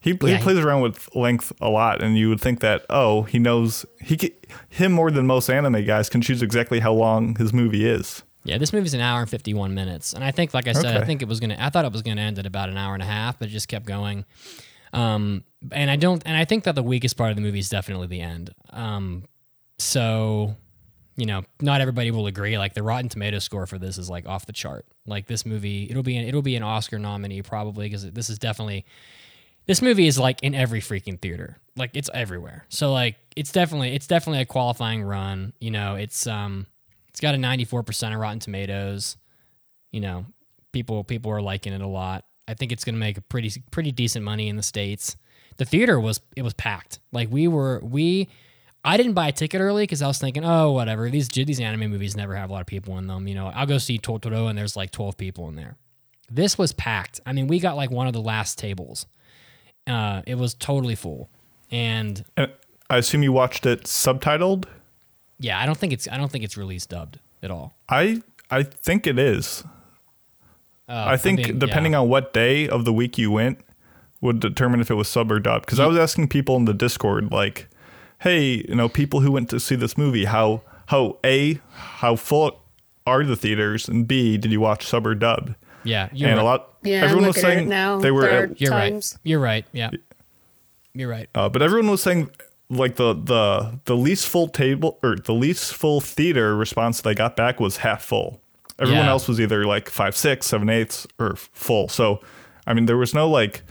he, 0.00 0.10
Yeah, 0.12 0.28
he 0.28 0.34
he- 0.36 0.42
plays 0.42 0.58
around 0.58 0.82
with 0.82 1.14
length 1.14 1.52
a 1.60 1.68
lot. 1.68 2.02
And 2.02 2.16
you 2.16 2.28
would 2.28 2.40
think 2.40 2.60
that, 2.60 2.84
oh, 2.88 3.22
he 3.22 3.38
knows, 3.38 3.84
he 4.00 4.16
ca- 4.16 4.34
him 4.68 4.92
more 4.92 5.10
than 5.10 5.26
most 5.26 5.48
anime 5.50 5.84
guys 5.84 6.08
can 6.08 6.20
choose 6.22 6.42
exactly 6.42 6.80
how 6.80 6.92
long 6.92 7.34
his 7.36 7.52
movie 7.52 7.84
is. 7.88 8.22
Yeah, 8.44 8.56
this 8.58 8.72
movie's 8.72 8.94
an 8.94 9.00
hour 9.02 9.20
and 9.20 9.28
51 9.28 9.74
minutes. 9.74 10.12
And 10.14 10.24
I 10.24 10.30
think, 10.30 10.54
like 10.54 10.66
I 10.68 10.72
said, 10.72 10.96
I 10.96 11.04
think 11.04 11.20
it 11.20 11.28
was 11.28 11.40
to, 11.40 11.62
I 11.62 11.68
thought 11.68 11.84
it 11.84 11.92
was 11.92 12.00
going 12.02 12.16
to 12.16 12.22
end 12.22 12.38
at 12.38 12.46
about 12.46 12.70
an 12.70 12.76
hour 12.78 12.94
and 12.94 13.02
a 13.02 13.06
half, 13.06 13.38
but 13.38 13.48
it 13.48 13.50
just 13.52 13.68
kept 13.68 13.84
going. 13.86 14.24
Um, 14.94 15.44
and 15.72 15.90
I 15.90 15.96
don't, 15.96 16.22
and 16.24 16.36
I 16.36 16.44
think 16.46 16.64
that 16.64 16.74
the 16.74 16.82
weakest 16.82 17.16
part 17.18 17.30
of 17.30 17.36
the 17.36 17.42
movie 17.42 17.58
is 17.58 17.68
definitely 17.68 18.06
the 18.06 18.22
end. 18.22 18.50
Um, 18.70 19.24
so, 19.78 20.56
you 21.20 21.26
know, 21.26 21.42
not 21.60 21.82
everybody 21.82 22.10
will 22.10 22.26
agree. 22.26 22.56
Like 22.56 22.72
the 22.72 22.82
Rotten 22.82 23.10
Tomato 23.10 23.38
score 23.38 23.66
for 23.66 23.78
this 23.78 23.98
is 23.98 24.08
like 24.08 24.26
off 24.26 24.46
the 24.46 24.52
chart. 24.52 24.86
Like 25.06 25.26
this 25.26 25.44
movie, 25.44 25.86
it'll 25.90 26.02
be, 26.02 26.16
an, 26.16 26.26
it'll 26.26 26.40
be 26.40 26.56
an 26.56 26.62
Oscar 26.62 26.98
nominee 26.98 27.42
probably 27.42 27.86
because 27.86 28.10
this 28.10 28.30
is 28.30 28.38
definitely, 28.38 28.86
this 29.66 29.82
movie 29.82 30.06
is 30.06 30.18
like 30.18 30.42
in 30.42 30.54
every 30.54 30.80
freaking 30.80 31.20
theater. 31.20 31.58
Like 31.76 31.90
it's 31.92 32.08
everywhere. 32.14 32.64
So 32.70 32.92
like 32.92 33.16
it's 33.36 33.52
definitely 33.52 33.94
it's 33.94 34.06
definitely 34.06 34.40
a 34.40 34.46
qualifying 34.46 35.02
run. 35.02 35.52
You 35.60 35.70
know, 35.70 35.94
it's 35.94 36.26
um 36.26 36.66
it's 37.08 37.20
got 37.20 37.34
a 37.34 37.38
94% 37.38 38.14
of 38.14 38.18
Rotten 38.18 38.38
Tomatoes. 38.38 39.16
You 39.92 40.00
know, 40.00 40.26
people 40.72 41.04
people 41.04 41.30
are 41.32 41.42
liking 41.42 41.72
it 41.72 41.82
a 41.82 41.86
lot. 41.86 42.24
I 42.48 42.54
think 42.54 42.72
it's 42.72 42.84
to 42.84 42.92
make 42.92 43.18
a 43.18 43.20
pretty 43.20 43.62
pretty 43.70 43.92
decent 43.92 44.24
money 44.24 44.48
in 44.48 44.56
the 44.56 44.62
states. 44.62 45.16
The 45.58 45.64
theater 45.64 46.00
was 46.00 46.20
it 46.36 46.42
was 46.42 46.54
packed. 46.54 46.98
Like 47.12 47.30
we 47.30 47.46
were 47.46 47.80
we 47.84 48.28
I 48.84 48.96
didn't 48.96 49.12
buy 49.12 49.28
a 49.28 49.32
ticket 49.32 49.60
early 49.60 49.82
because 49.82 50.00
I 50.02 50.06
was 50.06 50.18
thinking, 50.18 50.44
oh, 50.44 50.72
whatever. 50.72 51.10
These 51.10 51.28
these 51.28 51.60
anime 51.60 51.90
movies 51.90 52.16
never 52.16 52.34
have 52.34 52.50
a 52.50 52.52
lot 52.52 52.60
of 52.60 52.66
people 52.66 52.96
in 52.98 53.06
them. 53.06 53.28
You 53.28 53.34
know, 53.34 53.48
I'll 53.48 53.66
go 53.66 53.78
see 53.78 53.98
Totoro 53.98 54.48
and 54.48 54.58
there's 54.58 54.76
like 54.76 54.90
12 54.90 55.16
people 55.16 55.48
in 55.48 55.56
there. 55.56 55.76
This 56.30 56.56
was 56.56 56.72
packed. 56.72 57.20
I 57.26 57.32
mean, 57.32 57.46
we 57.46 57.58
got 57.58 57.76
like 57.76 57.90
one 57.90 58.06
of 58.06 58.12
the 58.12 58.20
last 58.20 58.58
tables. 58.58 59.06
Uh, 59.86 60.22
it 60.26 60.36
was 60.36 60.54
totally 60.54 60.94
full, 60.94 61.28
and 61.70 62.24
And 62.36 62.52
I 62.88 62.98
assume 62.98 63.22
you 63.22 63.32
watched 63.32 63.66
it 63.66 63.84
subtitled. 63.84 64.66
yeah, 65.38 65.58
I 65.58 65.66
don't 65.66 65.76
think 65.76 65.92
it's 65.92 66.06
I 66.08 66.16
don't 66.16 66.30
think 66.30 66.44
it's 66.44 66.56
released 66.56 66.90
dubbed 66.90 67.18
at 67.42 67.50
all. 67.50 67.74
I 67.88 68.22
I 68.50 68.62
think 68.62 69.06
it 69.06 69.18
is. 69.18 69.64
Uh, 70.88 71.04
I 71.06 71.16
think 71.16 71.58
depending 71.58 71.94
on 71.94 72.08
what 72.08 72.32
day 72.32 72.68
of 72.68 72.84
the 72.84 72.92
week 72.92 73.16
you 73.16 73.30
went 73.30 73.60
would 74.20 74.40
determine 74.40 74.80
if 74.80 74.90
it 74.90 74.94
was 74.94 75.08
sub 75.08 75.32
or 75.32 75.38
dub. 75.38 75.64
Because 75.64 75.80
I 75.80 75.86
was 75.86 75.96
asking 75.96 76.28
people 76.28 76.56
in 76.56 76.66
the 76.66 76.74
Discord, 76.74 77.32
like, 77.32 77.69
"Hey, 78.20 78.64
you 78.68 78.74
know, 78.74 78.88
people 78.88 79.20
who 79.20 79.32
went 79.32 79.48
to 79.50 79.60
see 79.60 79.74
this 79.76 79.98
movie, 79.98 80.24
how 80.24 80.62
how 80.86 81.18
a 81.24 81.58
how 81.72 82.16
full 82.16 82.60
are 83.06 83.24
the 83.24 83.36
theaters, 83.36 83.88
and 83.88 84.06
b 84.08 84.36
did 84.38 84.50
you 84.52 84.60
watch 84.60 84.86
sub 84.86 85.06
or 85.06 85.14
dub?" 85.14 85.54
yeah, 85.84 86.08
you're 86.12 86.28
and 86.28 86.36
right. 86.38 86.42
a 86.42 86.44
lot, 86.44 86.74
Yeah, 86.82 87.02
everyone 87.04 87.26
was 87.26 87.36
looking 87.36 87.50
at 87.50 87.52
it 87.52 87.56
saying 87.56 87.68
now. 87.70 87.98
they 88.00 88.10
were, 88.10 88.28
at, 88.28 88.60
You're 88.60 88.70
times. 88.70 89.14
right. 89.14 89.20
You're 89.24 89.40
right. 89.40 89.64
Yeah, 89.72 89.90
you're 90.94 91.08
right. 91.08 91.28
uh, 91.34 91.48
but 91.48 91.62
everyone 91.62 91.90
was 91.90 92.02
saying 92.02 92.30
like 92.68 92.96
the 92.96 93.14
the 93.14 93.78
the 93.86 93.96
least 93.96 94.28
full 94.28 94.46
table 94.48 94.98
or 95.02 95.16
the 95.16 95.32
least 95.34 95.74
full 95.74 96.00
theater 96.00 96.54
response 96.56 97.00
they 97.00 97.14
got 97.14 97.36
back 97.36 97.60
was 97.60 97.78
half 97.78 98.02
full. 98.02 98.40
Everyone 98.78 99.04
Yeah. 99.04 99.10
else 99.10 99.28
was 99.28 99.40
either 99.40 99.64
like 99.66 99.88
five 99.90 100.16
six, 100.16 100.46
seven 100.46 100.68
eighths, 100.70 101.06
or 101.18 101.36
full. 101.36 101.88
So, 101.88 102.20
I 102.66 102.72
mean, 102.74 102.86
there 102.86 102.96
was 102.96 103.12
no 103.14 103.28
like, 103.28 103.62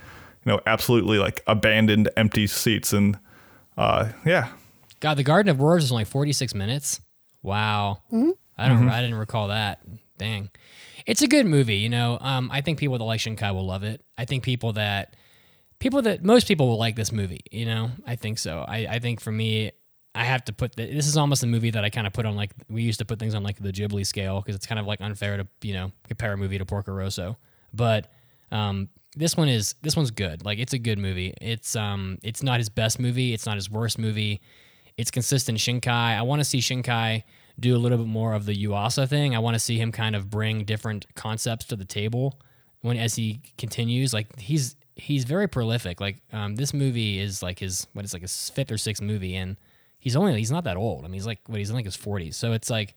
you 0.46 0.52
know, 0.52 0.60
absolutely 0.68 1.18
like 1.18 1.42
abandoned 1.48 2.10
empty 2.18 2.46
seats, 2.48 2.94
and 2.94 3.18
uh, 3.80 4.12
yeah, 4.26 4.50
God, 5.00 5.16
the 5.16 5.24
Garden 5.24 5.50
of 5.50 5.60
Words 5.60 5.86
is 5.86 5.92
only 5.92 6.06
46 6.06 6.54
minutes. 6.54 7.00
Wow. 7.42 8.00
Mm-hmm. 8.12 8.32
I 8.58 8.68
don't. 8.68 8.90
I 8.90 9.02
didn't 9.02 9.18
recall 9.18 9.48
that. 9.48 9.82
Dang. 10.18 10.50
It's 11.06 11.22
a 11.22 11.28
good 11.28 11.46
movie. 11.46 11.78
You 11.78 11.90
know. 11.90 12.18
Um, 12.20 12.50
I 12.52 12.62
think 12.62 12.78
people 12.78 12.98
that 12.98 13.06
like 13.06 13.22
Shinkai 13.22 13.54
will 13.54 13.66
love 13.66 13.84
it. 13.84 14.04
I 14.18 14.26
think 14.26 14.44
people 14.44 14.74
that 14.74 15.16
people 15.80 16.02
that 16.02 16.26
most 16.26 16.48
people 16.48 16.68
will 16.68 16.78
like 16.78 16.98
this 16.98 17.14
movie. 17.14 17.42
You 17.52 17.66
know. 17.66 17.92
I 18.06 18.18
think 18.18 18.38
so. 18.38 18.66
I, 18.68 18.86
I 18.90 19.00
think 19.00 19.22
for 19.22 19.32
me, 19.32 19.72
I 20.14 20.26
have 20.26 20.44
to 20.46 20.54
put 20.54 20.76
the, 20.76 20.86
this 20.86 21.08
is 21.08 21.16
almost 21.16 21.44
a 21.44 21.48
movie 21.48 21.72
that 21.72 21.86
I 21.86 21.90
kind 21.90 22.06
of 22.06 22.12
put 22.12 22.26
on 22.26 22.36
like 22.36 22.52
we 22.70 22.82
used 22.82 23.00
to 23.00 23.06
put 23.06 23.18
things 23.18 23.34
on 23.34 23.44
like 23.44 23.60
the 23.60 23.72
Ghibli 23.72 24.06
scale 24.06 24.42
because 24.42 24.56
it's 24.56 24.66
kind 24.66 24.80
of 24.80 24.86
like 24.86 25.00
unfair 25.00 25.38
to 25.38 25.48
you 25.62 25.74
know 25.74 25.94
compare 26.10 26.34
a 26.34 26.38
movie 26.38 26.58
to 26.58 26.66
Porco 26.66 26.92
Rosso, 26.92 27.38
but 27.74 28.12
um, 28.52 28.90
this 29.16 29.36
one 29.36 29.50
is 29.50 29.76
this 29.82 29.96
one's 29.96 30.12
good. 30.12 30.46
Like 30.46 30.60
it's 30.60 30.74
a 30.74 30.80
good 30.80 31.00
movie. 31.00 31.34
It's 31.42 31.76
um 31.76 32.18
it's 32.24 32.44
not 32.44 32.60
his 32.60 32.70
best 32.70 33.00
movie. 33.00 33.34
It's 33.34 33.46
not 33.46 33.56
his 33.56 33.70
worst 33.70 33.98
movie. 33.98 34.42
It's 34.98 35.12
consistent 35.12 35.58
Shinkai. 35.58 35.88
I 36.18 36.22
want 36.22 36.40
to 36.42 36.46
see 36.46 36.60
Shinkai 36.60 37.24
do 37.60 37.76
a 37.76 37.80
little 37.80 37.98
bit 37.98 38.08
more 38.08 38.34
of 38.34 38.46
the 38.46 38.56
Yuasa 38.56 39.08
thing. 39.08 39.36
I 39.36 39.40
want 39.40 39.56
to 39.56 39.60
see 39.60 39.78
him 39.78 39.92
kind 39.92 40.16
of 40.16 40.30
bring 40.30 40.64
different 40.64 41.06
concepts 41.16 41.66
to 41.66 41.76
the 41.76 41.86
table 41.86 42.40
when 42.82 42.98
as 42.98 43.16
he 43.16 43.42
continues. 43.58 44.14
Like 44.14 44.40
he's 44.40 44.76
he's 44.96 45.24
very 45.24 45.48
prolific. 45.48 46.00
Like 46.00 46.22
um, 46.32 46.56
this 46.56 46.74
movie 46.74 47.20
is 47.20 47.42
like 47.42 47.60
his 47.60 47.88
what 47.94 48.06
is 48.06 48.14
like 48.14 48.22
his 48.22 48.50
fifth 48.52 48.72
or 48.72 48.78
sixth 48.78 49.02
movie, 49.02 49.36
and 49.36 49.58
he's 50.00 50.16
only 50.16 50.38
he's 50.38 50.52
not 50.52 50.66
that 50.66 50.78
old. 50.78 51.04
I 51.04 51.08
mean, 51.08 51.14
he's 51.14 51.28
like 51.28 51.40
what 51.48 51.60
he's 51.60 51.70
in 51.70 51.76
like 51.76 51.86
his 51.86 51.96
forties. 51.96 52.38
So 52.38 52.54
it's 52.54 52.70
like 52.70 52.96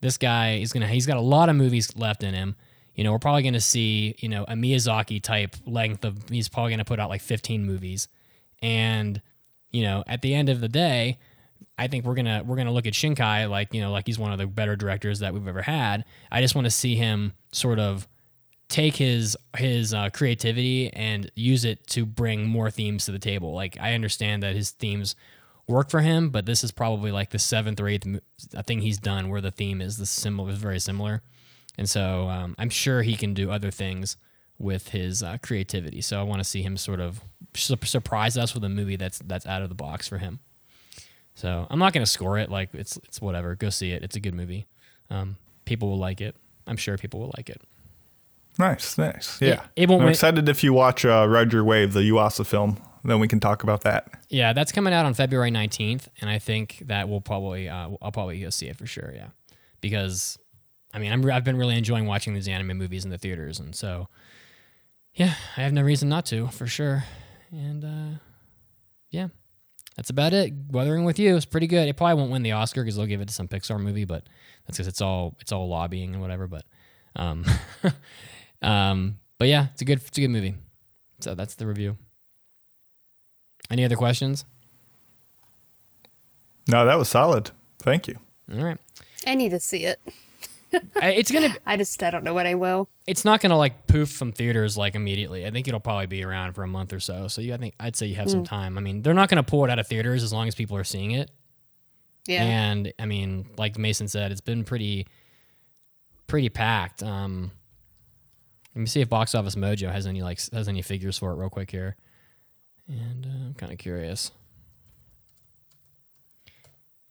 this 0.00 0.16
guy 0.16 0.56
is 0.56 0.72
gonna 0.72 0.88
he's 0.88 1.06
got 1.06 1.16
a 1.16 1.22
lot 1.22 1.48
of 1.48 1.56
movies 1.56 1.96
left 1.96 2.22
in 2.22 2.34
him. 2.34 2.56
You 2.94 3.04
know, 3.04 3.12
we're 3.12 3.18
probably 3.18 3.42
gonna 3.42 3.60
see 3.60 4.14
you 4.18 4.28
know 4.28 4.44
a 4.44 4.54
Miyazaki 4.54 5.22
type 5.22 5.56
length 5.66 6.04
of 6.04 6.28
he's 6.28 6.48
probably 6.48 6.72
gonna 6.72 6.84
put 6.84 7.00
out 7.00 7.10
like 7.10 7.22
15 7.22 7.64
movies, 7.64 8.08
and 8.62 9.20
you 9.70 9.82
know 9.82 10.04
at 10.06 10.22
the 10.22 10.34
end 10.34 10.48
of 10.48 10.60
the 10.60 10.68
day, 10.68 11.18
I 11.76 11.88
think 11.88 12.04
we're 12.04 12.14
gonna 12.14 12.42
we're 12.44 12.56
gonna 12.56 12.72
look 12.72 12.86
at 12.86 12.92
Shinkai 12.92 13.48
like 13.50 13.74
you 13.74 13.80
know 13.80 13.90
like 13.90 14.06
he's 14.06 14.18
one 14.18 14.32
of 14.32 14.38
the 14.38 14.46
better 14.46 14.76
directors 14.76 15.18
that 15.20 15.34
we've 15.34 15.46
ever 15.46 15.62
had. 15.62 16.04
I 16.30 16.40
just 16.40 16.54
want 16.54 16.66
to 16.66 16.70
see 16.70 16.94
him 16.94 17.32
sort 17.52 17.78
of 17.78 18.06
take 18.68 18.96
his 18.96 19.36
his 19.56 19.92
uh, 19.92 20.10
creativity 20.10 20.92
and 20.92 21.30
use 21.34 21.64
it 21.64 21.86
to 21.88 22.06
bring 22.06 22.46
more 22.46 22.70
themes 22.70 23.04
to 23.06 23.12
the 23.12 23.18
table. 23.18 23.54
Like 23.54 23.76
I 23.80 23.94
understand 23.94 24.42
that 24.42 24.54
his 24.54 24.70
themes 24.70 25.14
work 25.66 25.90
for 25.90 26.00
him, 26.00 26.30
but 26.30 26.46
this 26.46 26.64
is 26.64 26.72
probably 26.72 27.10
like 27.10 27.30
the 27.30 27.38
seventh 27.38 27.80
or 27.80 27.88
eighth 27.88 28.06
thing 28.66 28.80
he's 28.80 28.98
done 28.98 29.28
where 29.28 29.40
the 29.40 29.50
theme 29.50 29.80
is 29.80 29.96
the 29.96 30.06
similar 30.06 30.50
is 30.50 30.58
very 30.58 30.80
similar, 30.80 31.22
and 31.76 31.88
so 31.88 32.28
um, 32.28 32.54
I'm 32.58 32.70
sure 32.70 33.02
he 33.02 33.16
can 33.16 33.34
do 33.34 33.50
other 33.50 33.70
things 33.70 34.16
with 34.58 34.90
his 34.90 35.22
uh, 35.22 35.38
creativity. 35.42 36.00
So 36.00 36.20
I 36.20 36.22
want 36.22 36.40
to 36.40 36.44
see 36.44 36.62
him 36.62 36.76
sort 36.76 37.00
of 37.00 37.24
su- 37.54 37.76
surprise 37.84 38.36
us 38.36 38.54
with 38.54 38.64
a 38.64 38.68
movie 38.68 38.96
that's 38.96 39.18
that's 39.20 39.46
out 39.46 39.62
of 39.62 39.68
the 39.68 39.74
box 39.74 40.08
for 40.08 40.18
him. 40.18 40.40
So 41.34 41.66
I'm 41.68 41.78
not 41.78 41.92
going 41.92 42.04
to 42.04 42.10
score 42.10 42.38
it 42.38 42.50
like 42.50 42.70
it's 42.72 42.96
it's 42.98 43.20
whatever. 43.20 43.54
Go 43.54 43.70
see 43.70 43.90
it. 43.90 44.02
It's 44.02 44.16
a 44.16 44.20
good 44.20 44.34
movie. 44.34 44.66
Um, 45.10 45.36
people 45.64 45.88
will 45.90 45.98
like 45.98 46.20
it. 46.20 46.36
I'm 46.66 46.76
sure 46.76 46.96
people 46.96 47.20
will 47.20 47.32
like 47.36 47.50
it. 47.50 47.60
Nice, 48.58 48.96
nice. 48.96 49.40
Yeah. 49.42 49.64
it 49.74 49.90
I'm 49.90 50.06
excited 50.06 50.48
if 50.48 50.62
you 50.62 50.72
watch 50.72 51.04
uh, 51.04 51.26
Ride 51.28 51.52
Your 51.52 51.64
Wave, 51.64 51.92
the 51.92 52.08
Yuasa 52.08 52.46
film. 52.46 52.80
Then 53.02 53.18
we 53.18 53.28
can 53.28 53.40
talk 53.40 53.62
about 53.62 53.82
that. 53.82 54.08
Yeah, 54.30 54.52
that's 54.54 54.72
coming 54.72 54.94
out 54.94 55.04
on 55.04 55.12
February 55.12 55.50
19th, 55.50 56.06
and 56.20 56.30
I 56.30 56.38
think 56.38 56.84
that 56.86 57.08
we'll 57.08 57.20
probably 57.20 57.68
uh, 57.68 57.90
I'll 58.00 58.12
probably 58.12 58.40
go 58.40 58.48
see 58.48 58.68
it 58.68 58.76
for 58.76 58.86
sure. 58.86 59.12
Yeah, 59.14 59.28
because 59.82 60.38
I 60.94 60.98
mean 60.98 61.12
I'm, 61.12 61.30
I've 61.30 61.44
been 61.44 61.58
really 61.58 61.76
enjoying 61.76 62.06
watching 62.06 62.32
these 62.34 62.48
anime 62.48 62.78
movies 62.78 63.04
in 63.04 63.10
the 63.10 63.18
theaters, 63.18 63.58
and 63.58 63.74
so 63.74 64.08
yeah, 65.12 65.34
I 65.56 65.62
have 65.62 65.72
no 65.72 65.82
reason 65.82 66.08
not 66.08 66.26
to 66.26 66.48
for 66.48 66.66
sure. 66.66 67.04
And 67.50 67.84
uh, 67.84 68.18
yeah, 69.10 69.28
that's 69.96 70.10
about 70.10 70.32
it. 70.32 70.52
Weathering 70.70 71.04
with 71.04 71.18
You 71.18 71.36
is 71.36 71.44
pretty 71.44 71.66
good. 71.66 71.88
It 71.88 71.96
probably 71.96 72.14
won't 72.14 72.32
win 72.32 72.42
the 72.42 72.52
Oscar 72.52 72.82
because 72.82 72.96
they'll 72.96 73.06
give 73.06 73.20
it 73.20 73.28
to 73.28 73.34
some 73.34 73.48
Pixar 73.48 73.80
movie, 73.80 74.04
but 74.04 74.24
that's 74.66 74.78
because 74.78 74.88
it's 74.88 75.00
all 75.00 75.36
it's 75.40 75.52
all 75.52 75.68
lobbying 75.68 76.14
and 76.14 76.22
whatever. 76.22 76.46
But 76.46 76.64
um, 77.16 77.44
um, 78.62 79.18
but 79.38 79.48
yeah, 79.48 79.68
it's 79.72 79.82
a 79.82 79.84
good 79.84 80.00
it's 80.06 80.18
a 80.18 80.20
good 80.20 80.30
movie. 80.30 80.54
So 81.20 81.34
that's 81.34 81.54
the 81.54 81.66
review. 81.66 81.96
Any 83.70 83.84
other 83.84 83.96
questions? 83.96 84.44
No, 86.68 86.84
that 86.86 86.98
was 86.98 87.08
solid. 87.08 87.50
Thank 87.78 88.08
you. 88.08 88.18
All 88.52 88.62
right. 88.62 88.78
I 89.26 89.34
need 89.34 89.50
to 89.50 89.60
see 89.60 89.84
it. 89.84 90.00
It's 90.96 91.30
gonna 91.30 91.54
I 91.66 91.76
just 91.76 92.02
I 92.02 92.10
don't 92.10 92.24
know 92.24 92.34
what 92.34 92.46
I 92.46 92.54
will. 92.54 92.88
it's 93.06 93.24
not 93.24 93.40
gonna 93.40 93.56
like 93.58 93.86
poof 93.86 94.10
from 94.10 94.32
theaters 94.32 94.76
like 94.76 94.94
immediately. 94.94 95.46
I 95.46 95.50
think 95.50 95.68
it'll 95.68 95.80
probably 95.80 96.06
be 96.06 96.24
around 96.24 96.54
for 96.54 96.62
a 96.62 96.68
month 96.68 96.92
or 96.92 97.00
so. 97.00 97.28
So 97.28 97.40
you, 97.40 97.54
I 97.54 97.56
think 97.56 97.74
I'd 97.80 97.96
say 97.96 98.06
you 98.06 98.16
have 98.16 98.30
some 98.30 98.44
time. 98.44 98.78
I 98.78 98.80
mean, 98.80 99.02
they're 99.02 99.14
not 99.14 99.28
gonna 99.28 99.42
pull 99.42 99.64
it 99.64 99.70
out 99.70 99.78
of 99.78 99.86
theaters 99.86 100.22
as 100.22 100.32
long 100.32 100.48
as 100.48 100.54
people 100.54 100.76
are 100.76 100.84
seeing 100.84 101.12
it. 101.12 101.30
Yeah. 102.26 102.42
And 102.42 102.92
I 102.98 103.06
mean, 103.06 103.46
like 103.58 103.78
Mason 103.78 104.08
said, 104.08 104.32
it's 104.32 104.40
been 104.40 104.64
pretty 104.64 105.06
pretty 106.26 106.48
packed. 106.48 107.02
Um 107.02 107.50
let 108.74 108.80
me 108.80 108.86
see 108.86 109.00
if 109.00 109.08
Box 109.08 109.34
Office 109.34 109.54
Mojo 109.54 109.92
has 109.92 110.06
any 110.06 110.22
like 110.22 110.40
has 110.52 110.68
any 110.68 110.82
figures 110.82 111.18
for 111.18 111.30
it 111.32 111.36
real 111.36 111.50
quick 111.50 111.70
here. 111.70 111.96
And 112.88 113.24
uh, 113.24 113.46
I'm 113.46 113.54
kind 113.54 113.72
of 113.72 113.78
curious. 113.78 114.30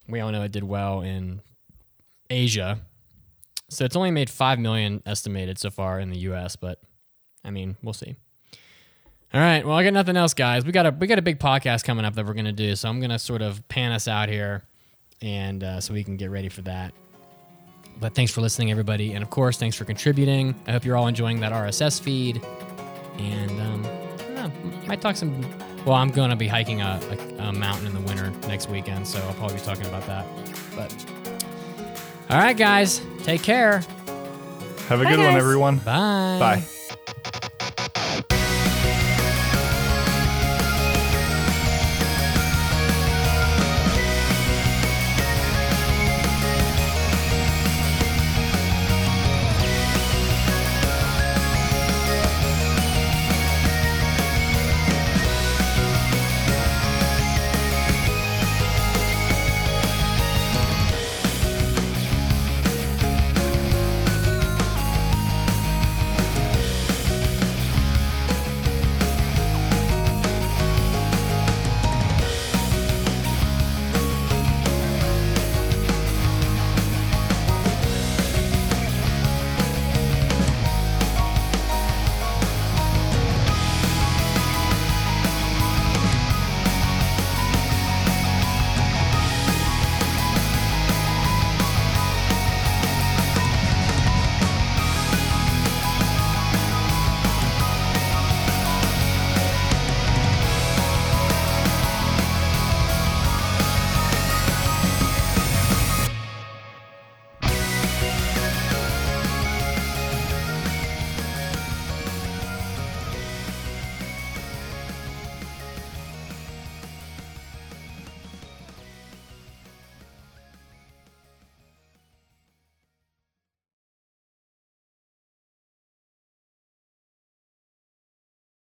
We 0.07 0.19
all 0.19 0.31
know 0.31 0.43
it 0.43 0.51
did 0.51 0.63
well 0.63 1.01
in 1.01 1.41
Asia. 2.29 2.81
So 3.73 3.85
it's 3.85 3.95
only 3.95 4.11
made 4.11 4.29
5 4.29 4.59
million 4.59 5.01
estimated 5.05 5.57
so 5.57 5.69
far 5.69 5.99
in 5.99 6.09
the 6.09 6.19
US, 6.19 6.55
but 6.55 6.79
I 7.43 7.51
mean, 7.51 7.75
we'll 7.81 7.93
see. 7.93 8.15
All 9.33 9.41
right, 9.41 9.65
well, 9.65 9.75
I 9.75 9.83
got 9.83 9.93
nothing 9.93 10.15
else, 10.15 10.33
guys. 10.33 10.63
We 10.63 10.71
got 10.71 10.85
a 10.85 10.91
we 10.91 11.07
got 11.07 11.17
a 11.17 11.23
big 11.23 11.39
podcast 11.39 11.83
coming 11.83 12.05
up 12.05 12.13
that 12.13 12.25
we're 12.25 12.35
gonna 12.35 12.51
do, 12.51 12.75
so 12.75 12.87
I'm 12.87 13.01
gonna 13.01 13.17
sort 13.17 13.41
of 13.41 13.67
pan 13.67 13.91
us 13.91 14.07
out 14.07 14.29
here, 14.29 14.63
and 15.23 15.63
uh, 15.63 15.81
so 15.81 15.93
we 15.93 16.03
can 16.03 16.17
get 16.17 16.29
ready 16.29 16.49
for 16.49 16.61
that. 16.61 16.93
But 17.99 18.13
thanks 18.13 18.31
for 18.31 18.41
listening, 18.41 18.69
everybody, 18.69 19.13
and 19.13 19.23
of 19.23 19.31
course, 19.31 19.57
thanks 19.57 19.75
for 19.75 19.85
contributing. 19.85 20.53
I 20.67 20.71
hope 20.71 20.85
you're 20.85 20.95
all 20.95 21.07
enjoying 21.07 21.39
that 21.39 21.51
RSS 21.51 21.99
feed, 21.99 22.43
and 23.17 23.59
um, 23.59 23.83
know, 24.35 24.51
might 24.85 25.01
talk 25.01 25.15
some. 25.15 25.41
Well, 25.85 25.95
I'm 25.95 26.09
gonna 26.09 26.35
be 26.35 26.47
hiking 26.47 26.81
a, 26.81 26.99
a, 27.39 27.43
a 27.45 27.53
mountain 27.53 27.87
in 27.87 27.93
the 27.93 28.01
winter 28.01 28.29
next 28.47 28.69
weekend, 28.69 29.07
so 29.07 29.19
I'll 29.19 29.33
probably 29.33 29.57
be 29.57 29.63
talking 29.63 29.85
about 29.87 30.05
that. 30.07 30.25
But 30.75 31.05
all 32.33 32.39
right, 32.39 32.57
guys, 32.57 32.99
take 33.23 33.43
care. 33.43 33.83
Have 34.89 35.01
a 35.01 35.03
Bye, 35.03 35.11
good 35.11 35.19
one, 35.19 35.33
guys. 35.33 35.37
everyone. 35.37 35.77
Bye. 35.77 36.37
Bye. 36.39 36.63